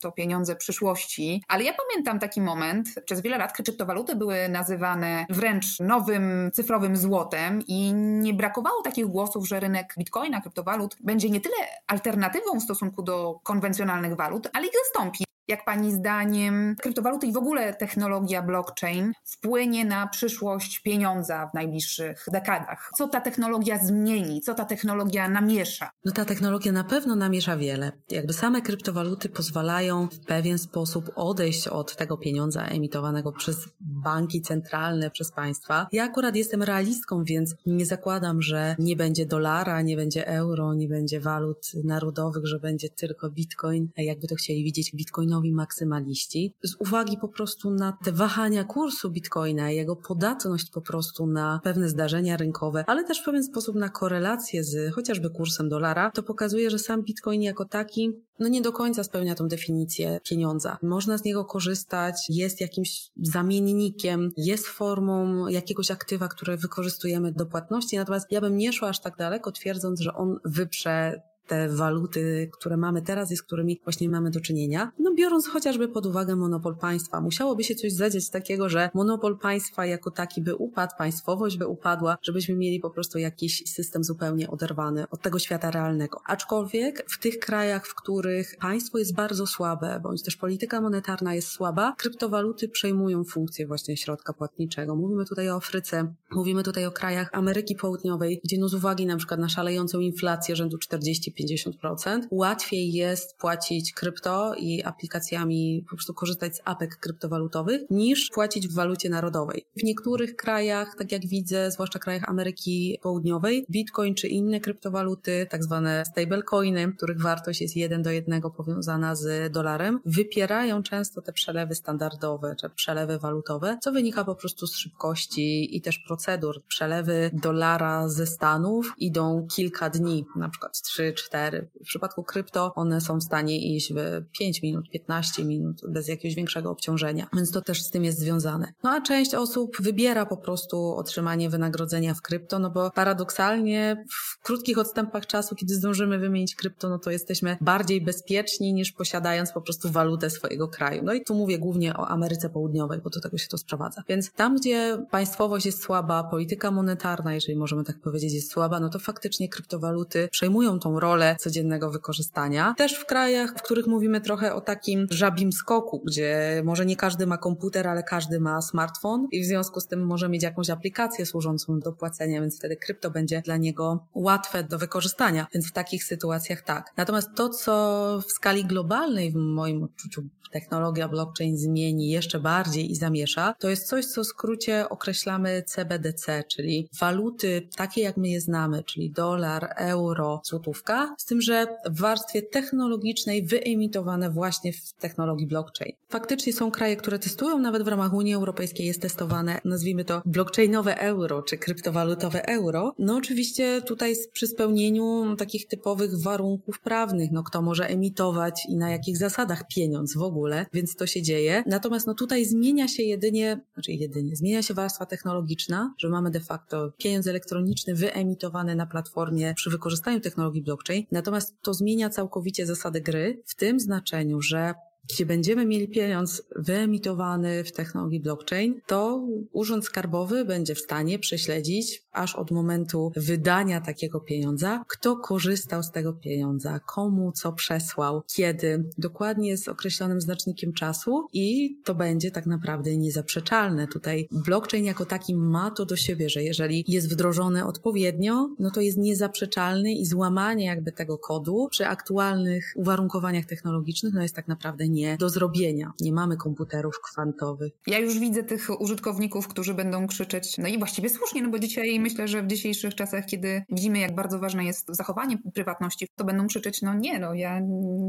to 0.00 0.12
pieniądze 0.12 0.56
przyszłości, 0.56 1.44
ale 1.48 1.64
ja 1.64 1.72
pamiętam 1.72 2.18
taki 2.18 2.40
moment, 2.40 2.88
przez 3.04 3.20
wiele 3.20 3.38
lat 3.38 3.52
kryptowaluty 3.52 4.16
były 4.16 4.48
nazywane 4.48 5.26
wręcz 5.30 5.80
nowym 5.80 6.50
cyfrowym 6.54 6.96
złotem 6.96 7.62
i 7.68 7.92
nie 7.94 8.34
brakowało 8.34 8.82
takich 8.82 9.06
głosów, 9.06 9.48
że 9.48 9.60
rynek 9.60 9.94
bitcoina, 9.98 10.40
kryptowalut 10.40 10.96
będzie 11.00 11.30
nie 11.30 11.40
tyle 11.40 11.56
alternatywą 11.86 12.60
w 12.60 12.62
stosunku 12.62 13.02
do 13.02 13.40
konwencjonalnych 13.42 14.16
walut, 14.16 14.48
ale 14.52 14.66
ich 14.66 14.72
zastąpi. 14.84 15.24
Jak 15.48 15.64
Pani 15.64 15.92
zdaniem 15.92 16.76
kryptowaluty 16.80 17.26
i 17.26 17.32
w 17.32 17.36
ogóle 17.36 17.74
technologia 17.74 18.42
blockchain 18.42 19.12
wpłynie 19.24 19.84
na 19.84 20.06
przyszłość 20.06 20.78
pieniądza 20.78 21.50
w 21.50 21.54
najbliższych 21.54 22.24
dekadach? 22.32 22.90
Co 22.98 23.08
ta 23.08 23.20
technologia 23.20 23.78
zmieni? 23.78 24.40
Co 24.40 24.54
ta 24.54 24.64
technologia 24.64 25.28
namiesza? 25.28 25.90
No 26.04 26.12
ta 26.12 26.24
technologia 26.24 26.72
na 26.72 26.84
pewno 26.84 27.16
namiesza 27.16 27.56
wiele. 27.56 27.92
Jakby 28.10 28.32
same 28.32 28.62
kryptowaluty 28.62 29.28
pozwalają 29.28 30.08
w 30.08 30.20
pewien 30.26 30.58
sposób 30.58 31.10
odejść 31.14 31.68
od 31.68 31.96
tego 31.96 32.16
pieniądza 32.16 32.64
emitowanego 32.64 33.32
przez 33.32 33.68
banki 33.80 34.42
centralne, 34.42 35.10
przez 35.10 35.32
państwa. 35.32 35.86
Ja 35.92 36.04
akurat 36.04 36.36
jestem 36.36 36.62
realistką, 36.62 37.24
więc 37.24 37.54
nie 37.66 37.86
zakładam, 37.86 38.42
że 38.42 38.76
nie 38.78 38.96
będzie 38.96 39.26
dolara, 39.26 39.82
nie 39.82 39.96
będzie 39.96 40.28
euro, 40.28 40.74
nie 40.74 40.88
będzie 40.88 41.20
walut 41.20 41.66
narodowych, 41.84 42.46
że 42.46 42.58
będzie 42.58 42.88
tylko 42.88 43.30
bitcoin. 43.30 43.88
Jakby 43.96 44.26
to 44.28 44.34
chcieli 44.34 44.64
widzieć 44.64 44.92
bitcoinowi 45.32 45.48
nowi 45.48 45.52
maksymaliści, 45.52 46.54
z 46.62 46.74
uwagi 46.78 47.16
po 47.16 47.28
prostu 47.28 47.70
na 47.70 47.98
te 48.04 48.12
wahania 48.12 48.64
kursu 48.64 49.10
bitcoina, 49.10 49.70
jego 49.70 49.96
podatność 49.96 50.70
po 50.70 50.80
prostu 50.80 51.26
na 51.26 51.60
pewne 51.64 51.88
zdarzenia 51.88 52.36
rynkowe, 52.36 52.84
ale 52.86 53.04
też 53.04 53.20
w 53.20 53.24
pewien 53.24 53.44
sposób 53.44 53.76
na 53.76 53.88
korelację 53.88 54.64
z 54.64 54.94
chociażby 54.94 55.30
kursem 55.30 55.68
dolara, 55.68 56.10
to 56.10 56.22
pokazuje, 56.22 56.70
że 56.70 56.78
sam 56.78 57.02
bitcoin 57.02 57.42
jako 57.42 57.64
taki 57.64 58.12
no 58.38 58.48
nie 58.48 58.62
do 58.62 58.72
końca 58.72 59.04
spełnia 59.04 59.34
tą 59.34 59.48
definicję 59.48 60.20
pieniądza. 60.24 60.78
Można 60.82 61.18
z 61.18 61.24
niego 61.24 61.44
korzystać, 61.44 62.14
jest 62.28 62.60
jakimś 62.60 63.10
zamiennikiem, 63.22 64.30
jest 64.36 64.66
formą 64.66 65.48
jakiegoś 65.48 65.90
aktywa, 65.90 66.28
które 66.28 66.56
wykorzystujemy 66.56 67.32
do 67.32 67.46
płatności, 67.46 67.96
natomiast 67.96 68.26
ja 68.32 68.40
bym 68.40 68.56
nie 68.56 68.72
szła 68.72 68.88
aż 68.88 69.00
tak 69.00 69.16
daleko, 69.16 69.52
twierdząc, 69.52 70.00
że 70.00 70.14
on 70.14 70.38
wyprze 70.44 71.22
te 71.46 71.68
waluty, 71.68 72.50
które 72.52 72.76
mamy 72.76 73.02
teraz 73.02 73.32
i 73.32 73.36
z 73.36 73.42
którymi 73.42 73.80
właśnie 73.84 74.08
mamy 74.08 74.30
do 74.30 74.40
czynienia. 74.40 74.92
No 74.98 75.14
biorąc 75.14 75.48
chociażby 75.48 75.88
pod 75.88 76.06
uwagę 76.06 76.36
monopol 76.36 76.76
państwa, 76.76 77.20
musiałoby 77.20 77.64
się 77.64 77.74
coś 77.74 77.92
zadziać 77.92 78.30
takiego, 78.30 78.68
że 78.68 78.90
monopol 78.94 79.38
państwa 79.38 79.86
jako 79.86 80.10
taki 80.10 80.42
by 80.42 80.56
upadł, 80.56 80.92
państwowość 80.98 81.58
by 81.58 81.66
upadła, 81.66 82.18
żebyśmy 82.22 82.54
mieli 82.54 82.80
po 82.80 82.90
prostu 82.90 83.18
jakiś 83.18 83.62
system 83.66 84.04
zupełnie 84.04 84.50
oderwany 84.50 85.08
od 85.10 85.22
tego 85.22 85.38
świata 85.38 85.70
realnego. 85.70 86.20
Aczkolwiek 86.26 87.04
w 87.10 87.18
tych 87.18 87.38
krajach, 87.38 87.86
w 87.86 87.94
których 87.94 88.56
państwo 88.60 88.98
jest 88.98 89.14
bardzo 89.14 89.46
słabe, 89.46 90.00
bądź 90.02 90.22
też 90.22 90.36
polityka 90.36 90.80
monetarna 90.80 91.34
jest 91.34 91.48
słaba, 91.48 91.94
kryptowaluty 91.98 92.68
przejmują 92.68 93.24
funkcję 93.24 93.66
właśnie 93.66 93.96
środka 93.96 94.32
płatniczego. 94.32 94.96
Mówimy 94.96 95.24
tutaj 95.24 95.50
o 95.50 95.54
Afryce, 95.56 96.14
mówimy 96.30 96.62
tutaj 96.62 96.86
o 96.86 96.90
krajach 96.90 97.28
Ameryki 97.32 97.74
Południowej, 97.74 98.40
gdzie 98.44 98.56
no 98.58 98.68
z 98.68 98.74
uwagi 98.74 99.06
na 99.06 99.16
przykład 99.16 99.40
na 99.40 99.48
szalejącą 99.48 100.00
inflację 100.00 100.56
rzędu 100.56 100.78
40 100.78 101.31
50%. 101.32 102.20
Łatwiej 102.30 102.92
jest 102.92 103.36
płacić 103.36 103.92
krypto 103.92 104.54
i 104.54 104.82
aplikacjami, 104.82 105.84
po 105.90 105.96
prostu 105.96 106.14
korzystać 106.14 106.56
z 106.56 106.60
apek 106.64 106.96
kryptowalutowych, 106.96 107.82
niż 107.90 108.30
płacić 108.34 108.68
w 108.68 108.74
walucie 108.74 109.10
narodowej. 109.10 109.66
W 109.76 109.82
niektórych 109.82 110.36
krajach, 110.36 110.94
tak 110.98 111.12
jak 111.12 111.26
widzę, 111.26 111.70
zwłaszcza 111.70 111.98
krajach 111.98 112.28
Ameryki 112.28 112.98
Południowej, 113.02 113.66
bitcoin 113.70 114.14
czy 114.14 114.28
inne 114.28 114.60
kryptowaluty, 114.60 115.46
tak 115.50 115.64
zwane 115.64 116.04
stablecoiny, 116.04 116.92
których 116.96 117.20
wartość 117.22 117.60
jest 117.60 117.76
jeden 117.76 118.02
do 118.02 118.10
jednego 118.10 118.50
powiązana 118.50 119.14
z 119.14 119.52
dolarem, 119.52 120.00
wypierają 120.06 120.82
często 120.82 121.22
te 121.22 121.32
przelewy 121.32 121.74
standardowe, 121.74 122.56
czy 122.60 122.70
przelewy 122.70 123.18
walutowe, 123.18 123.78
co 123.82 123.92
wynika 123.92 124.24
po 124.24 124.34
prostu 124.34 124.66
z 124.66 124.76
szybkości 124.76 125.76
i 125.76 125.80
też 125.80 125.98
procedur. 125.98 126.62
Przelewy 126.68 127.30
dolara 127.32 128.08
ze 128.08 128.26
Stanów 128.26 128.92
idą 128.98 129.46
kilka 129.54 129.90
dni, 129.90 130.24
na 130.36 130.48
przykład 130.48 130.80
3 130.80 131.12
4. 131.22 131.68
W 131.80 131.84
przypadku 131.84 132.22
krypto 132.22 132.72
one 132.74 133.00
są 133.00 133.18
w 133.18 133.22
stanie 133.22 133.76
iść 133.76 133.92
w 133.92 134.22
5 134.38 134.62
minut, 134.62 134.90
15 134.90 135.44
minut 135.44 135.80
bez 135.88 136.08
jakiegoś 136.08 136.34
większego 136.34 136.70
obciążenia, 136.70 137.26
więc 137.34 137.50
to 137.50 137.62
też 137.62 137.82
z 137.82 137.90
tym 137.90 138.04
jest 138.04 138.18
związane. 138.18 138.72
No 138.82 138.90
a 138.90 139.00
część 139.00 139.34
osób 139.34 139.76
wybiera 139.80 140.26
po 140.26 140.36
prostu 140.36 140.94
otrzymanie 140.96 141.50
wynagrodzenia 141.50 142.14
w 142.14 142.22
krypto, 142.22 142.58
no 142.58 142.70
bo 142.70 142.90
paradoksalnie 142.90 144.04
w 144.10 144.42
krótkich 144.42 144.78
odstępach 144.78 145.26
czasu, 145.26 145.54
kiedy 145.54 145.74
zdążymy 145.74 146.18
wymienić 146.18 146.54
krypto, 146.54 146.88
no 146.88 146.98
to 146.98 147.10
jesteśmy 147.10 147.56
bardziej 147.60 148.00
bezpieczni 148.00 148.72
niż 148.72 148.92
posiadając 148.92 149.52
po 149.52 149.60
prostu 149.60 149.90
walutę 149.90 150.30
swojego 150.30 150.68
kraju. 150.68 151.02
No 151.04 151.12
i 151.12 151.24
tu 151.24 151.34
mówię 151.34 151.58
głównie 151.58 151.94
o 151.94 152.08
Ameryce 152.08 152.50
Południowej, 152.50 153.00
bo 153.04 153.10
do 153.10 153.20
tego 153.20 153.38
się 153.38 153.48
to 153.48 153.58
sprowadza. 153.58 154.02
Więc 154.08 154.32
tam, 154.32 154.56
gdzie 154.56 155.06
państwowość 155.10 155.66
jest 155.66 155.82
słaba, 155.82 156.24
polityka 156.24 156.70
monetarna, 156.70 157.34
jeżeli 157.34 157.58
możemy 157.58 157.84
tak 157.84 158.00
powiedzieć, 158.00 158.32
jest 158.32 158.50
słaba, 158.50 158.80
no 158.80 158.88
to 158.88 158.98
faktycznie 158.98 159.48
kryptowaluty 159.48 160.28
przejmują 160.32 160.78
tą 160.78 161.00
rolę 161.00 161.11
rolę 161.12 161.36
codziennego 161.38 161.90
wykorzystania. 161.90 162.74
Też 162.78 162.94
w 162.94 163.06
krajach, 163.06 163.50
w 163.58 163.62
których 163.62 163.86
mówimy 163.86 164.20
trochę 164.20 164.54
o 164.54 164.60
takim 164.60 165.06
żabim 165.10 165.52
skoku, 165.52 166.02
gdzie 166.06 166.62
może 166.64 166.86
nie 166.86 166.96
każdy 166.96 167.26
ma 167.26 167.38
komputer, 167.38 167.88
ale 167.88 168.02
każdy 168.02 168.40
ma 168.40 168.62
smartfon 168.62 169.28
i 169.30 169.42
w 169.42 169.44
związku 169.44 169.80
z 169.80 169.86
tym 169.86 170.06
może 170.06 170.28
mieć 170.28 170.42
jakąś 170.42 170.70
aplikację 170.70 171.26
służącą 171.26 171.80
do 171.80 171.92
płacenia, 171.92 172.40
więc 172.40 172.58
wtedy 172.58 172.76
krypto 172.76 173.10
będzie 173.10 173.42
dla 173.42 173.56
niego 173.56 174.06
łatwe 174.14 174.64
do 174.64 174.78
wykorzystania. 174.78 175.46
Więc 175.54 175.68
w 175.68 175.72
takich 175.72 176.04
sytuacjach 176.04 176.62
tak. 176.62 176.92
Natomiast 176.96 177.28
to, 177.36 177.48
co 177.48 178.22
w 178.28 178.32
skali 178.32 178.64
globalnej 178.64 179.32
w 179.32 179.34
moim 179.34 179.82
odczuciu 179.82 180.22
technologia 180.52 181.08
blockchain 181.08 181.56
zmieni 181.56 182.10
jeszcze 182.10 182.40
bardziej 182.40 182.90
i 182.90 182.94
zamiesza, 182.94 183.54
to 183.58 183.68
jest 183.70 183.88
coś, 183.88 184.06
co 184.06 184.22
w 184.22 184.26
skrócie 184.26 184.88
określamy 184.88 185.62
CBDC, 185.66 186.44
czyli 186.48 186.88
waluty 187.00 187.68
takie, 187.76 188.02
jak 188.02 188.16
my 188.16 188.28
je 188.28 188.40
znamy, 188.40 188.84
czyli 188.84 189.10
dolar, 189.10 189.74
euro, 189.76 190.40
złotówka, 190.44 191.01
z 191.18 191.24
tym, 191.24 191.40
że 191.40 191.66
w 191.90 192.00
warstwie 192.00 192.42
technologicznej 192.42 193.46
wyemitowane 193.46 194.30
właśnie 194.30 194.72
w 194.72 194.92
technologii 194.92 195.46
blockchain. 195.46 195.92
Faktycznie 196.08 196.52
są 196.52 196.70
kraje, 196.70 196.96
które 196.96 197.18
testują, 197.18 197.58
nawet 197.58 197.82
w 197.82 197.88
ramach 197.88 198.12
Unii 198.12 198.34
Europejskiej 198.34 198.86
jest 198.86 199.02
testowane, 199.02 199.60
nazwijmy 199.64 200.04
to 200.04 200.22
blockchainowe 200.26 200.98
euro, 201.00 201.42
czy 201.42 201.58
kryptowalutowe 201.58 202.48
euro. 202.48 202.94
No 202.98 203.16
oczywiście 203.16 203.82
tutaj 203.82 204.14
przy 204.32 204.46
spełnieniu 204.46 205.36
takich 205.36 205.66
typowych 205.66 206.22
warunków 206.22 206.80
prawnych, 206.80 207.30
no 207.32 207.42
kto 207.42 207.62
może 207.62 207.86
emitować 207.88 208.66
i 208.68 208.76
na 208.76 208.90
jakich 208.90 209.16
zasadach 209.16 209.66
pieniądz 209.74 210.16
w 210.16 210.22
ogóle, 210.22 210.66
więc 210.72 210.96
to 210.96 211.06
się 211.06 211.22
dzieje. 211.22 211.64
Natomiast 211.66 212.06
no 212.06 212.14
tutaj 212.14 212.44
zmienia 212.44 212.88
się 212.88 213.02
jedynie, 213.02 213.60
znaczy 213.74 213.92
jedynie, 213.92 214.36
zmienia 214.36 214.62
się 214.62 214.74
warstwa 214.74 215.06
technologiczna, 215.06 215.94
że 215.98 216.08
mamy 216.08 216.30
de 216.30 216.40
facto 216.40 216.92
pieniądz 216.98 217.26
elektroniczny 217.26 217.94
wyemitowany 217.94 218.74
na 218.74 218.86
platformie 218.86 219.54
przy 219.54 219.70
wykorzystaniu 219.70 220.20
technologii 220.20 220.62
blockchain, 220.62 220.91
Natomiast 221.12 221.56
to 221.62 221.74
zmienia 221.74 222.10
całkowicie 222.10 222.66
zasady 222.66 223.00
gry 223.00 223.42
w 223.46 223.54
tym 223.54 223.80
znaczeniu, 223.80 224.42
że 224.42 224.74
jeśli 225.10 225.26
będziemy 225.26 225.66
mieli 225.66 225.88
pieniądz 225.88 226.42
wyemitowany 226.56 227.64
w 227.64 227.72
technologii 227.72 228.20
blockchain, 228.20 228.80
to 228.86 229.28
Urząd 229.52 229.84
Skarbowy 229.84 230.44
będzie 230.44 230.74
w 230.74 230.78
stanie 230.78 231.18
prześledzić 231.18 232.02
aż 232.12 232.36
od 232.36 232.50
momentu 232.50 233.12
wydania 233.16 233.80
takiego 233.80 234.20
pieniądza, 234.20 234.84
kto 234.88 235.16
korzystał 235.16 235.82
z 235.82 235.90
tego 235.90 236.12
pieniądza, 236.12 236.80
komu 236.80 237.32
co 237.32 237.52
przesłał, 237.52 238.22
kiedy, 238.34 238.84
dokładnie 238.98 239.56
z 239.56 239.68
określonym 239.68 240.20
znacznikiem 240.20 240.72
czasu 240.72 241.26
i 241.32 241.76
to 241.84 241.94
będzie 241.94 242.30
tak 242.30 242.46
naprawdę 242.46 242.96
niezaprzeczalne. 242.96 243.86
Tutaj 243.86 244.28
blockchain 244.30 244.84
jako 244.84 245.06
taki 245.06 245.34
ma 245.34 245.70
to 245.70 245.86
do 245.86 245.96
siebie, 245.96 246.28
że 246.28 246.42
jeżeli 246.42 246.84
jest 246.88 247.12
wdrożony 247.12 247.66
odpowiednio, 247.66 248.48
no 248.58 248.70
to 248.70 248.80
jest 248.80 248.98
niezaprzeczalny 248.98 249.92
i 249.92 250.06
złamanie 250.06 250.64
jakby 250.64 250.92
tego 250.92 251.18
kodu 251.18 251.68
przy 251.70 251.86
aktualnych 251.86 252.72
uwarunkowaniach 252.76 253.46
technologicznych, 253.46 254.14
no 254.14 254.22
jest 254.22 254.36
tak 254.36 254.48
naprawdę 254.48 254.88
nie 254.92 255.16
do 255.16 255.28
zrobienia. 255.28 255.92
Nie 256.00 256.12
mamy 256.12 256.36
komputerów 256.36 257.00
kwantowych. 257.00 257.72
Ja 257.86 257.98
już 257.98 258.18
widzę 258.18 258.42
tych 258.42 258.80
użytkowników, 258.80 259.48
którzy 259.48 259.74
będą 259.74 260.06
krzyczeć, 260.06 260.58
no 260.58 260.68
i 260.68 260.78
właściwie 260.78 261.08
słusznie, 261.08 261.42
no 261.42 261.48
bo 261.48 261.58
dzisiaj 261.58 262.00
myślę, 262.00 262.28
że 262.28 262.42
w 262.42 262.46
dzisiejszych 262.46 262.94
czasach, 262.94 263.26
kiedy 263.26 263.62
widzimy, 263.68 263.98
jak 263.98 264.14
bardzo 264.14 264.38
ważne 264.38 264.64
jest 264.64 264.86
zachowanie 264.88 265.38
prywatności, 265.54 266.08
to 266.16 266.24
będą 266.24 266.46
krzyczeć, 266.46 266.82
no 266.82 266.94
nie, 266.94 267.18
no 267.18 267.34
ja 267.34 267.60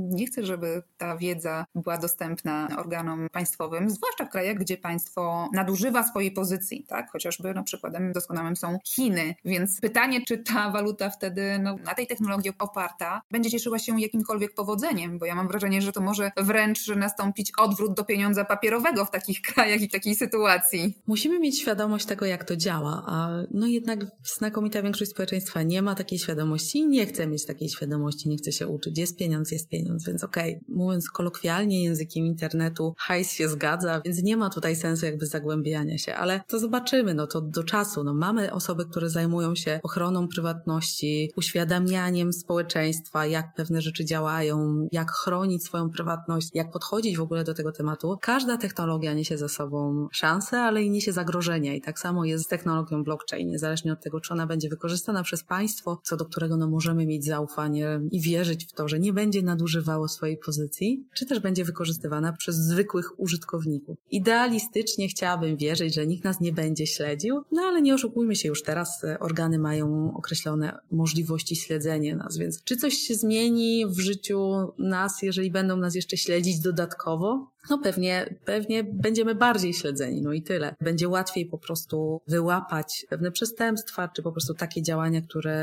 nie 0.09 0.27
chcę, 0.27 0.45
żeby 0.45 0.84
ta 0.97 1.17
wiedza 1.17 1.65
była 1.75 1.97
dostępna 1.97 2.67
organom 2.77 3.27
państwowym, 3.31 3.89
zwłaszcza 3.89 4.25
w 4.25 4.29
krajach, 4.29 4.57
gdzie 4.57 4.77
państwo 4.77 5.49
nadużywa 5.53 6.03
swojej 6.03 6.31
pozycji, 6.31 6.86
tak? 6.88 7.11
Chociażby 7.11 7.53
no, 7.53 7.63
przykładem 7.63 8.11
doskonałym 8.11 8.55
są 8.55 8.79
Chiny, 8.86 9.36
więc 9.45 9.81
pytanie, 9.81 10.21
czy 10.25 10.38
ta 10.38 10.71
waluta 10.71 11.09
wtedy 11.09 11.59
no, 11.59 11.75
na 11.86 11.93
tej 11.93 12.07
technologii 12.07 12.51
oparta 12.59 13.21
będzie 13.31 13.49
cieszyła 13.51 13.79
się 13.79 14.01
jakimkolwiek 14.01 14.53
powodzeniem, 14.53 15.19
bo 15.19 15.25
ja 15.25 15.36
mam 15.36 15.47
wrażenie, 15.47 15.81
że 15.81 15.91
to 15.91 16.01
może 16.01 16.31
wręcz 16.38 16.72
nastąpić 16.95 17.51
odwrót 17.57 17.93
do 17.93 18.03
pieniądza 18.03 18.45
papierowego 18.45 19.05
w 19.05 19.11
takich 19.11 19.41
krajach 19.53 19.82
i 19.82 19.89
takiej 19.89 20.15
sytuacji. 20.15 20.97
Musimy 21.07 21.39
mieć 21.39 21.59
świadomość 21.59 22.05
tego, 22.05 22.26
jak 22.26 22.43
to 22.43 22.55
działa, 22.55 23.03
a 23.07 23.30
no 23.51 23.67
jednak 23.67 23.99
znakomita 24.24 24.82
większość 24.82 25.11
społeczeństwa 25.11 25.63
nie 25.63 25.82
ma 25.82 25.95
takiej 25.95 26.19
świadomości 26.19 26.80
i 26.80 26.88
nie 26.88 27.05
chce 27.05 27.28
mieć 27.28 27.45
takiej 27.45 27.69
świadomości, 27.69 28.30
nie 28.30 28.38
chce 28.38 28.51
się 28.51 28.67
uczyć. 28.67 28.97
Jest 28.97 29.17
pieniądz, 29.17 29.51
jest 29.51 29.69
pieniądz, 29.69 30.05
więc 30.05 30.24
okej, 30.24 30.55
okay, 30.55 30.76
mówiąc 30.76 31.09
kolokwialnie 31.09 31.84
językiem 31.84 32.26
internetu, 32.26 32.95
hajs 32.97 33.32
się 33.32 33.49
zgadza, 33.49 34.01
więc 34.05 34.24
nie 34.24 34.38
ma 34.38 34.49
tutaj 34.49 34.76
sensu 34.76 35.05
jakby 35.05 35.26
zagłębiania 35.26 35.97
się, 35.97 36.15
ale 36.15 36.41
to 36.47 36.59
zobaczymy, 36.59 37.13
no 37.13 37.28
to 37.28 37.41
do 37.41 37.63
czasu, 37.63 38.03
no 38.03 38.13
mamy 38.13 38.53
osoby, 38.53 38.86
które 38.86 39.09
zajmują 39.09 39.55
się 39.55 39.80
ochroną 39.84 40.28
prywatności, 40.28 41.32
uświadamianiem 41.36 42.34
społeczeństwa, 42.34 43.26
jak 43.26 43.53
pewne 43.55 43.82
rzeczy 43.82 44.05
działają, 44.05 44.88
jak 44.91 45.11
chronić 45.11 45.63
swoją 45.63 45.89
prywatność, 45.89 46.49
jak 46.53 46.62
podchodzić 46.72 47.18
w 47.18 47.22
ogóle 47.22 47.43
do 47.43 47.53
tego 47.53 47.72
tematu. 47.72 48.18
Każda 48.22 48.57
technologia 48.57 49.14
niesie 49.14 49.38
ze 49.38 49.49
sobą 49.49 50.07
szanse, 50.11 50.61
ale 50.61 50.84
i 50.84 50.89
niesie 50.89 51.11
zagrożenia 51.11 51.74
i 51.76 51.82
tak 51.82 51.99
samo 51.99 52.26
jest 52.26 52.43
z 52.43 52.47
technologią 52.47 53.03
blockchain, 53.03 53.47
niezależnie 53.47 53.93
od 53.93 54.01
tego, 54.01 54.20
czy 54.20 54.34
ona 54.34 54.47
będzie 54.47 54.70
wykorzystana 54.70 55.24
przez 55.24 55.43
państwo, 55.43 56.01
co 56.03 56.18
do 56.18 56.26
którego 56.26 56.57
no 56.57 56.68
możemy 56.68 57.05
mieć 57.05 57.26
zaufanie 57.26 58.01
i 58.11 58.22
wierzyć 58.22 58.66
w 58.66 58.74
to, 58.74 58.88
że 58.88 58.99
nie 58.99 59.14
będzie 59.14 59.41
nadużywało 59.41 60.07
swojej 60.07 60.38
pozycji, 60.38 61.07
czy 61.14 61.26
też 61.26 61.39
będzie 61.39 61.66
wykorzystywana 61.66 62.34
przez 62.34 62.55
zwykłych 62.55 63.20
użytkowników. 63.20 63.97
Idealistycznie 64.11 65.07
chciałabym 65.07 65.57
wierzyć, 65.57 65.95
że 65.95 66.07
nikt 66.07 66.24
nas 66.24 66.41
nie 66.41 66.53
będzie 66.53 66.88
śledził, 66.88 67.43
no 67.51 67.61
ale 67.61 67.82
nie 67.82 67.93
oszukujmy 67.93 68.36
się 68.36 68.49
już 68.49 68.64
teraz, 68.64 69.03
e, 69.03 69.20
organy 69.20 69.59
mają 69.59 70.14
określone 70.18 70.78
możliwości 70.91 71.55
śledzenia 71.55 72.16
nas, 72.16 72.38
więc 72.38 72.64
czy 72.64 72.78
coś 72.78 72.93
się 72.93 73.16
zmieni 73.16 73.86
w 73.88 73.99
życiu 73.99 74.51
nas, 74.78 75.22
jeżeli 75.22 75.51
będą 75.51 75.78
nas 75.78 75.95
jeszcze 75.95 76.18
śledzić 76.18 76.52
dodatkowo? 76.61 77.52
No 77.70 77.78
pewnie, 77.78 78.36
pewnie 78.45 78.84
będziemy 78.84 79.36
bardziej 79.36 79.74
śledzeni, 79.74 80.22
no 80.22 80.34
i 80.34 80.41
tyle. 80.41 80.76
Będzie 80.82 81.09
łatwiej 81.09 81.45
po 81.45 81.57
prostu 81.57 82.22
wyłapać 82.28 83.05
pewne 83.09 83.32
przestępstwa, 83.32 84.07
czy 84.07 84.24
po 84.24 84.32
prostu 84.32 84.53
takie 84.53 84.82
działania, 84.82 85.22
które 85.22 85.53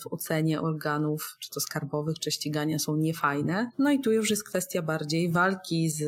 w 0.00 0.12
ocenie 0.12 0.60
organów, 0.60 1.36
czy 1.40 1.50
to 1.50 1.60
skarbowych, 1.60 2.18
czy 2.18 2.30
ścigania 2.30 2.78
są 2.78 2.96
niefajne. 2.96 3.70
No 3.78 3.90
i 3.90 4.00
tu 4.00 4.12
już 4.12 4.30
jest 4.30 4.44
kwestia 4.44 4.82
bardziej 4.82 5.30
walki 5.30 5.90
z 5.90 6.02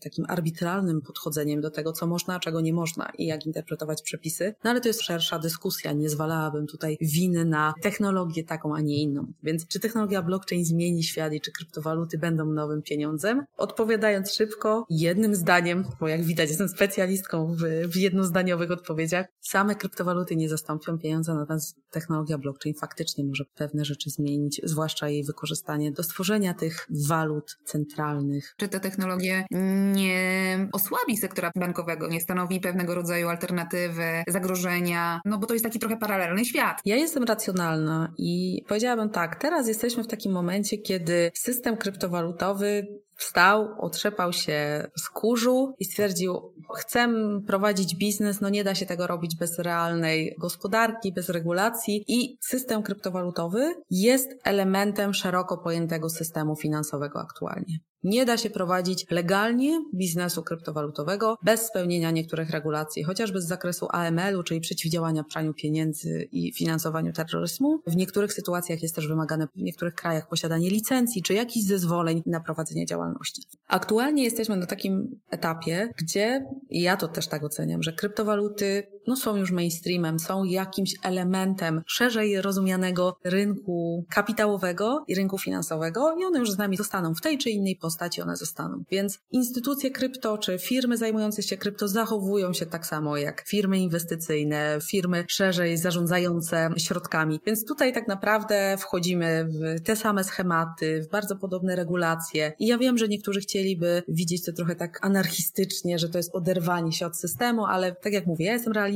takim 0.00 0.24
arbitralnym 0.28 1.00
podchodzeniem 1.02 1.60
do 1.60 1.70
tego, 1.70 1.92
co 1.92 2.06
można, 2.06 2.34
a 2.34 2.40
czego 2.40 2.60
nie 2.60 2.72
można 2.72 3.10
i 3.18 3.26
jak 3.26 3.46
interpretować 3.46 4.02
przepisy. 4.02 4.54
No 4.64 4.70
ale 4.70 4.80
to 4.80 4.88
jest 4.88 5.02
szersza 5.02 5.38
dyskusja, 5.38 5.92
nie 5.92 6.08
zwalałabym 6.08 6.66
tutaj 6.66 6.96
winy 7.00 7.44
na 7.44 7.74
technologię 7.82 8.44
taką, 8.44 8.74
a 8.74 8.80
nie 8.80 9.02
inną. 9.02 9.32
Więc 9.42 9.66
czy 9.66 9.80
technologia 9.80 10.22
blockchain 10.22 10.64
zmieni 10.64 11.02
świat 11.02 11.32
i 11.32 11.40
czy 11.40 11.52
kryptowaluty 11.52 12.18
będą 12.18 12.46
nowym 12.46 12.82
pieniądzem? 12.82 13.44
Odpowiadając 13.56 14.32
szybko, 14.32 14.53
szybko, 14.54 14.86
jednym 14.90 15.34
zdaniem, 15.34 15.84
bo 16.00 16.08
jak 16.08 16.22
widać 16.22 16.48
jestem 16.48 16.68
specjalistką 16.68 17.54
w, 17.54 17.90
w 17.92 17.96
jednozdaniowych 17.96 18.70
odpowiedziach, 18.70 19.26
same 19.40 19.74
kryptowaluty 19.74 20.36
nie 20.36 20.48
zastąpią 20.48 20.98
pieniądza, 20.98 21.34
natomiast 21.34 21.76
technologia 21.90 22.38
blockchain 22.38 22.74
faktycznie 22.74 23.24
może 23.24 23.44
pewne 23.54 23.84
rzeczy 23.84 24.10
zmienić, 24.10 24.60
zwłaszcza 24.64 25.08
jej 25.08 25.24
wykorzystanie 25.24 25.92
do 25.92 26.02
stworzenia 26.02 26.54
tych 26.54 26.86
walut 27.08 27.58
centralnych. 27.64 28.54
Czy 28.56 28.68
te 28.68 28.80
technologie 28.80 29.46
nie 29.94 30.68
osłabi 30.72 31.16
sektora 31.16 31.50
bankowego, 31.56 32.08
nie 32.08 32.20
stanowi 32.20 32.60
pewnego 32.60 32.94
rodzaju 32.94 33.28
alternatywy, 33.28 34.04
zagrożenia, 34.28 35.20
no 35.24 35.38
bo 35.38 35.46
to 35.46 35.54
jest 35.54 35.64
taki 35.64 35.78
trochę 35.78 35.96
paralelny 35.96 36.44
świat. 36.44 36.80
Ja 36.84 36.96
jestem 36.96 37.24
racjonalna 37.24 38.12
i 38.18 38.62
powiedziałabym 38.68 39.10
tak, 39.10 39.36
teraz 39.36 39.68
jesteśmy 39.68 40.04
w 40.04 40.08
takim 40.08 40.32
momencie, 40.32 40.78
kiedy 40.78 41.30
system 41.34 41.76
kryptowalutowy 41.76 42.86
wstał, 43.16 43.68
otrzepał 43.78 44.32
się 44.32 44.86
z 44.96 45.08
kurzu 45.08 45.74
i 45.78 45.84
stwierdził, 45.84 46.52
chcę 46.76 47.08
prowadzić 47.46 47.96
biznes, 47.96 48.40
no 48.40 48.48
nie 48.48 48.64
da 48.64 48.74
się 48.74 48.86
tego 48.86 49.06
robić 49.06 49.36
bez 49.36 49.58
realnej 49.58 50.36
gospodarki, 50.38 51.12
bez 51.12 51.28
regulacji 51.28 52.04
i 52.08 52.38
system 52.40 52.82
kryptowalutowy 52.82 53.74
jest 53.90 54.28
elementem 54.44 55.14
szeroko 55.14 55.58
pojętego 55.58 56.10
systemu 56.10 56.56
finansowego 56.56 57.20
aktualnie. 57.20 57.78
Nie 58.04 58.24
da 58.24 58.36
się 58.36 58.50
prowadzić 58.50 59.06
legalnie 59.10 59.84
biznesu 59.94 60.42
kryptowalutowego 60.42 61.38
bez 61.42 61.66
spełnienia 61.66 62.10
niektórych 62.10 62.50
regulacji, 62.50 63.02
chociażby 63.02 63.40
z 63.40 63.46
zakresu 63.46 63.86
AML-u, 63.90 64.42
czyli 64.42 64.60
przeciwdziałania 64.60 65.24
praniu 65.24 65.54
pieniędzy 65.54 66.28
i 66.32 66.52
finansowaniu 66.52 67.12
terroryzmu. 67.12 67.80
W 67.86 67.96
niektórych 67.96 68.32
sytuacjach 68.32 68.82
jest 68.82 68.94
też 68.94 69.08
wymagane 69.08 69.46
w 69.56 69.62
niektórych 69.62 69.94
krajach 69.94 70.28
posiadanie 70.28 70.70
licencji 70.70 71.22
czy 71.22 71.34
jakichś 71.34 71.66
zezwoleń 71.66 72.22
na 72.26 72.40
prowadzenie 72.40 72.86
działalności. 72.86 73.42
Aktualnie 73.68 74.24
jesteśmy 74.24 74.56
na 74.56 74.66
takim 74.66 75.20
etapie, 75.30 75.88
gdzie, 75.96 76.46
i 76.70 76.82
ja 76.82 76.96
to 76.96 77.08
też 77.08 77.26
tak 77.26 77.44
oceniam, 77.44 77.82
że 77.82 77.92
kryptowaluty 77.92 78.86
no, 79.06 79.16
są 79.16 79.36
już 79.36 79.50
mainstreamem, 79.50 80.18
są 80.18 80.44
jakimś 80.44 80.94
elementem 81.02 81.82
szerzej 81.86 82.42
rozumianego 82.42 83.16
rynku 83.24 84.04
kapitałowego 84.10 85.04
i 85.08 85.14
rynku 85.14 85.38
finansowego 85.38 86.16
i 86.20 86.24
one 86.24 86.38
już 86.38 86.50
z 86.50 86.58
nami 86.58 86.76
zostaną 86.76 87.14
w 87.14 87.20
tej 87.20 87.38
czy 87.38 87.50
innej 87.50 87.76
postaci, 87.76 88.22
one 88.22 88.36
zostaną. 88.36 88.84
Więc 88.90 89.18
instytucje 89.30 89.90
krypto 89.90 90.38
czy 90.38 90.58
firmy 90.58 90.96
zajmujące 90.96 91.42
się 91.42 91.56
krypto 91.56 91.88
zachowują 91.88 92.52
się 92.52 92.66
tak 92.66 92.86
samo 92.86 93.16
jak 93.16 93.44
firmy 93.48 93.78
inwestycyjne, 93.78 94.78
firmy 94.90 95.24
szerzej 95.28 95.78
zarządzające 95.78 96.70
środkami. 96.76 97.40
Więc 97.46 97.64
tutaj 97.64 97.92
tak 97.92 98.08
naprawdę 98.08 98.76
wchodzimy 98.78 99.48
w 99.48 99.80
te 99.80 99.96
same 99.96 100.24
schematy, 100.24 101.02
w 101.02 101.10
bardzo 101.10 101.36
podobne 101.36 101.76
regulacje. 101.76 102.52
I 102.58 102.66
ja 102.66 102.78
wiem, 102.78 102.98
że 102.98 103.08
niektórzy 103.08 103.40
chcieliby 103.40 104.02
widzieć 104.08 104.44
to 104.44 104.52
trochę 104.52 104.76
tak 104.76 104.98
anarchistycznie, 105.06 105.98
że 105.98 106.08
to 106.08 106.18
jest 106.18 106.34
oderwanie 106.34 106.92
się 106.92 107.06
od 107.06 107.16
systemu, 107.16 107.64
ale 107.64 107.94
tak 107.94 108.12
jak 108.12 108.26
mówię, 108.26 108.46
ja 108.46 108.52
jestem 108.52 108.72
realistą 108.72 108.93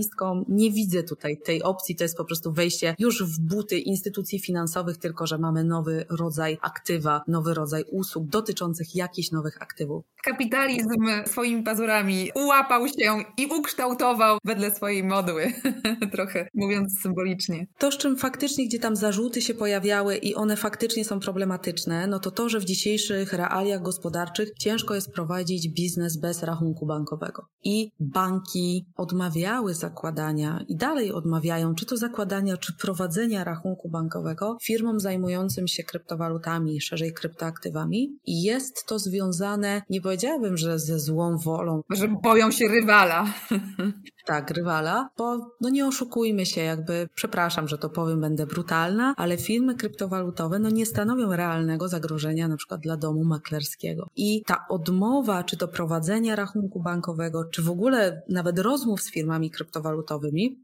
nie 0.48 0.70
widzę 0.70 1.02
tutaj 1.02 1.38
tej 1.44 1.62
opcji, 1.62 1.96
to 1.96 2.04
jest 2.04 2.16
po 2.16 2.24
prostu 2.24 2.52
wejście 2.52 2.94
już 2.98 3.24
w 3.24 3.40
buty 3.40 3.78
instytucji 3.78 4.40
finansowych, 4.40 4.96
tylko 4.98 5.26
że 5.26 5.38
mamy 5.38 5.64
nowy 5.64 6.06
rodzaj 6.10 6.58
aktywa, 6.62 7.22
nowy 7.28 7.54
rodzaj 7.54 7.84
usług 7.90 8.26
dotyczących 8.26 8.94
jakichś 8.94 9.30
nowych 9.30 9.62
aktywów. 9.62 10.04
Kapitalizm 10.24 11.04
swoimi 11.26 11.62
pazurami 11.62 12.30
ułapał 12.34 12.88
się 12.88 13.24
i 13.36 13.46
ukształtował 13.46 14.38
wedle 14.44 14.70
swojej 14.74 15.04
modły, 15.04 15.52
trochę 16.12 16.48
mówiąc 16.54 17.00
symbolicznie. 17.00 17.66
To, 17.78 17.92
z 17.92 17.96
czym 17.96 18.16
faktycznie 18.16 18.66
gdzie 18.66 18.78
tam 18.78 18.96
zarzuty 18.96 19.42
się 19.42 19.54
pojawiały 19.54 20.16
i 20.16 20.34
one 20.34 20.56
faktycznie 20.56 21.04
są 21.04 21.20
problematyczne, 21.20 22.06
no 22.06 22.18
to 22.18 22.30
to, 22.30 22.48
że 22.48 22.60
w 22.60 22.64
dzisiejszych 22.64 23.32
realiach 23.32 23.82
gospodarczych 23.82 24.50
ciężko 24.58 24.94
jest 24.94 25.12
prowadzić 25.12 25.68
biznes 25.68 26.16
bez 26.16 26.42
rachunku 26.42 26.86
bankowego. 26.86 27.46
I 27.64 27.90
banki 28.00 28.86
odmawiały 28.96 29.74
za 29.74 29.87
zakładania 29.88 30.64
i 30.68 30.76
dalej 30.76 31.12
odmawiają, 31.12 31.74
czy 31.74 31.86
to 31.86 31.96
zakładania, 31.96 32.56
czy 32.56 32.72
prowadzenia 32.72 33.44
rachunku 33.44 33.88
bankowego 33.88 34.56
firmom 34.62 35.00
zajmującym 35.00 35.68
się 35.68 35.82
kryptowalutami, 35.82 36.80
szerzej 36.80 37.12
kryptoaktywami. 37.12 38.18
I 38.26 38.42
jest 38.42 38.86
to 38.86 38.98
związane, 38.98 39.82
nie 39.90 40.00
powiedziałabym, 40.00 40.56
że 40.56 40.78
ze 40.78 40.98
złą 40.98 41.36
wolą. 41.38 41.82
Że 41.90 42.08
boją 42.22 42.50
się 42.50 42.68
rywala. 42.68 43.26
tak, 44.28 44.50
rywala, 44.50 45.08
bo 45.18 45.56
no 45.60 45.68
nie 45.68 45.86
oszukujmy 45.86 46.46
się, 46.46 46.60
jakby, 46.60 47.08
przepraszam, 47.14 47.68
że 47.68 47.78
to 47.78 47.88
powiem, 47.90 48.20
będę 48.20 48.46
brutalna, 48.46 49.14
ale 49.16 49.36
firmy 49.36 49.74
kryptowalutowe 49.74 50.58
no 50.58 50.70
nie 50.70 50.86
stanowią 50.86 51.36
realnego 51.36 51.88
zagrożenia 51.88 52.48
na 52.48 52.56
przykład 52.56 52.80
dla 52.80 52.96
domu 52.96 53.24
maklerskiego. 53.24 54.08
I 54.16 54.42
ta 54.46 54.64
odmowa, 54.68 55.44
czy 55.44 55.56
to 55.56 55.68
prowadzenia 55.68 56.36
rachunku 56.36 56.82
bankowego, 56.82 57.44
czy 57.44 57.62
w 57.62 57.70
ogóle 57.70 58.22
nawet 58.28 58.58
rozmów 58.58 59.00
z 59.00 59.10
firmami 59.10 59.50
kryptowalutowymi, 59.50 59.77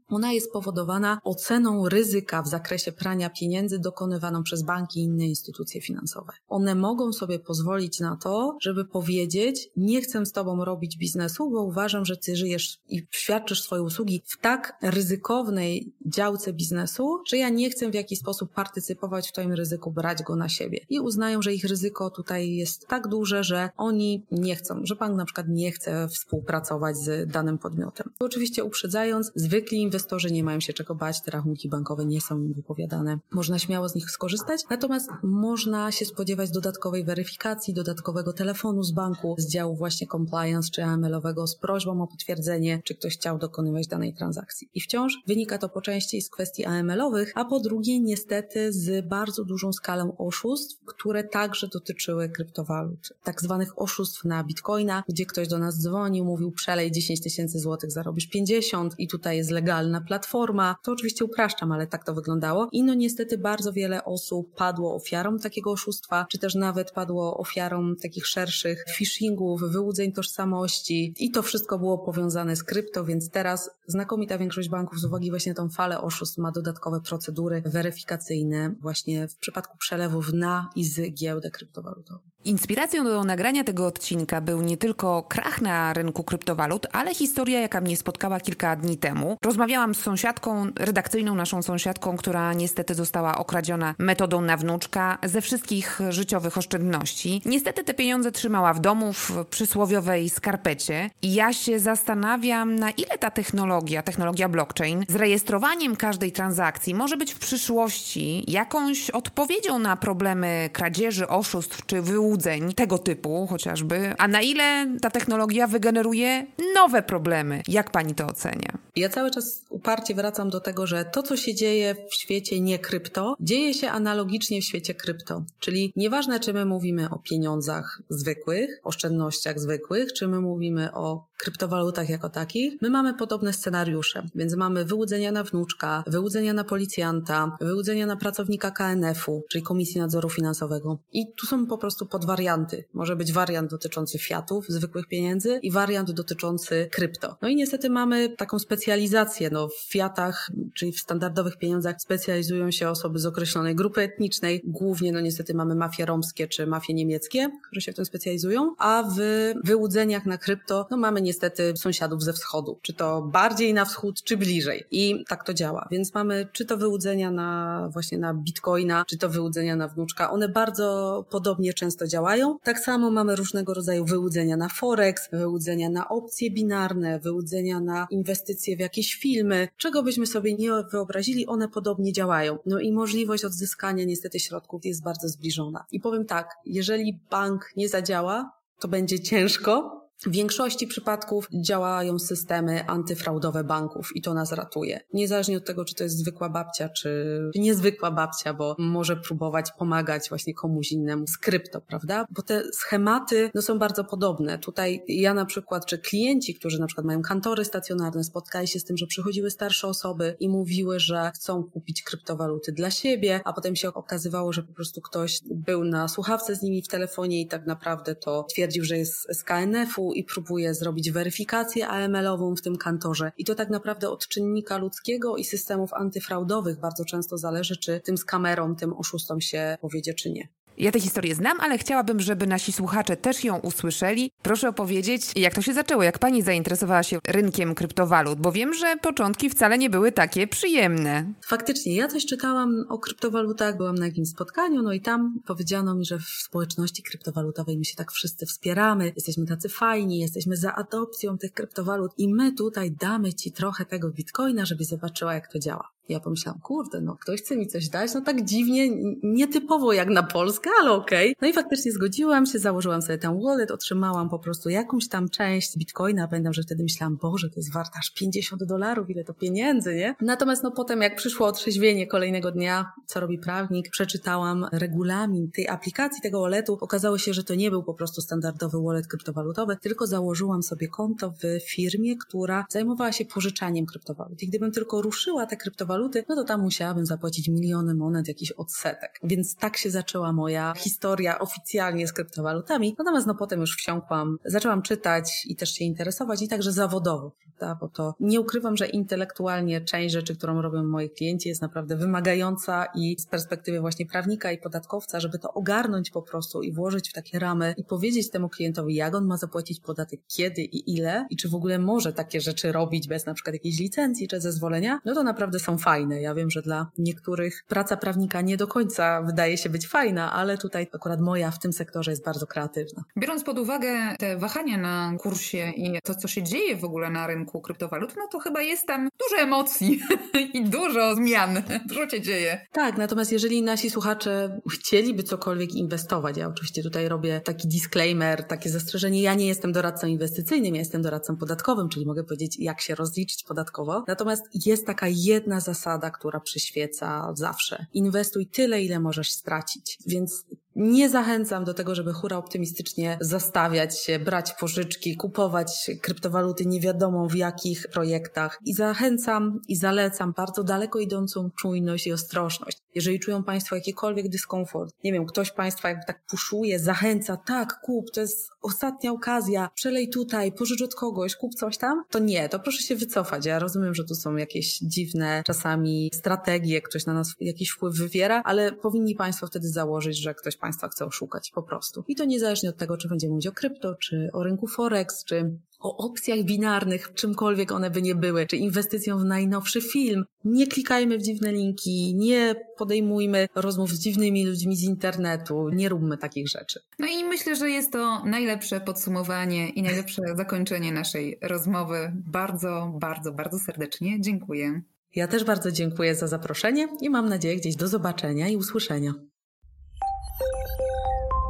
ona 0.07 0.33
jest 0.33 0.51
powodowana 0.51 1.19
oceną 1.23 1.89
ryzyka 1.89 2.41
w 2.41 2.47
zakresie 2.47 2.91
prania 2.91 3.29
pieniędzy 3.29 3.79
dokonywaną 3.79 4.43
przez 4.43 4.63
banki 4.63 4.99
i 4.99 5.03
inne 5.03 5.27
instytucje 5.27 5.81
finansowe. 5.81 6.33
One 6.47 6.75
mogą 6.75 7.13
sobie 7.13 7.39
pozwolić 7.39 7.99
na 7.99 8.17
to, 8.23 8.57
żeby 8.61 8.85
powiedzieć, 8.85 9.69
nie 9.77 10.01
chcę 10.01 10.25
z 10.25 10.31
tobą 10.31 10.65
robić 10.65 10.97
biznesu, 10.97 11.49
bo 11.49 11.63
uważam, 11.63 12.05
że 12.05 12.17
ty 12.17 12.35
żyjesz 12.35 12.79
i 12.89 13.07
świadczysz 13.11 13.63
swoje 13.63 13.81
usługi 13.81 14.21
w 14.25 14.37
tak 14.37 14.77
ryzykownej 14.81 15.93
działce 16.05 16.53
biznesu, 16.53 17.21
że 17.27 17.37
ja 17.37 17.49
nie 17.49 17.69
chcę 17.69 17.91
w 17.91 17.93
jakiś 17.93 18.19
sposób 18.19 18.53
partycypować 18.53 19.29
w 19.29 19.31
twoim 19.31 19.53
ryzyku, 19.53 19.91
brać 19.91 20.23
go 20.23 20.35
na 20.35 20.49
siebie. 20.49 20.79
I 20.89 20.99
uznają, 20.99 21.41
że 21.41 21.53
ich 21.53 21.63
ryzyko 21.63 22.09
tutaj 22.09 22.55
jest 22.55 22.87
tak 22.87 23.07
duże, 23.07 23.43
że 23.43 23.69
oni 23.77 24.25
nie 24.31 24.55
chcą, 24.55 24.79
że 24.83 24.95
bank 24.95 25.17
na 25.17 25.25
przykład 25.25 25.47
nie 25.49 25.71
chce 25.71 26.07
współpracować 26.07 26.97
z 26.97 27.31
danym 27.31 27.57
podmiotem. 27.57 28.09
Oczywiście 28.19 28.63
uprzedzając, 29.05 29.31
zwykli 29.35 29.81
inwestorzy 29.81 30.31
nie 30.31 30.43
mają 30.43 30.59
się 30.59 30.73
czego 30.73 30.95
bać, 30.95 31.21
te 31.21 31.31
rachunki 31.31 31.69
bankowe 31.69 32.05
nie 32.05 32.21
są 32.21 32.41
im 32.41 32.53
wypowiadane. 32.53 33.19
Można 33.31 33.59
śmiało 33.59 33.89
z 33.89 33.95
nich 33.95 34.11
skorzystać, 34.11 34.61
natomiast 34.69 35.09
można 35.23 35.91
się 35.91 36.05
spodziewać 36.05 36.51
dodatkowej 36.51 37.03
weryfikacji, 37.03 37.73
dodatkowego 37.73 38.33
telefonu 38.33 38.83
z 38.83 38.91
banku, 38.91 39.35
z 39.37 39.47
działu 39.47 39.75
właśnie 39.75 40.07
compliance 40.07 40.69
czy 40.71 40.83
AML-owego 40.83 41.47
z 41.47 41.55
prośbą 41.55 42.01
o 42.01 42.07
potwierdzenie, 42.07 42.81
czy 42.83 42.95
ktoś 42.95 43.13
chciał 43.13 43.37
dokonywać 43.37 43.87
danej 43.87 44.13
transakcji. 44.13 44.69
I 44.73 44.81
wciąż 44.81 45.17
wynika 45.27 45.57
to 45.57 45.69
po 45.69 45.81
części 45.81 46.21
z 46.21 46.29
kwestii 46.29 46.65
AML-owych, 46.65 47.31
a 47.35 47.45
po 47.45 47.59
drugie 47.59 47.99
niestety 47.99 48.73
z 48.73 49.07
bardzo 49.07 49.43
dużą 49.43 49.73
skalą 49.73 50.17
oszustw, 50.17 50.85
które 50.85 51.23
także 51.23 51.67
dotyczyły 51.67 52.29
kryptowalut. 52.29 53.13
Tak 53.23 53.41
zwanych 53.41 53.81
oszustw 53.81 54.23
na 54.23 54.43
bitcoina, 54.43 55.03
gdzie 55.09 55.25
ktoś 55.25 55.47
do 55.47 55.59
nas 55.59 55.81
dzwonił, 55.81 56.25
mówił 56.25 56.51
przelej 56.51 56.91
10 56.91 57.21
tysięcy 57.21 57.59
złotych, 57.59 57.91
zarobisz 57.91 58.27
50 58.27 58.94
i 58.97 59.07
tutaj 59.07 59.37
jest 59.37 59.51
legalna 59.51 60.01
platforma. 60.01 60.75
To 60.83 60.91
oczywiście 60.91 61.25
upraszczam, 61.25 61.71
ale 61.71 61.87
tak 61.87 62.05
to 62.05 62.13
wyglądało. 62.13 62.67
I 62.71 62.83
no 62.83 62.93
niestety 62.93 63.37
bardzo 63.37 63.73
wiele 63.73 64.05
osób 64.05 64.55
padło 64.55 64.95
ofiarą 64.95 65.37
takiego 65.37 65.71
oszustwa, 65.71 66.25
czy 66.31 66.39
też 66.39 66.55
nawet 66.55 66.91
padło 66.91 67.37
ofiarą 67.37 67.95
takich 68.01 68.27
szerszych 68.27 68.85
phishingów, 68.97 69.61
wyłudzeń 69.61 70.11
tożsamości 70.11 71.13
i 71.19 71.31
to 71.31 71.41
wszystko 71.41 71.79
było 71.79 71.97
powiązane 71.97 72.55
z 72.55 72.63
krypto, 72.63 73.05
więc 73.05 73.29
teraz 73.29 73.69
znakomita 73.87 74.37
większość 74.37 74.69
banków 74.69 74.99
z 74.99 75.05
uwagi 75.05 75.29
właśnie 75.29 75.51
na 75.51 75.55
tą 75.55 75.69
falę 75.69 76.01
oszustw 76.01 76.37
ma 76.37 76.51
dodatkowe 76.51 77.01
procedury 77.01 77.61
weryfikacyjne 77.65 78.75
właśnie 78.81 79.27
w 79.27 79.37
przypadku 79.37 79.77
przelewów 79.77 80.33
na 80.33 80.69
i 80.75 80.85
z 80.85 81.13
giełdę 81.13 81.51
kryptowalutową. 81.51 82.19
Inspiracją 82.45 83.03
do 83.03 83.23
nagrania 83.23 83.63
tego 83.63 83.87
odcinka 83.87 84.41
był 84.41 84.61
nie 84.61 84.77
tylko 84.77 85.23
krach 85.23 85.61
na 85.61 85.93
rynku 85.93 86.23
kryptowalut, 86.23 86.87
ale 86.91 87.15
historia, 87.15 87.61
jaka 87.61 87.81
mnie 87.81 87.97
spotkała 87.97 88.39
kilka 88.39 88.74
dni 88.75 88.97
temu. 88.97 89.37
Rozmawiałam 89.45 89.95
z 89.95 89.99
sąsiadką, 89.99 90.67
redakcyjną 90.79 91.35
naszą 91.35 91.61
sąsiadką, 91.61 92.17
która 92.17 92.53
niestety 92.53 92.95
została 92.95 93.37
okradziona 93.37 93.95
metodą 93.97 94.41
na 94.41 94.57
wnuczka 94.57 95.17
ze 95.23 95.41
wszystkich 95.41 95.99
życiowych 96.09 96.57
oszczędności. 96.57 97.41
Niestety 97.45 97.83
te 97.83 97.93
pieniądze 97.93 98.31
trzymała 98.31 98.73
w 98.73 98.79
domu 98.79 99.13
w 99.13 99.45
przysłowiowej 99.49 100.29
skarpecie 100.29 101.09
i 101.21 101.33
ja 101.33 101.53
się 101.53 101.79
zastanawiam, 101.79 102.75
na 102.75 102.91
ile 102.91 103.17
ta 103.17 103.31
technologia, 103.31 104.03
technologia 104.03 104.49
blockchain, 104.49 105.05
z 105.09 105.15
rejestrowaniem 105.15 105.95
każdej 105.95 106.31
transakcji 106.31 106.95
może 106.95 107.17
być 107.17 107.33
w 107.33 107.39
przyszłości 107.39 108.43
jakąś 108.47 109.09
odpowiedzią 109.09 109.79
na 109.79 109.95
problemy 109.95 110.69
kradzieży, 110.73 111.27
oszustw 111.27 111.85
czy 111.85 112.01
wyłudzeń 112.01 112.73
tego 112.73 112.97
typu 112.97 113.47
chociażby, 113.47 114.13
a 114.17 114.27
na 114.27 114.41
ile 114.41 114.87
ta 115.01 115.09
technologia 115.09 115.67
wygeneruje 115.67 116.45
nowe 116.75 117.01
problemy. 117.01 117.61
Jak 117.67 117.91
pani 117.91 118.15
to 118.15 118.27
ocenia? 118.27 118.64
Ja 118.95 119.09
cały 119.09 119.31
czas 119.31 119.65
uparcie 119.69 120.15
wracam 120.15 120.49
do 120.49 120.59
tego, 120.59 120.87
że 120.87 121.05
to, 121.05 121.23
co 121.23 121.37
się 121.37 121.55
dzieje 121.55 121.95
w 122.09 122.15
świecie 122.15 122.61
nie 122.61 122.79
krypto, 122.79 123.35
dzieje 123.39 123.73
się 123.73 123.89
analogicznie 123.89 124.61
w 124.61 124.65
świecie 124.65 124.93
krypto. 124.93 125.43
Czyli 125.59 125.93
nieważne, 125.95 126.39
czy 126.39 126.53
my 126.53 126.65
mówimy 126.65 127.09
o 127.09 127.19
pieniądzach 127.19 128.01
zwykłych, 128.09 128.79
oszczędnościach 128.83 129.59
zwykłych, 129.59 130.13
czy 130.13 130.27
my 130.27 130.41
mówimy 130.41 130.93
o 130.93 131.25
kryptowalutach 131.37 132.09
jako 132.09 132.29
takich, 132.29 132.81
my 132.81 132.89
mamy 132.89 133.13
podobne 133.13 133.53
scenariusze. 133.53 134.27
Więc 134.35 134.55
mamy 134.55 134.85
wyłudzenia 134.85 135.31
na 135.31 135.43
wnuczka, 135.43 136.03
wyłudzenia 136.07 136.53
na 136.53 136.63
policjanta, 136.63 137.57
wyłudzenia 137.61 138.05
na 138.05 138.15
pracownika 138.15 138.71
KNF-u, 138.71 139.43
czyli 139.49 139.63
Komisji 139.63 140.01
Nadzoru 140.01 140.29
Finansowego. 140.29 140.97
I 141.13 141.33
tu 141.37 141.45
są 141.45 141.67
po 141.67 141.77
prostu 141.77 142.05
podwarianty. 142.05 142.83
Może 142.93 143.15
być 143.15 143.33
wariant 143.33 143.71
dotyczący 143.71 144.19
fiatów, 144.19 144.65
zwykłych 144.67 145.07
pieniędzy 145.07 145.59
i 145.63 145.71
wariant 145.71 146.11
dotyczący 146.11 146.89
krypto. 146.91 147.37
No 147.41 147.47
i 147.47 147.55
niestety 147.55 147.89
mamy 147.89 148.29
taką 148.29 148.54
specjalizację. 148.59 149.49
No, 149.49 149.67
w 149.67 149.91
fiatach, 149.91 150.51
czyli 150.73 150.91
w 150.91 150.99
standardowych 150.99 151.57
pieniądzach 151.57 151.95
specjalizują 152.01 152.71
się 152.71 152.89
osoby 152.89 153.19
z 153.19 153.25
określonej 153.25 153.75
grupy 153.75 154.01
etnicznej. 154.01 154.61
Głównie, 154.63 155.11
no 155.11 155.21
niestety 155.21 155.53
mamy 155.53 155.75
mafie 155.75 156.05
romskie 156.05 156.47
czy 156.47 156.67
mafie 156.67 156.93
niemieckie, 156.93 157.49
które 157.67 157.81
się 157.81 157.91
w 157.91 157.95
tym 157.95 158.05
specjalizują, 158.05 158.75
a 158.77 159.03
w 159.17 159.19
wyłudzeniach 159.63 160.25
na 160.25 160.37
krypto, 160.37 160.87
no 160.91 160.97
mamy 160.97 161.21
niestety 161.21 161.73
sąsiadów 161.77 162.23
ze 162.23 162.33
wschodu, 162.33 162.79
czy 162.81 162.93
to 162.93 163.21
bardziej 163.21 163.73
na 163.73 163.85
wschód, 163.85 164.23
czy 164.23 164.37
bliżej. 164.37 164.83
I 164.91 165.25
tak 165.27 165.43
to 165.43 165.53
działa. 165.53 165.87
Więc 165.91 166.13
mamy 166.13 166.47
czy 166.51 166.65
to 166.65 166.77
wyłudzenia 166.77 167.31
na 167.31 167.89
właśnie 167.93 168.17
na 168.17 168.33
bitcoina, 168.33 169.05
czy 169.07 169.17
to 169.17 169.29
wyłudzenia 169.29 169.75
na 169.75 169.87
wnuczka. 169.87 170.31
One 170.31 170.49
bardzo 170.49 171.25
podobnie 171.29 171.73
często 171.73 172.07
działają. 172.07 172.57
Tak 172.63 172.79
samo 172.79 173.11
mamy 173.11 173.35
różnego 173.35 173.73
rodzaju 173.73 174.05
wyłudzenia 174.05 174.57
na 174.57 174.69
forex, 174.69 175.29
wyłudzenia 175.31 175.89
na 175.89 176.09
opcje 176.09 176.51
binarne, 176.51 177.19
wyłudzenia 177.19 177.79
na 177.79 178.07
inwestycje 178.09 178.44
w 178.77 178.79
jakieś 178.79 179.15
filmy. 179.15 179.67
Czego 179.77 180.03
byśmy 180.03 180.27
sobie 180.27 180.53
nie 180.53 180.71
wyobrazili, 180.91 181.47
one 181.47 181.69
podobnie 181.69 182.13
działają. 182.13 182.57
No 182.65 182.79
i 182.79 182.91
możliwość 182.91 183.45
odzyskania 183.45 184.05
niestety 184.05 184.39
środków 184.39 184.85
jest 184.85 185.03
bardzo 185.03 185.27
zbliżona. 185.27 185.85
I 185.91 185.99
powiem 185.99 186.25
tak, 186.25 186.49
jeżeli 186.65 187.19
bank 187.31 187.71
nie 187.75 187.89
zadziała, 187.89 188.51
to 188.79 188.87
będzie 188.87 189.19
ciężko, 189.19 190.04
w 190.23 190.31
większości 190.31 190.87
przypadków 190.87 191.47
działają 191.53 192.19
systemy 192.19 192.87
antyfraudowe 192.87 193.63
banków 193.63 194.15
i 194.15 194.21
to 194.21 194.33
nas 194.33 194.51
ratuje. 194.51 194.99
Niezależnie 195.13 195.57
od 195.57 195.65
tego, 195.65 195.85
czy 195.85 195.95
to 195.95 196.03
jest 196.03 196.17
zwykła 196.17 196.49
babcia, 196.49 196.89
czy 196.89 197.39
niezwykła 197.55 198.11
babcia, 198.11 198.53
bo 198.53 198.75
może 198.79 199.17
próbować 199.17 199.71
pomagać 199.79 200.29
właśnie 200.29 200.53
komuś 200.53 200.91
innemu 200.91 201.27
z 201.27 201.37
krypto, 201.37 201.81
prawda? 201.81 202.25
Bo 202.29 202.41
te 202.41 202.63
schematy 202.73 203.51
no, 203.53 203.61
są 203.61 203.79
bardzo 203.79 204.03
podobne. 204.03 204.59
Tutaj 204.59 205.03
ja 205.07 205.33
na 205.33 205.45
przykład, 205.45 205.85
czy 205.85 205.97
klienci, 205.97 206.55
którzy 206.55 206.79
na 206.79 206.87
przykład 206.87 207.05
mają 207.07 207.21
kantory 207.21 207.65
stacjonarne, 207.65 208.23
spotkali 208.23 208.67
się 208.67 208.79
z 208.79 208.83
tym, 208.83 208.97
że 208.97 209.07
przychodziły 209.07 209.51
starsze 209.51 209.87
osoby 209.87 210.35
i 210.39 210.49
mówiły, 210.49 210.99
że 210.99 211.31
chcą 211.35 211.63
kupić 211.63 212.03
kryptowaluty 212.03 212.71
dla 212.71 212.91
siebie, 212.91 213.41
a 213.45 213.53
potem 213.53 213.75
się 213.75 213.93
okazywało, 213.93 214.53
że 214.53 214.63
po 214.63 214.73
prostu 214.73 215.01
ktoś 215.01 215.39
był 215.45 215.83
na 215.83 216.07
słuchawce 216.07 216.55
z 216.55 216.61
nimi 216.61 216.81
w 216.81 216.87
telefonie 216.87 217.41
i 217.41 217.47
tak 217.47 217.65
naprawdę 217.65 218.15
to 218.15 218.43
twierdził, 218.43 218.83
że 218.83 218.97
jest 218.97 219.27
z 219.37 219.43
KNF-u 219.43 220.04
i 220.13 220.23
próbuje 220.23 220.73
zrobić 220.73 221.11
weryfikację 221.11 221.87
AML-ową 221.87 222.55
w 222.55 222.61
tym 222.61 222.77
kantorze. 222.77 223.31
I 223.37 223.45
to 223.45 223.55
tak 223.55 223.69
naprawdę 223.69 224.09
od 224.09 224.27
czynnika 224.27 224.77
ludzkiego 224.77 225.37
i 225.37 225.43
systemów 225.43 225.93
antyfraudowych 225.93 226.79
bardzo 226.79 227.05
często 227.05 227.37
zależy, 227.37 227.77
czy 227.77 227.99
tym 227.99 228.17
z 228.17 228.25
kamerą, 228.25 228.75
tym 228.75 228.93
oszustom 228.93 229.41
się 229.41 229.77
powiedzie, 229.81 230.13
czy 230.13 230.31
nie. 230.31 230.47
Ja 230.77 230.91
tę 230.91 230.99
historię 230.99 231.35
znam, 231.35 231.59
ale 231.59 231.77
chciałabym, 231.77 232.19
żeby 232.19 232.47
nasi 232.47 232.71
słuchacze 232.71 233.17
też 233.17 233.43
ją 233.43 233.59
usłyszeli. 233.59 234.31
Proszę 234.41 234.69
opowiedzieć, 234.69 235.31
jak 235.35 235.53
to 235.53 235.61
się 235.61 235.73
zaczęło, 235.73 236.03
jak 236.03 236.19
pani 236.19 236.41
zainteresowała 236.41 237.03
się 237.03 237.19
rynkiem 237.27 237.75
kryptowalut, 237.75 238.39
bo 238.39 238.51
wiem, 238.51 238.73
że 238.73 238.95
początki 239.01 239.49
wcale 239.49 239.77
nie 239.77 239.89
były 239.89 240.11
takie 240.11 240.47
przyjemne. 240.47 241.33
Faktycznie, 241.47 241.95
ja 241.95 242.07
coś 242.07 242.25
czytałam 242.25 242.85
o 242.89 242.99
kryptowalutach, 242.99 243.77
byłam 243.77 243.95
na 243.95 244.05
jakimś 244.05 244.29
spotkaniu, 244.29 244.81
no 244.81 244.93
i 244.93 245.01
tam 245.01 245.39
powiedziano 245.45 245.95
mi, 245.95 246.05
że 246.05 246.19
w 246.19 246.25
społeczności 246.25 247.03
kryptowalutowej 247.03 247.77
my 247.77 247.85
się 247.85 247.95
tak 247.95 248.11
wszyscy 248.11 248.45
wspieramy, 248.45 249.11
jesteśmy 249.15 249.45
tacy 249.45 249.69
fajni, 249.69 250.19
jesteśmy 250.19 250.57
za 250.57 250.75
adopcją 250.75 251.37
tych 251.37 251.53
kryptowalut 251.53 252.11
i 252.17 252.33
my 252.33 252.53
tutaj 252.53 252.91
damy 252.91 253.33
ci 253.33 253.51
trochę 253.51 253.85
tego 253.85 254.09
bitcoina, 254.09 254.65
żebyś 254.65 254.87
zobaczyła, 254.87 255.33
jak 255.33 255.51
to 255.51 255.59
działa. 255.59 255.94
Ja 256.09 256.19
pomyślałam, 256.19 256.61
kurde, 256.61 257.01
no 257.01 257.15
ktoś 257.15 257.41
chce 257.41 257.57
mi 257.57 257.67
coś 257.67 257.89
dać, 257.89 258.13
no 258.13 258.21
tak 258.21 258.45
dziwnie, 258.45 258.89
nietypowo 259.23 259.93
jak 259.93 260.09
na 260.09 260.23
Polskę, 260.23 260.69
ale 260.81 260.91
okej. 260.91 261.31
Okay. 261.31 261.35
No 261.41 261.47
i 261.47 261.53
faktycznie 261.53 261.91
zgodziłam 261.91 262.45
się, 262.45 262.59
założyłam 262.59 263.01
sobie 263.01 263.17
ten 263.17 263.41
wallet, 263.41 263.71
otrzymałam 263.71 264.29
po 264.29 264.39
prostu 264.39 264.69
jakąś 264.69 265.07
tam 265.07 265.29
część 265.29 265.77
bitcoina. 265.77 266.27
Pamiętam, 266.27 266.53
że 266.53 266.63
wtedy 266.63 266.83
myślałam, 266.83 267.17
Boże, 267.17 267.49
to 267.49 267.55
jest 267.55 267.73
warte 267.73 267.99
aż 267.99 268.11
50 268.11 268.63
dolarów, 268.63 269.09
ile 269.09 269.23
to 269.23 269.33
pieniędzy, 269.33 269.95
nie? 269.95 270.15
Natomiast 270.21 270.63
no 270.63 270.71
potem 270.71 271.01
jak 271.01 271.15
przyszło 271.15 271.47
otrzeźwienie 271.47 272.07
kolejnego 272.07 272.51
dnia, 272.51 272.91
co 273.05 273.19
robi 273.19 273.39
prawnik, 273.39 273.89
przeczytałam 273.89 274.65
regulamin 274.71 275.51
tej 275.51 275.67
aplikacji, 275.67 276.21
tego 276.21 276.41
walletu. 276.41 276.77
Okazało 276.81 277.17
się, 277.17 277.33
że 277.33 277.43
to 277.43 277.55
nie 277.55 277.71
był 277.71 277.83
po 277.83 277.93
prostu 277.93 278.21
standardowy 278.21 278.77
wallet 278.83 279.07
kryptowalutowy, 279.07 279.77
tylko 279.81 280.07
założyłam 280.07 280.63
sobie 280.63 280.87
konto 280.87 281.31
w 281.31 281.69
firmie, 281.69 282.17
która 282.17 282.65
zajmowała 282.69 283.11
się 283.11 283.25
pożyczaniem 283.25 283.85
kryptowalut. 283.85 284.43
I 284.43 284.47
gdybym 284.47 284.71
tylko 284.71 285.01
ruszyła 285.01 285.45
te 285.45 285.57
kryptowaluty, 285.57 285.94
no 286.29 286.35
to 286.35 286.43
tam 286.43 286.61
musiałabym 286.61 287.05
zapłacić 287.05 287.49
miliony 287.49 287.95
monet, 287.95 288.27
jakiś 288.27 288.51
odsetek. 288.51 289.19
Więc 289.23 289.55
tak 289.55 289.77
się 289.77 289.89
zaczęła 289.91 290.33
moja 290.33 290.73
historia 290.77 291.39
oficjalnie 291.39 292.07
z 292.07 292.13
kryptowalutami. 292.13 292.95
Natomiast 292.99 293.27
no 293.27 293.35
potem 293.35 293.59
już 293.59 293.75
wsiąkłam, 293.75 294.37
zaczęłam 294.45 294.81
czytać 294.81 295.45
i 295.45 295.55
też 295.55 295.73
się 295.73 295.85
interesować 295.85 296.41
i 296.41 296.47
także 296.47 296.71
zawodowo, 296.71 297.31
prawda? 297.57 297.77
Bo 297.81 297.89
to 297.89 298.15
nie 298.19 298.41
ukrywam, 298.41 298.77
że 298.77 298.87
intelektualnie 298.87 299.81
część 299.81 300.13
rzeczy, 300.13 300.35
którą 300.35 300.61
robią 300.61 300.83
moi 300.83 301.09
klienci 301.09 301.49
jest 301.49 301.61
naprawdę 301.61 301.95
wymagająca 301.95 302.85
i 302.95 303.15
z 303.19 303.25
perspektywy 303.25 303.79
właśnie 303.79 304.05
prawnika 304.05 304.51
i 304.51 304.57
podatkowca, 304.57 305.19
żeby 305.19 305.39
to 305.39 305.53
ogarnąć 305.53 306.11
po 306.11 306.21
prostu 306.21 306.63
i 306.63 306.71
włożyć 306.71 307.09
w 307.09 307.13
takie 307.13 307.39
ramy 307.39 307.73
i 307.77 307.83
powiedzieć 307.83 308.31
temu 308.31 308.49
klientowi, 308.49 308.95
jak 308.95 309.15
on 309.15 309.25
ma 309.25 309.37
zapłacić 309.37 309.79
podatek, 309.79 310.19
kiedy 310.27 310.61
i 310.61 310.95
ile 310.95 311.27
i 311.29 311.37
czy 311.37 311.49
w 311.49 311.55
ogóle 311.55 311.79
może 311.79 312.13
takie 312.13 312.41
rzeczy 312.41 312.71
robić 312.71 313.07
bez 313.07 313.25
na 313.25 313.33
przykład 313.33 313.53
jakiejś 313.53 313.79
licencji 313.79 314.27
czy 314.27 314.41
zezwolenia, 314.41 314.99
no 315.05 315.13
to 315.13 315.23
naprawdę 315.23 315.59
są 315.59 315.77
fajne. 315.85 316.21
Ja 316.21 316.35
wiem, 316.35 316.49
że 316.49 316.61
dla 316.61 316.87
niektórych 316.97 317.63
praca 317.67 317.97
prawnika 317.97 318.41
nie 318.41 318.57
do 318.57 318.67
końca 318.67 319.21
wydaje 319.21 319.57
się 319.57 319.69
być 319.69 319.87
fajna, 319.87 320.33
ale 320.33 320.57
tutaj 320.57 320.87
akurat 320.93 321.21
moja 321.21 321.51
w 321.51 321.59
tym 321.59 321.73
sektorze 321.73 322.11
jest 322.11 322.25
bardzo 322.25 322.47
kreatywna. 322.47 323.03
Biorąc 323.17 323.43
pod 323.43 323.59
uwagę 323.59 324.15
te 324.19 324.37
wahania 324.37 324.77
na 324.77 325.13
kursie 325.19 325.73
i 325.75 325.99
to, 326.03 326.15
co 326.15 326.27
się 326.27 326.43
dzieje 326.43 326.75
w 326.75 326.83
ogóle 326.83 327.09
na 327.09 327.27
rynku 327.27 327.61
kryptowalut, 327.61 328.15
no 328.17 328.27
to 328.31 328.39
chyba 328.39 328.61
jest 328.61 328.87
tam 328.87 329.09
dużo 329.19 329.43
emocji 329.43 329.99
i 330.57 330.65
dużo 330.69 331.15
zmian. 331.15 331.63
Dużo 331.85 332.09
się 332.09 332.21
dzieje. 332.21 332.67
Tak, 332.71 332.97
natomiast 332.97 333.31
jeżeli 333.31 333.61
nasi 333.61 333.89
słuchacze 333.89 334.59
chcieliby 334.73 335.23
cokolwiek 335.23 335.75
inwestować, 335.75 336.37
ja 336.37 336.47
oczywiście 336.47 336.83
tutaj 336.83 337.09
robię 337.09 337.41
taki 337.41 337.67
disclaimer, 337.67 338.43
takie 338.43 338.69
zastrzeżenie, 338.69 339.21
ja 339.21 339.33
nie 339.33 339.47
jestem 339.47 339.71
doradcą 339.71 340.07
inwestycyjnym, 340.07 340.75
ja 340.75 340.79
jestem 340.79 341.01
doradcą 341.01 341.37
podatkowym, 341.37 341.89
czyli 341.89 342.05
mogę 342.05 342.23
powiedzieć, 342.23 342.59
jak 342.59 342.81
się 342.81 342.95
rozliczyć 342.95 343.43
podatkowo. 343.43 344.03
Natomiast 344.07 344.65
jest 344.65 344.85
taka 344.85 345.07
jedna 345.09 345.59
zasada, 345.59 345.74
która 346.11 346.39
przyświeca 346.39 347.31
zawsze. 347.33 347.85
Inwestuj 347.93 348.47
tyle, 348.47 348.81
ile 348.81 348.99
możesz 348.99 349.31
stracić. 349.31 349.97
Więc 350.07 350.45
nie 350.75 351.09
zachęcam 351.09 351.63
do 351.63 351.73
tego, 351.73 351.95
żeby 351.95 352.13
hura 352.13 352.37
optymistycznie 352.37 353.17
zastawiać 353.21 354.01
się, 354.01 354.19
brać 354.19 354.53
pożyczki, 354.53 355.15
kupować 355.15 355.91
kryptowaluty 356.01 356.65
nie 356.65 356.79
wiadomo 356.79 357.27
w 357.27 357.35
jakich 357.35 357.87
projektach. 357.87 358.59
I 358.65 358.73
zachęcam 358.73 359.59
i 359.67 359.75
zalecam 359.75 360.33
bardzo 360.37 360.63
daleko 360.63 360.99
idącą 360.99 361.49
czujność 361.59 362.07
i 362.07 362.13
ostrożność. 362.13 362.77
Jeżeli 362.95 363.19
czują 363.19 363.43
Państwo 363.43 363.75
jakikolwiek 363.75 364.29
dyskomfort, 364.29 364.95
nie 365.03 365.13
wiem, 365.13 365.25
ktoś 365.25 365.51
Państwa 365.51 365.89
jakby 365.89 366.05
tak 366.05 366.25
puszuje, 366.25 366.79
zachęca, 366.79 367.37
tak, 367.37 367.79
kup, 367.81 368.11
to 368.11 368.21
jest 368.21 368.49
ostatnia 368.61 369.11
okazja, 369.11 369.69
przelej 369.75 370.09
tutaj, 370.09 370.51
pożycz 370.51 370.81
od 370.81 370.95
kogoś, 370.95 371.35
kup 371.35 371.55
coś 371.55 371.77
tam, 371.77 372.03
to 372.09 372.19
nie, 372.19 372.49
to 372.49 372.59
proszę 372.59 372.83
się 372.83 372.95
wycofać. 372.95 373.45
Ja 373.45 373.59
rozumiem, 373.59 373.95
że 373.95 374.03
tu 374.03 374.15
są 374.15 374.35
jakieś 374.35 374.79
dziwne 374.79 375.43
czasami 375.45 376.11
strategie, 376.13 376.81
ktoś 376.81 377.05
na 377.05 377.13
nas 377.13 377.33
jakiś 377.39 377.69
wpływ 377.69 377.95
wywiera, 377.95 378.41
ale 378.45 378.71
powinni 378.71 379.15
Państwo 379.15 379.47
wtedy 379.47 379.69
założyć, 379.69 380.17
że 380.17 380.35
ktoś 380.35 380.57
Państwa 380.65 380.87
chce 380.87 381.05
oszukać 381.05 381.51
po 381.51 381.63
prostu. 381.63 382.03
I 382.07 382.15
to 382.15 382.25
niezależnie 382.25 382.69
od 382.69 382.77
tego, 382.77 382.97
czy 382.97 383.07
będziemy 383.07 383.31
mówić 383.31 383.47
o 383.47 383.51
krypto, 383.51 383.95
czy 383.95 384.29
o 384.33 384.43
rynku 384.43 384.67
Forex, 384.67 385.25
czy 385.25 385.59
o 385.79 385.97
opcjach 385.97 386.43
binarnych, 386.43 387.13
czymkolwiek 387.13 387.71
one 387.71 387.89
by 387.89 388.01
nie 388.01 388.15
były, 388.15 388.47
czy 388.47 388.57
inwestycją 388.57 389.19
w 389.19 389.25
najnowszy 389.25 389.81
film. 389.81 390.25
Nie 390.43 390.67
klikajmy 390.67 391.17
w 391.17 391.21
dziwne 391.21 391.51
linki, 391.51 392.15
nie 392.15 392.55
podejmujmy 392.77 393.47
rozmów 393.55 393.91
z 393.91 393.99
dziwnymi 393.99 394.45
ludźmi 394.45 394.75
z 394.75 394.83
internetu, 394.83 395.69
nie 395.69 395.89
róbmy 395.89 396.17
takich 396.17 396.49
rzeczy. 396.49 396.79
No 396.99 397.07
i 397.07 397.23
myślę, 397.23 397.55
że 397.55 397.69
jest 397.69 397.91
to 397.91 398.25
najlepsze 398.25 398.81
podsumowanie 398.81 399.69
i 399.69 399.81
najlepsze 399.83 400.21
zakończenie 400.37 400.91
naszej 400.91 401.39
rozmowy. 401.41 402.11
Bardzo, 402.15 402.93
bardzo, 402.99 403.31
bardzo 403.31 403.59
serdecznie 403.59 404.21
dziękuję. 404.21 404.81
Ja 405.15 405.27
też 405.27 405.43
bardzo 405.43 405.71
dziękuję 405.71 406.15
za 406.15 406.27
zaproszenie 406.27 406.87
i 407.01 407.09
mam 407.09 407.29
nadzieję 407.29 407.55
gdzieś 407.55 407.75
do 407.75 407.87
zobaczenia 407.87 408.47
i 408.47 408.55
usłyszenia. 408.55 409.13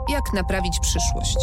Jak 0.09 0.33
naprawić 0.33 0.79
przyszłość? 0.81 1.37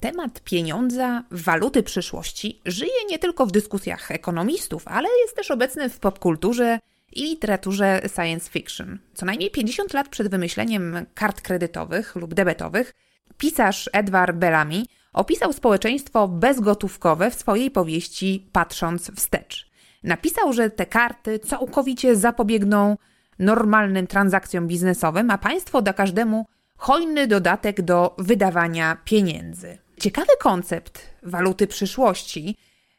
Temat 0.00 0.40
pieniądza, 0.40 1.24
waluty 1.30 1.82
przyszłości 1.82 2.60
żyje 2.66 3.04
nie 3.08 3.18
tylko 3.18 3.46
w 3.46 3.52
dyskusjach 3.52 4.10
ekonomistów, 4.10 4.88
ale 4.88 5.08
jest 5.22 5.36
też 5.36 5.50
obecny 5.50 5.90
w 5.90 5.98
popkulturze 5.98 6.78
i 7.12 7.22
literaturze 7.22 8.00
science 8.14 8.50
fiction. 8.50 8.98
Co 9.14 9.26
najmniej 9.26 9.50
50 9.50 9.92
lat 9.92 10.08
przed 10.08 10.28
wymyśleniem 10.28 11.06
kart 11.14 11.40
kredytowych 11.40 12.16
lub 12.16 12.34
debetowych, 12.34 12.94
pisarz 13.38 13.90
Edward 13.92 14.36
Bellamy 14.36 14.82
opisał 15.12 15.52
społeczeństwo 15.52 16.28
bezgotówkowe 16.28 17.30
w 17.30 17.34
swojej 17.34 17.70
powieści 17.70 18.48
Patrząc 18.52 19.10
wstecz. 19.16 19.65
Napisał, 20.06 20.52
że 20.52 20.70
te 20.70 20.86
karty 20.86 21.38
całkowicie 21.38 22.16
zapobiegną 22.16 22.96
normalnym 23.38 24.06
transakcjom 24.06 24.66
biznesowym, 24.66 25.30
a 25.30 25.38
państwo 25.38 25.82
da 25.82 25.92
każdemu 25.92 26.46
hojny 26.76 27.26
dodatek 27.26 27.82
do 27.82 28.14
wydawania 28.18 28.96
pieniędzy. 29.04 29.78
Ciekawy 30.00 30.32
koncept 30.40 31.14
waluty 31.22 31.66
przyszłości 31.66 32.56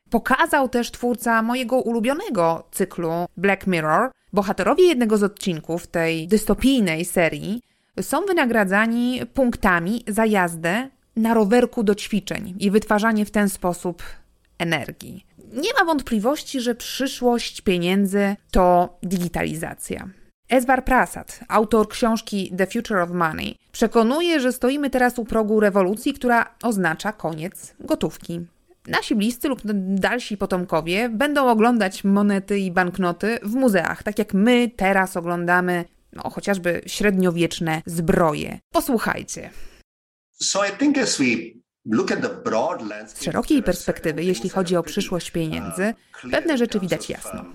pokazał 0.09 0.69
też 0.69 0.91
twórca 0.91 1.41
mojego 1.41 1.81
ulubionego 1.81 2.67
cyklu 2.71 3.11
Black 3.37 3.67
Mirror. 3.67 4.11
Bohaterowie 4.33 4.87
jednego 4.87 5.17
z 5.17 5.23
odcinków 5.23 5.87
tej 5.87 6.27
dystopijnej 6.27 7.05
serii 7.05 7.61
są 8.01 8.25
wynagradzani 8.25 9.21
punktami 9.33 10.03
za 10.07 10.25
jazdę 10.25 10.89
na 11.15 11.33
rowerku 11.33 11.83
do 11.83 11.95
ćwiczeń 11.95 12.55
i 12.59 12.71
wytwarzanie 12.71 13.25
w 13.25 13.31
ten 13.31 13.49
sposób 13.49 14.03
energii. 14.59 15.25
Nie 15.53 15.73
ma 15.79 15.85
wątpliwości, 15.85 16.61
że 16.61 16.75
przyszłość 16.75 17.61
pieniędzy 17.61 18.35
to 18.51 18.97
digitalizacja. 19.03 20.09
Eswar 20.49 20.85
Prasad, 20.85 21.39
autor 21.47 21.89
książki 21.89 22.53
The 22.57 22.67
Future 22.67 22.97
of 22.97 23.09
Money, 23.09 23.55
przekonuje, 23.71 24.39
że 24.39 24.51
stoimy 24.51 24.89
teraz 24.89 25.19
u 25.19 25.25
progu 25.25 25.59
rewolucji, 25.59 26.13
która 26.13 26.55
oznacza 26.63 27.11
koniec 27.11 27.73
gotówki. 27.79 28.39
Nasi 28.87 29.15
bliscy 29.15 29.47
lub 29.47 29.61
dalsi 29.95 30.37
potomkowie 30.37 31.09
będą 31.09 31.49
oglądać 31.49 32.03
monety 32.03 32.59
i 32.59 32.71
banknoty 32.71 33.39
w 33.43 33.55
muzeach, 33.55 34.03
tak 34.03 34.19
jak 34.19 34.33
my 34.33 34.71
teraz 34.75 35.17
oglądamy 35.17 35.85
no, 36.13 36.29
chociażby 36.29 36.81
średniowieczne 36.85 37.81
zbroje. 37.85 38.59
Posłuchajcie. 38.73 39.49
So 40.41 40.65
I 40.65 40.71
think 40.71 40.97
as 40.97 41.17
we 41.17 41.25
z 43.07 43.23
szerokiej 43.23 43.63
perspektywy, 43.63 44.23
jeśli 44.23 44.49
chodzi 44.49 44.75
o 44.75 44.83
przyszłość 44.83 45.31
pieniędzy, 45.31 45.93
pewne 46.31 46.57
rzeczy 46.57 46.79
widać 46.79 47.09
jasno. 47.09 47.45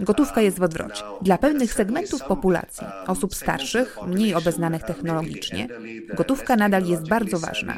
Gotówka 0.00 0.40
jest 0.40 0.58
w 0.58 0.62
odwrocie. 0.62 1.02
Dla 1.22 1.38
pewnych 1.38 1.74
segmentów 1.74 2.22
populacji, 2.22 2.86
osób 3.06 3.34
starszych, 3.34 3.98
mniej 4.06 4.34
obeznanych 4.34 4.82
technologicznie, 4.82 5.68
gotówka 6.16 6.56
nadal 6.56 6.84
jest 6.84 7.08
bardzo 7.08 7.38
ważna. 7.38 7.76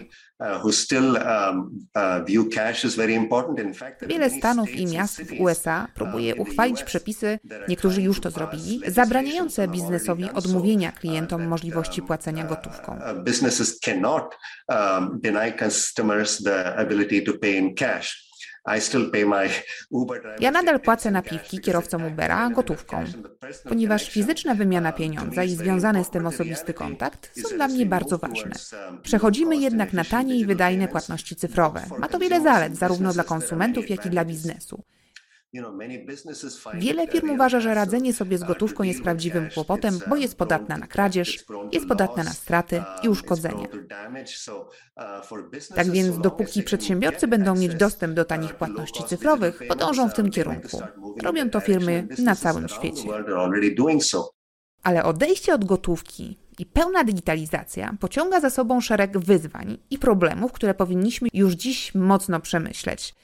Wiele 4.08 4.30
stanów 4.30 4.70
i 4.70 4.86
miast 4.86 5.22
w 5.22 5.40
USA 5.40 5.88
próbuje 5.94 6.34
uchwalić 6.34 6.84
przepisy, 6.84 7.38
niektórzy 7.68 8.02
już 8.02 8.20
to 8.20 8.30
zrobili, 8.30 8.80
zabraniające 8.86 9.68
biznesowi 9.68 10.30
odmówienia 10.30 10.92
klientom 10.92 11.46
możliwości 11.46 12.02
płacenia 12.02 12.44
gotówką. 12.44 12.98
Businesses 13.24 13.80
cannot 13.80 14.36
deny 15.14 15.52
customers 15.58 16.42
the 16.42 16.76
ability 16.76 17.22
to 17.22 17.38
pay 17.38 17.52
in 17.52 17.74
cash. 17.74 18.33
Ja 20.40 20.50
nadal 20.50 20.80
płacę 20.80 21.10
napiwki 21.10 21.60
kierowcom 21.60 22.04
Ubera 22.04 22.50
gotówką, 22.50 23.04
ponieważ 23.68 24.10
fizyczna 24.10 24.54
wymiana 24.54 24.92
pieniądza 24.92 25.44
i 25.44 25.48
związany 25.48 26.04
z 26.04 26.10
tym 26.10 26.26
osobisty 26.26 26.74
kontakt 26.74 27.40
są 27.42 27.56
dla 27.56 27.68
mnie 27.68 27.86
bardzo 27.86 28.18
ważne. 28.18 28.52
Przechodzimy 29.02 29.56
jednak 29.56 29.92
na 29.92 30.04
tanie 30.04 30.36
i 30.36 30.46
wydajne 30.46 30.88
płatności 30.88 31.36
cyfrowe. 31.36 31.82
Ma 31.98 32.08
to 32.08 32.18
wiele 32.18 32.40
zalet, 32.40 32.76
zarówno 32.76 33.12
dla 33.12 33.24
konsumentów, 33.24 33.90
jak 33.90 34.06
i 34.06 34.10
dla 34.10 34.24
biznesu. 34.24 34.82
Wiele 36.74 37.06
firm 37.06 37.30
uważa, 37.30 37.60
że 37.60 37.74
radzenie 37.74 38.12
sobie 38.12 38.38
z 38.38 38.44
gotówką 38.44 38.82
jest 38.82 39.02
prawdziwym 39.02 39.48
kłopotem, 39.54 39.98
bo 40.08 40.16
jest 40.16 40.36
podatna 40.38 40.76
na 40.76 40.86
kradzież, 40.86 41.44
jest 41.72 41.88
podatna 41.88 42.24
na 42.24 42.32
straty 42.32 42.82
i 43.02 43.08
uszkodzenia. 43.08 43.68
Tak 45.74 45.90
więc, 45.90 46.18
dopóki 46.18 46.62
przedsiębiorcy 46.62 47.28
będą 47.28 47.54
mieć 47.54 47.74
dostęp 47.74 48.14
do 48.14 48.24
tanich 48.24 48.54
płatności 48.54 49.04
cyfrowych, 49.04 49.62
podążą 49.68 50.08
w 50.08 50.14
tym 50.14 50.30
kierunku. 50.30 50.80
Robią 51.22 51.50
to 51.50 51.60
firmy 51.60 52.08
na 52.18 52.36
całym 52.36 52.68
świecie. 52.68 53.08
Ale 54.82 55.04
odejście 55.04 55.54
od 55.54 55.64
gotówki 55.64 56.38
i 56.58 56.66
pełna 56.66 57.04
digitalizacja 57.04 57.96
pociąga 58.00 58.40
za 58.40 58.50
sobą 58.50 58.80
szereg 58.80 59.18
wyzwań 59.18 59.78
i 59.90 59.98
problemów, 59.98 60.52
które 60.52 60.74
powinniśmy 60.74 61.28
już 61.32 61.52
dziś 61.52 61.94
mocno 61.94 62.40
przemyśleć. 62.40 63.14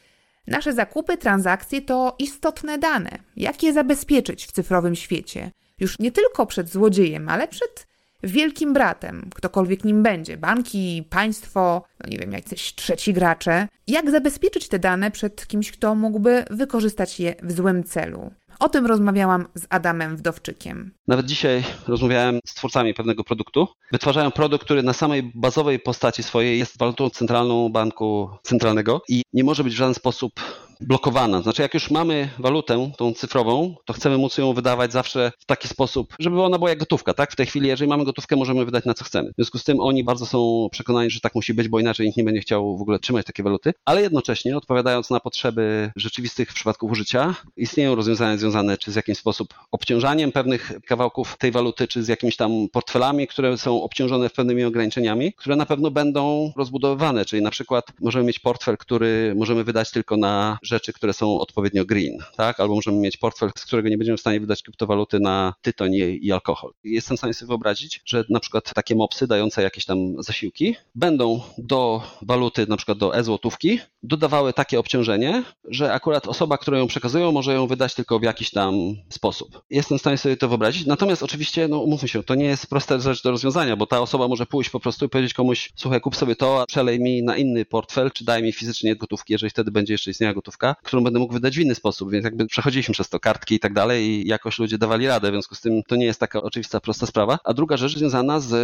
Nasze 0.46 0.72
zakupy, 0.72 1.16
transakcje 1.16 1.82
to 1.82 2.16
istotne 2.18 2.78
dane. 2.78 3.18
Jak 3.36 3.62
je 3.62 3.72
zabezpieczyć 3.72 4.46
w 4.46 4.52
cyfrowym 4.52 4.94
świecie? 4.94 5.50
Już 5.80 5.98
nie 5.98 6.12
tylko 6.12 6.46
przed 6.46 6.68
złodziejem, 6.68 7.28
ale 7.28 7.48
przed 7.48 7.86
wielkim 8.22 8.72
bratem, 8.72 9.30
ktokolwiek 9.34 9.84
nim 9.84 10.02
będzie, 10.02 10.36
banki, 10.36 11.06
państwo, 11.10 11.84
no 12.00 12.10
nie 12.10 12.18
wiem, 12.18 12.32
jacyś 12.32 12.74
trzeci 12.74 13.12
gracze, 13.12 13.68
jak 13.86 14.10
zabezpieczyć 14.10 14.68
te 14.68 14.78
dane 14.78 15.10
przed 15.10 15.46
kimś, 15.46 15.72
kto 15.72 15.94
mógłby 15.94 16.44
wykorzystać 16.50 17.20
je 17.20 17.34
w 17.42 17.52
złym 17.52 17.84
celu. 17.84 18.30
O 18.60 18.68
tym 18.68 18.86
rozmawiałam 18.86 19.46
z 19.54 19.66
Adamem 19.70 20.16
Wdowczykiem. 20.16 20.94
Nawet 21.08 21.26
dzisiaj 21.26 21.64
rozmawiałem 21.88 22.38
z 22.46 22.54
twórcami 22.54 22.94
pewnego 22.94 23.24
produktu. 23.24 23.68
Wytwarzają 23.92 24.30
produkt, 24.30 24.64
który 24.64 24.82
na 24.82 24.92
samej 24.92 25.32
bazowej 25.34 25.78
postaci 25.78 26.22
swojej 26.22 26.58
jest 26.58 26.78
walutą 26.78 27.10
centralną 27.10 27.68
banku 27.68 28.30
centralnego 28.42 29.02
i 29.08 29.22
nie 29.32 29.44
może 29.44 29.64
być 29.64 29.72
w 29.72 29.76
żaden 29.76 29.94
sposób 29.94 30.32
blokowana. 30.80 31.42
Znaczy, 31.42 31.62
jak 31.62 31.74
już 31.74 31.90
mamy 31.90 32.28
walutę, 32.38 32.90
tą 32.96 33.14
cyfrową, 33.14 33.74
to 33.84 33.92
chcemy 33.92 34.18
móc 34.18 34.38
ją 34.38 34.52
wydawać 34.52 34.92
zawsze 34.92 35.32
w 35.38 35.44
taki 35.44 35.68
sposób, 35.68 36.14
żeby 36.18 36.42
ona 36.42 36.58
była 36.58 36.70
jak 36.70 36.78
gotówka, 36.78 37.14
tak? 37.14 37.32
W 37.32 37.36
tej 37.36 37.46
chwili, 37.46 37.68
jeżeli 37.68 37.88
mamy 37.88 38.04
gotówkę, 38.04 38.36
możemy 38.36 38.64
wydać 38.64 38.84
na 38.84 38.94
co 38.94 39.04
chcemy. 39.04 39.30
W 39.30 39.34
związku 39.36 39.58
z 39.58 39.64
tym 39.64 39.80
oni 39.80 40.04
bardzo 40.04 40.26
są 40.26 40.68
przekonani, 40.72 41.10
że 41.10 41.20
tak 41.20 41.34
musi 41.34 41.54
być, 41.54 41.68
bo 41.68 41.80
inaczej 41.80 42.06
nikt 42.06 42.16
nie 42.18 42.24
będzie 42.24 42.40
chciał 42.40 42.78
w 42.78 42.82
ogóle 42.82 42.98
trzymać 42.98 43.26
takie 43.26 43.42
waluty, 43.42 43.72
ale 43.84 44.02
jednocześnie 44.02 44.56
odpowiadając 44.56 45.10
na 45.10 45.20
potrzeby 45.20 45.90
rzeczywistych 45.96 46.52
przypadków 46.52 46.90
użycia, 46.90 47.34
istnieją 47.56 47.94
rozwiązania 47.94 48.36
związane 48.36 48.78
czy 48.78 48.92
z 48.92 48.96
jakimś 48.96 49.18
sposób 49.18 49.54
obciążaniem 49.70 50.32
pewnych 50.32 50.72
kawałków 50.86 51.36
tej 51.38 51.52
waluty, 51.52 51.88
czy 51.88 52.02
z 52.02 52.08
jakimiś 52.08 52.36
tam 52.36 52.50
portfelami, 52.72 53.26
które 53.26 53.58
są 53.58 53.82
obciążone 53.82 54.30
pewnymi 54.30 54.64
ograniczeniami, 54.64 55.32
które 55.32 55.56
na 55.56 55.66
pewno 55.66 55.90
będą 55.90 56.52
rozbudowywane, 56.56 57.24
czyli 57.24 57.42
na 57.42 57.50
przykład 57.50 57.86
możemy 58.00 58.24
mieć 58.24 58.38
portfel, 58.38 58.76
który 58.76 59.34
możemy 59.36 59.64
wydać 59.64 59.90
tylko 59.90 60.16
na 60.16 60.58
rzeczy, 60.70 60.92
które 60.92 61.12
są 61.12 61.40
odpowiednio 61.40 61.84
green, 61.84 62.18
tak? 62.36 62.60
Albo 62.60 62.74
możemy 62.74 62.98
mieć 62.98 63.16
portfel, 63.16 63.50
z 63.58 63.64
którego 63.64 63.88
nie 63.88 63.98
będziemy 63.98 64.18
w 64.18 64.20
stanie 64.20 64.40
wydać 64.40 64.62
kryptowaluty 64.62 65.20
na 65.20 65.54
tytoń 65.62 65.94
i 65.94 66.32
alkohol. 66.32 66.72
Jestem 66.84 67.16
w 67.16 67.20
stanie 67.20 67.34
sobie 67.34 67.48
wyobrazić, 67.48 68.02
że 68.04 68.24
na 68.28 68.40
przykład 68.40 68.74
takie 68.74 68.94
mopsy 68.94 69.26
dające 69.26 69.62
jakieś 69.62 69.84
tam 69.84 70.22
zasiłki 70.22 70.76
będą 70.94 71.40
do 71.58 72.02
waluty, 72.22 72.66
na 72.68 72.76
przykład 72.76 72.98
do 72.98 73.16
e-złotówki, 73.16 73.78
dodawały 74.02 74.52
takie 74.52 74.78
obciążenie, 74.78 75.42
że 75.64 75.92
akurat 75.92 76.28
osoba, 76.28 76.58
która 76.58 76.78
ją 76.78 76.86
przekazują, 76.86 77.32
może 77.32 77.54
ją 77.54 77.66
wydać 77.66 77.94
tylko 77.94 78.18
w 78.18 78.22
jakiś 78.22 78.50
tam 78.50 78.74
sposób. 79.08 79.62
Jestem 79.70 79.98
w 79.98 80.00
stanie 80.00 80.18
sobie 80.18 80.36
to 80.36 80.48
wyobrazić. 80.48 80.86
Natomiast 80.86 81.22
oczywiście, 81.22 81.68
no 81.68 81.78
umówmy 81.78 82.08
się, 82.08 82.22
to 82.22 82.34
nie 82.34 82.44
jest 82.44 82.66
prosta 82.66 82.98
rzecz 82.98 83.22
do 83.22 83.30
rozwiązania, 83.30 83.76
bo 83.76 83.86
ta 83.86 84.00
osoba 84.00 84.28
może 84.28 84.46
pójść 84.46 84.70
po 84.70 84.80
prostu 84.80 85.04
i 85.04 85.08
powiedzieć 85.08 85.34
komuś, 85.34 85.72
słuchaj, 85.76 86.00
kup 86.00 86.16
sobie 86.16 86.36
to, 86.36 86.62
a 86.62 86.66
przelej 86.66 87.00
mi 87.00 87.22
na 87.22 87.36
inny 87.36 87.64
portfel, 87.64 88.10
czy 88.10 88.24
daj 88.24 88.42
mi 88.42 88.52
fizycznie 88.52 88.96
gotówki, 88.96 89.32
jeżeli 89.32 89.50
wtedy 89.50 89.70
będzie 89.70 89.94
jeszcze 89.94 90.10
istniała 90.10 90.34
gotówka 90.34 90.59
którą 90.82 91.04
będę 91.04 91.18
mógł 91.18 91.32
wydać 91.32 91.56
w 91.56 91.60
inny 91.60 91.74
sposób, 91.74 92.10
więc 92.10 92.24
jakby 92.24 92.46
przechodziliśmy 92.46 92.92
przez 92.92 93.08
to 93.08 93.20
kartki 93.20 93.54
i 93.54 93.60
tak 93.60 93.72
dalej 93.72 94.04
i 94.04 94.28
jakoś 94.28 94.58
ludzie 94.58 94.78
dawali 94.78 95.06
radę, 95.06 95.28
w 95.28 95.32
związku 95.32 95.54
z 95.54 95.60
tym 95.60 95.82
to 95.82 95.96
nie 95.96 96.06
jest 96.06 96.20
taka 96.20 96.42
oczywista, 96.42 96.80
prosta 96.80 97.06
sprawa. 97.06 97.38
A 97.44 97.54
druga 97.54 97.76
rzecz 97.76 97.98
związana 97.98 98.40
z 98.40 98.54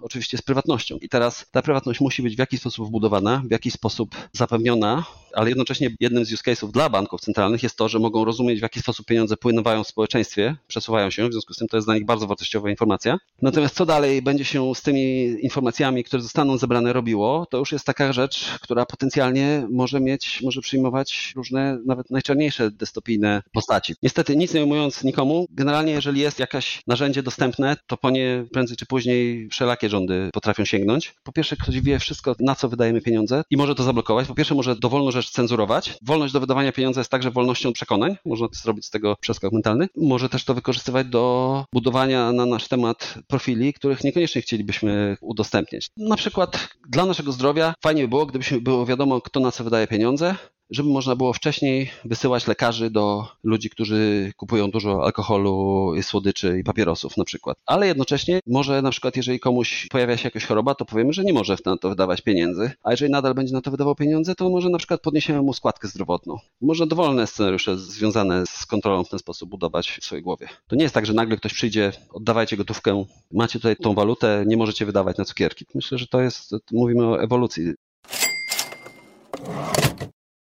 oczywiście 0.00 0.38
z 0.38 0.42
prywatnością. 0.42 0.96
I 1.00 1.08
teraz 1.08 1.46
ta 1.50 1.62
prywatność 1.62 2.00
musi 2.00 2.22
być 2.22 2.36
w 2.36 2.38
jakiś 2.38 2.60
sposób 2.60 2.88
wbudowana, 2.88 3.42
w 3.48 3.50
jakiś 3.50 3.72
sposób 3.72 4.16
zapewniona, 4.32 5.04
ale 5.36 5.48
jednocześnie 5.48 5.90
jednym 6.00 6.24
z 6.24 6.32
use 6.32 6.42
case'ów 6.42 6.70
dla 6.70 6.90
banków 6.90 7.20
centralnych 7.20 7.62
jest 7.62 7.76
to, 7.76 7.88
że 7.88 7.98
mogą 7.98 8.24
rozumieć, 8.24 8.58
w 8.58 8.62
jaki 8.62 8.80
sposób 8.80 9.06
pieniądze 9.06 9.36
płynęwają 9.36 9.84
w 9.84 9.88
społeczeństwie, 9.88 10.56
przesuwają 10.66 11.10
się, 11.10 11.28
w 11.28 11.32
związku 11.32 11.54
z 11.54 11.56
tym 11.56 11.68
to 11.68 11.76
jest 11.76 11.86
dla 11.86 11.94
nich 11.94 12.06
bardzo 12.06 12.26
wartościowa 12.26 12.70
informacja. 12.70 13.18
Natomiast 13.42 13.74
co 13.74 13.86
dalej 13.86 14.22
będzie 14.22 14.44
się 14.44 14.74
z 14.74 14.82
tymi 14.82 15.24
informacjami, 15.40 16.04
które 16.04 16.22
zostaną 16.22 16.58
zebrane 16.58 16.92
robiło, 16.92 17.46
to 17.50 17.58
już 17.58 17.72
jest 17.72 17.84
taka 17.84 18.12
rzecz, 18.12 18.58
która 18.60 18.86
potencjalnie 18.86 19.66
może 19.70 20.00
mieć, 20.00 20.42
może 20.42 20.60
przyjmować 20.60 21.32
różne, 21.36 21.78
nawet 21.86 22.10
najczarniejsze 22.10 22.70
dystopijne 22.70 23.42
postaci. 23.52 23.94
Niestety, 24.02 24.36
nic 24.36 24.54
nie 24.54 24.60
ujmując 24.60 25.04
nikomu, 25.04 25.46
generalnie 25.50 25.92
jeżeli 25.92 26.20
jest 26.20 26.38
jakaś 26.38 26.82
narzędzie 26.86 27.22
dostępne, 27.22 27.76
to 27.86 27.96
po 27.96 28.10
nie 28.10 28.44
prędzej 28.52 28.76
czy 28.76 28.86
później 28.86 29.48
wszelakie 29.48 29.88
rządy 29.88 30.30
potrafią 30.32 30.64
sięgnąć. 30.64 31.14
Po 31.24 31.32
pierwsze, 31.32 31.56
ktoś 31.56 31.80
wie 31.80 31.98
wszystko, 31.98 32.36
na 32.40 32.54
co 32.54 32.68
wydajemy 32.68 33.00
pieniądze 33.00 33.42
i 33.50 33.56
może 33.56 33.74
to 33.74 33.82
zablokować. 33.82 34.26
Po 34.26 34.34
pierwsze, 34.34 34.54
może 34.54 34.76
dowolną 34.76 35.10
rzecz 35.10 35.25
cenzurować. 35.30 35.98
Wolność 36.02 36.32
do 36.32 36.40
wydawania 36.40 36.72
pieniądza 36.72 37.00
jest 37.00 37.10
także 37.10 37.30
wolnością 37.30 37.72
przekonań. 37.72 38.16
Można 38.24 38.46
zrobić 38.52 38.86
z 38.86 38.90
tego 38.90 39.16
przeskok 39.20 39.52
mentalny. 39.52 39.88
Może 39.96 40.28
też 40.28 40.44
to 40.44 40.54
wykorzystywać 40.54 41.06
do 41.06 41.64
budowania 41.72 42.32
na 42.32 42.46
nasz 42.46 42.68
temat 42.68 43.14
profili, 43.26 43.72
których 43.72 44.04
niekoniecznie 44.04 44.42
chcielibyśmy 44.42 45.16
udostępnić. 45.20 45.90
Na 45.96 46.16
przykład 46.16 46.68
dla 46.88 47.06
naszego 47.06 47.32
zdrowia 47.32 47.74
fajnie 47.82 48.02
by 48.02 48.08
było, 48.08 48.26
gdybyśmy 48.26 48.60
było 48.60 48.86
wiadomo, 48.86 49.20
kto 49.20 49.40
na 49.40 49.52
co 49.52 49.64
wydaje 49.64 49.86
pieniądze, 49.86 50.34
żeby 50.70 50.88
można 50.88 51.16
było 51.16 51.32
wcześniej 51.32 51.90
wysyłać 52.04 52.46
lekarzy 52.46 52.90
do 52.90 53.28
ludzi, 53.44 53.70
którzy 53.70 54.32
kupują 54.36 54.70
dużo 54.70 55.04
alkoholu, 55.04 55.92
słodyczy 56.02 56.58
i 56.58 56.64
papierosów 56.64 57.16
na 57.16 57.24
przykład. 57.24 57.58
Ale 57.66 57.86
jednocześnie 57.86 58.40
może 58.46 58.82
na 58.82 58.90
przykład 58.90 59.16
jeżeli 59.16 59.40
komuś 59.40 59.86
pojawia 59.90 60.16
się 60.16 60.26
jakaś 60.26 60.44
choroba, 60.44 60.74
to 60.74 60.84
powiemy, 60.84 61.12
że 61.12 61.24
nie 61.24 61.32
może 61.32 61.56
na 61.66 61.76
to 61.76 61.88
wydawać 61.88 62.20
pieniędzy, 62.20 62.70
a 62.82 62.90
jeżeli 62.90 63.12
nadal 63.12 63.34
będzie 63.34 63.52
na 63.52 63.60
to 63.60 63.70
wydawał 63.70 63.94
pieniądze, 63.94 64.34
to 64.34 64.50
może 64.50 64.70
na 64.70 64.78
przykład 64.78 65.00
podniesiemy 65.00 65.42
mu 65.42 65.52
składkę 65.52 65.88
zdrowotną. 65.88 66.38
Można 66.60 66.86
dowolne 66.86 67.26
scenariusze 67.26 67.78
związane 67.78 68.46
z 68.46 68.66
kontrolą 68.66 69.04
w 69.04 69.08
ten 69.08 69.18
sposób 69.18 69.50
budować 69.50 69.98
w 70.00 70.04
swojej 70.04 70.22
głowie. 70.22 70.48
To 70.66 70.76
nie 70.76 70.82
jest 70.82 70.94
tak, 70.94 71.06
że 71.06 71.12
nagle 71.12 71.36
ktoś 71.36 71.54
przyjdzie, 71.54 71.92
oddawajcie 72.12 72.56
gotówkę, 72.56 73.04
macie 73.32 73.58
tutaj 73.58 73.76
tą 73.76 73.94
walutę, 73.94 74.44
nie 74.46 74.56
możecie 74.56 74.86
wydawać 74.86 75.18
na 75.18 75.24
cukierki. 75.24 75.66
Myślę, 75.74 75.98
że 75.98 76.06
to 76.06 76.20
jest, 76.20 76.54
mówimy 76.72 77.06
o 77.06 77.22
ewolucji. 77.22 77.74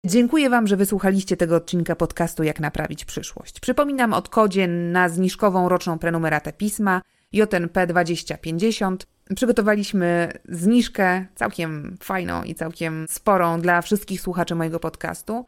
Dziękuję 0.04 0.50
Wam, 0.50 0.66
że 0.66 0.76
wysłuchaliście 0.76 1.36
tego 1.36 1.56
odcinka 1.56 1.96
podcastu 1.96 2.42
Jak 2.42 2.60
naprawić 2.60 3.04
przyszłość. 3.04 3.60
Przypominam 3.60 4.12
o 4.12 4.22
kodzie 4.22 4.68
na 4.68 5.08
zniżkową 5.08 5.68
roczną 5.68 5.98
prenumeratę 5.98 6.52
pisma 6.52 7.02
JNP 7.32 7.86
2050. 7.86 9.06
Przygotowaliśmy 9.36 10.32
zniżkę 10.48 11.26
całkiem 11.34 11.96
fajną 12.02 12.42
i 12.42 12.54
całkiem 12.54 13.06
sporą 13.08 13.60
dla 13.60 13.82
wszystkich 13.82 14.20
słuchaczy 14.20 14.54
mojego 14.54 14.80
podcastu. 14.80 15.46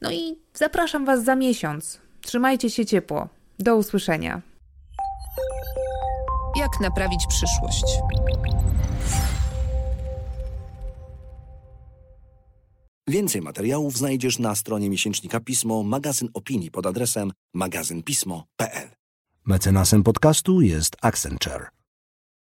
No 0.00 0.12
i 0.12 0.38
zapraszam 0.54 1.04
Was 1.04 1.24
za 1.24 1.36
miesiąc. 1.36 2.00
Trzymajcie 2.20 2.70
się 2.70 2.86
ciepło. 2.86 3.28
Do 3.58 3.76
usłyszenia. 3.76 4.42
Jak 6.56 6.70
naprawić 6.80 7.26
przyszłość? 7.28 7.84
Więcej 13.08 13.42
materiałów 13.42 13.98
znajdziesz 13.98 14.38
na 14.38 14.54
stronie 14.54 14.90
miesięcznika 14.90 15.40
Pismo, 15.40 15.82
magazyn 15.82 16.28
opinii 16.34 16.70
pod 16.70 16.86
adresem 16.86 17.32
magazynpismo.pl. 17.54 18.88
Mecenasem 19.46 20.02
podcastu 20.02 20.60
jest 20.60 20.96
Accenture. 21.02 21.66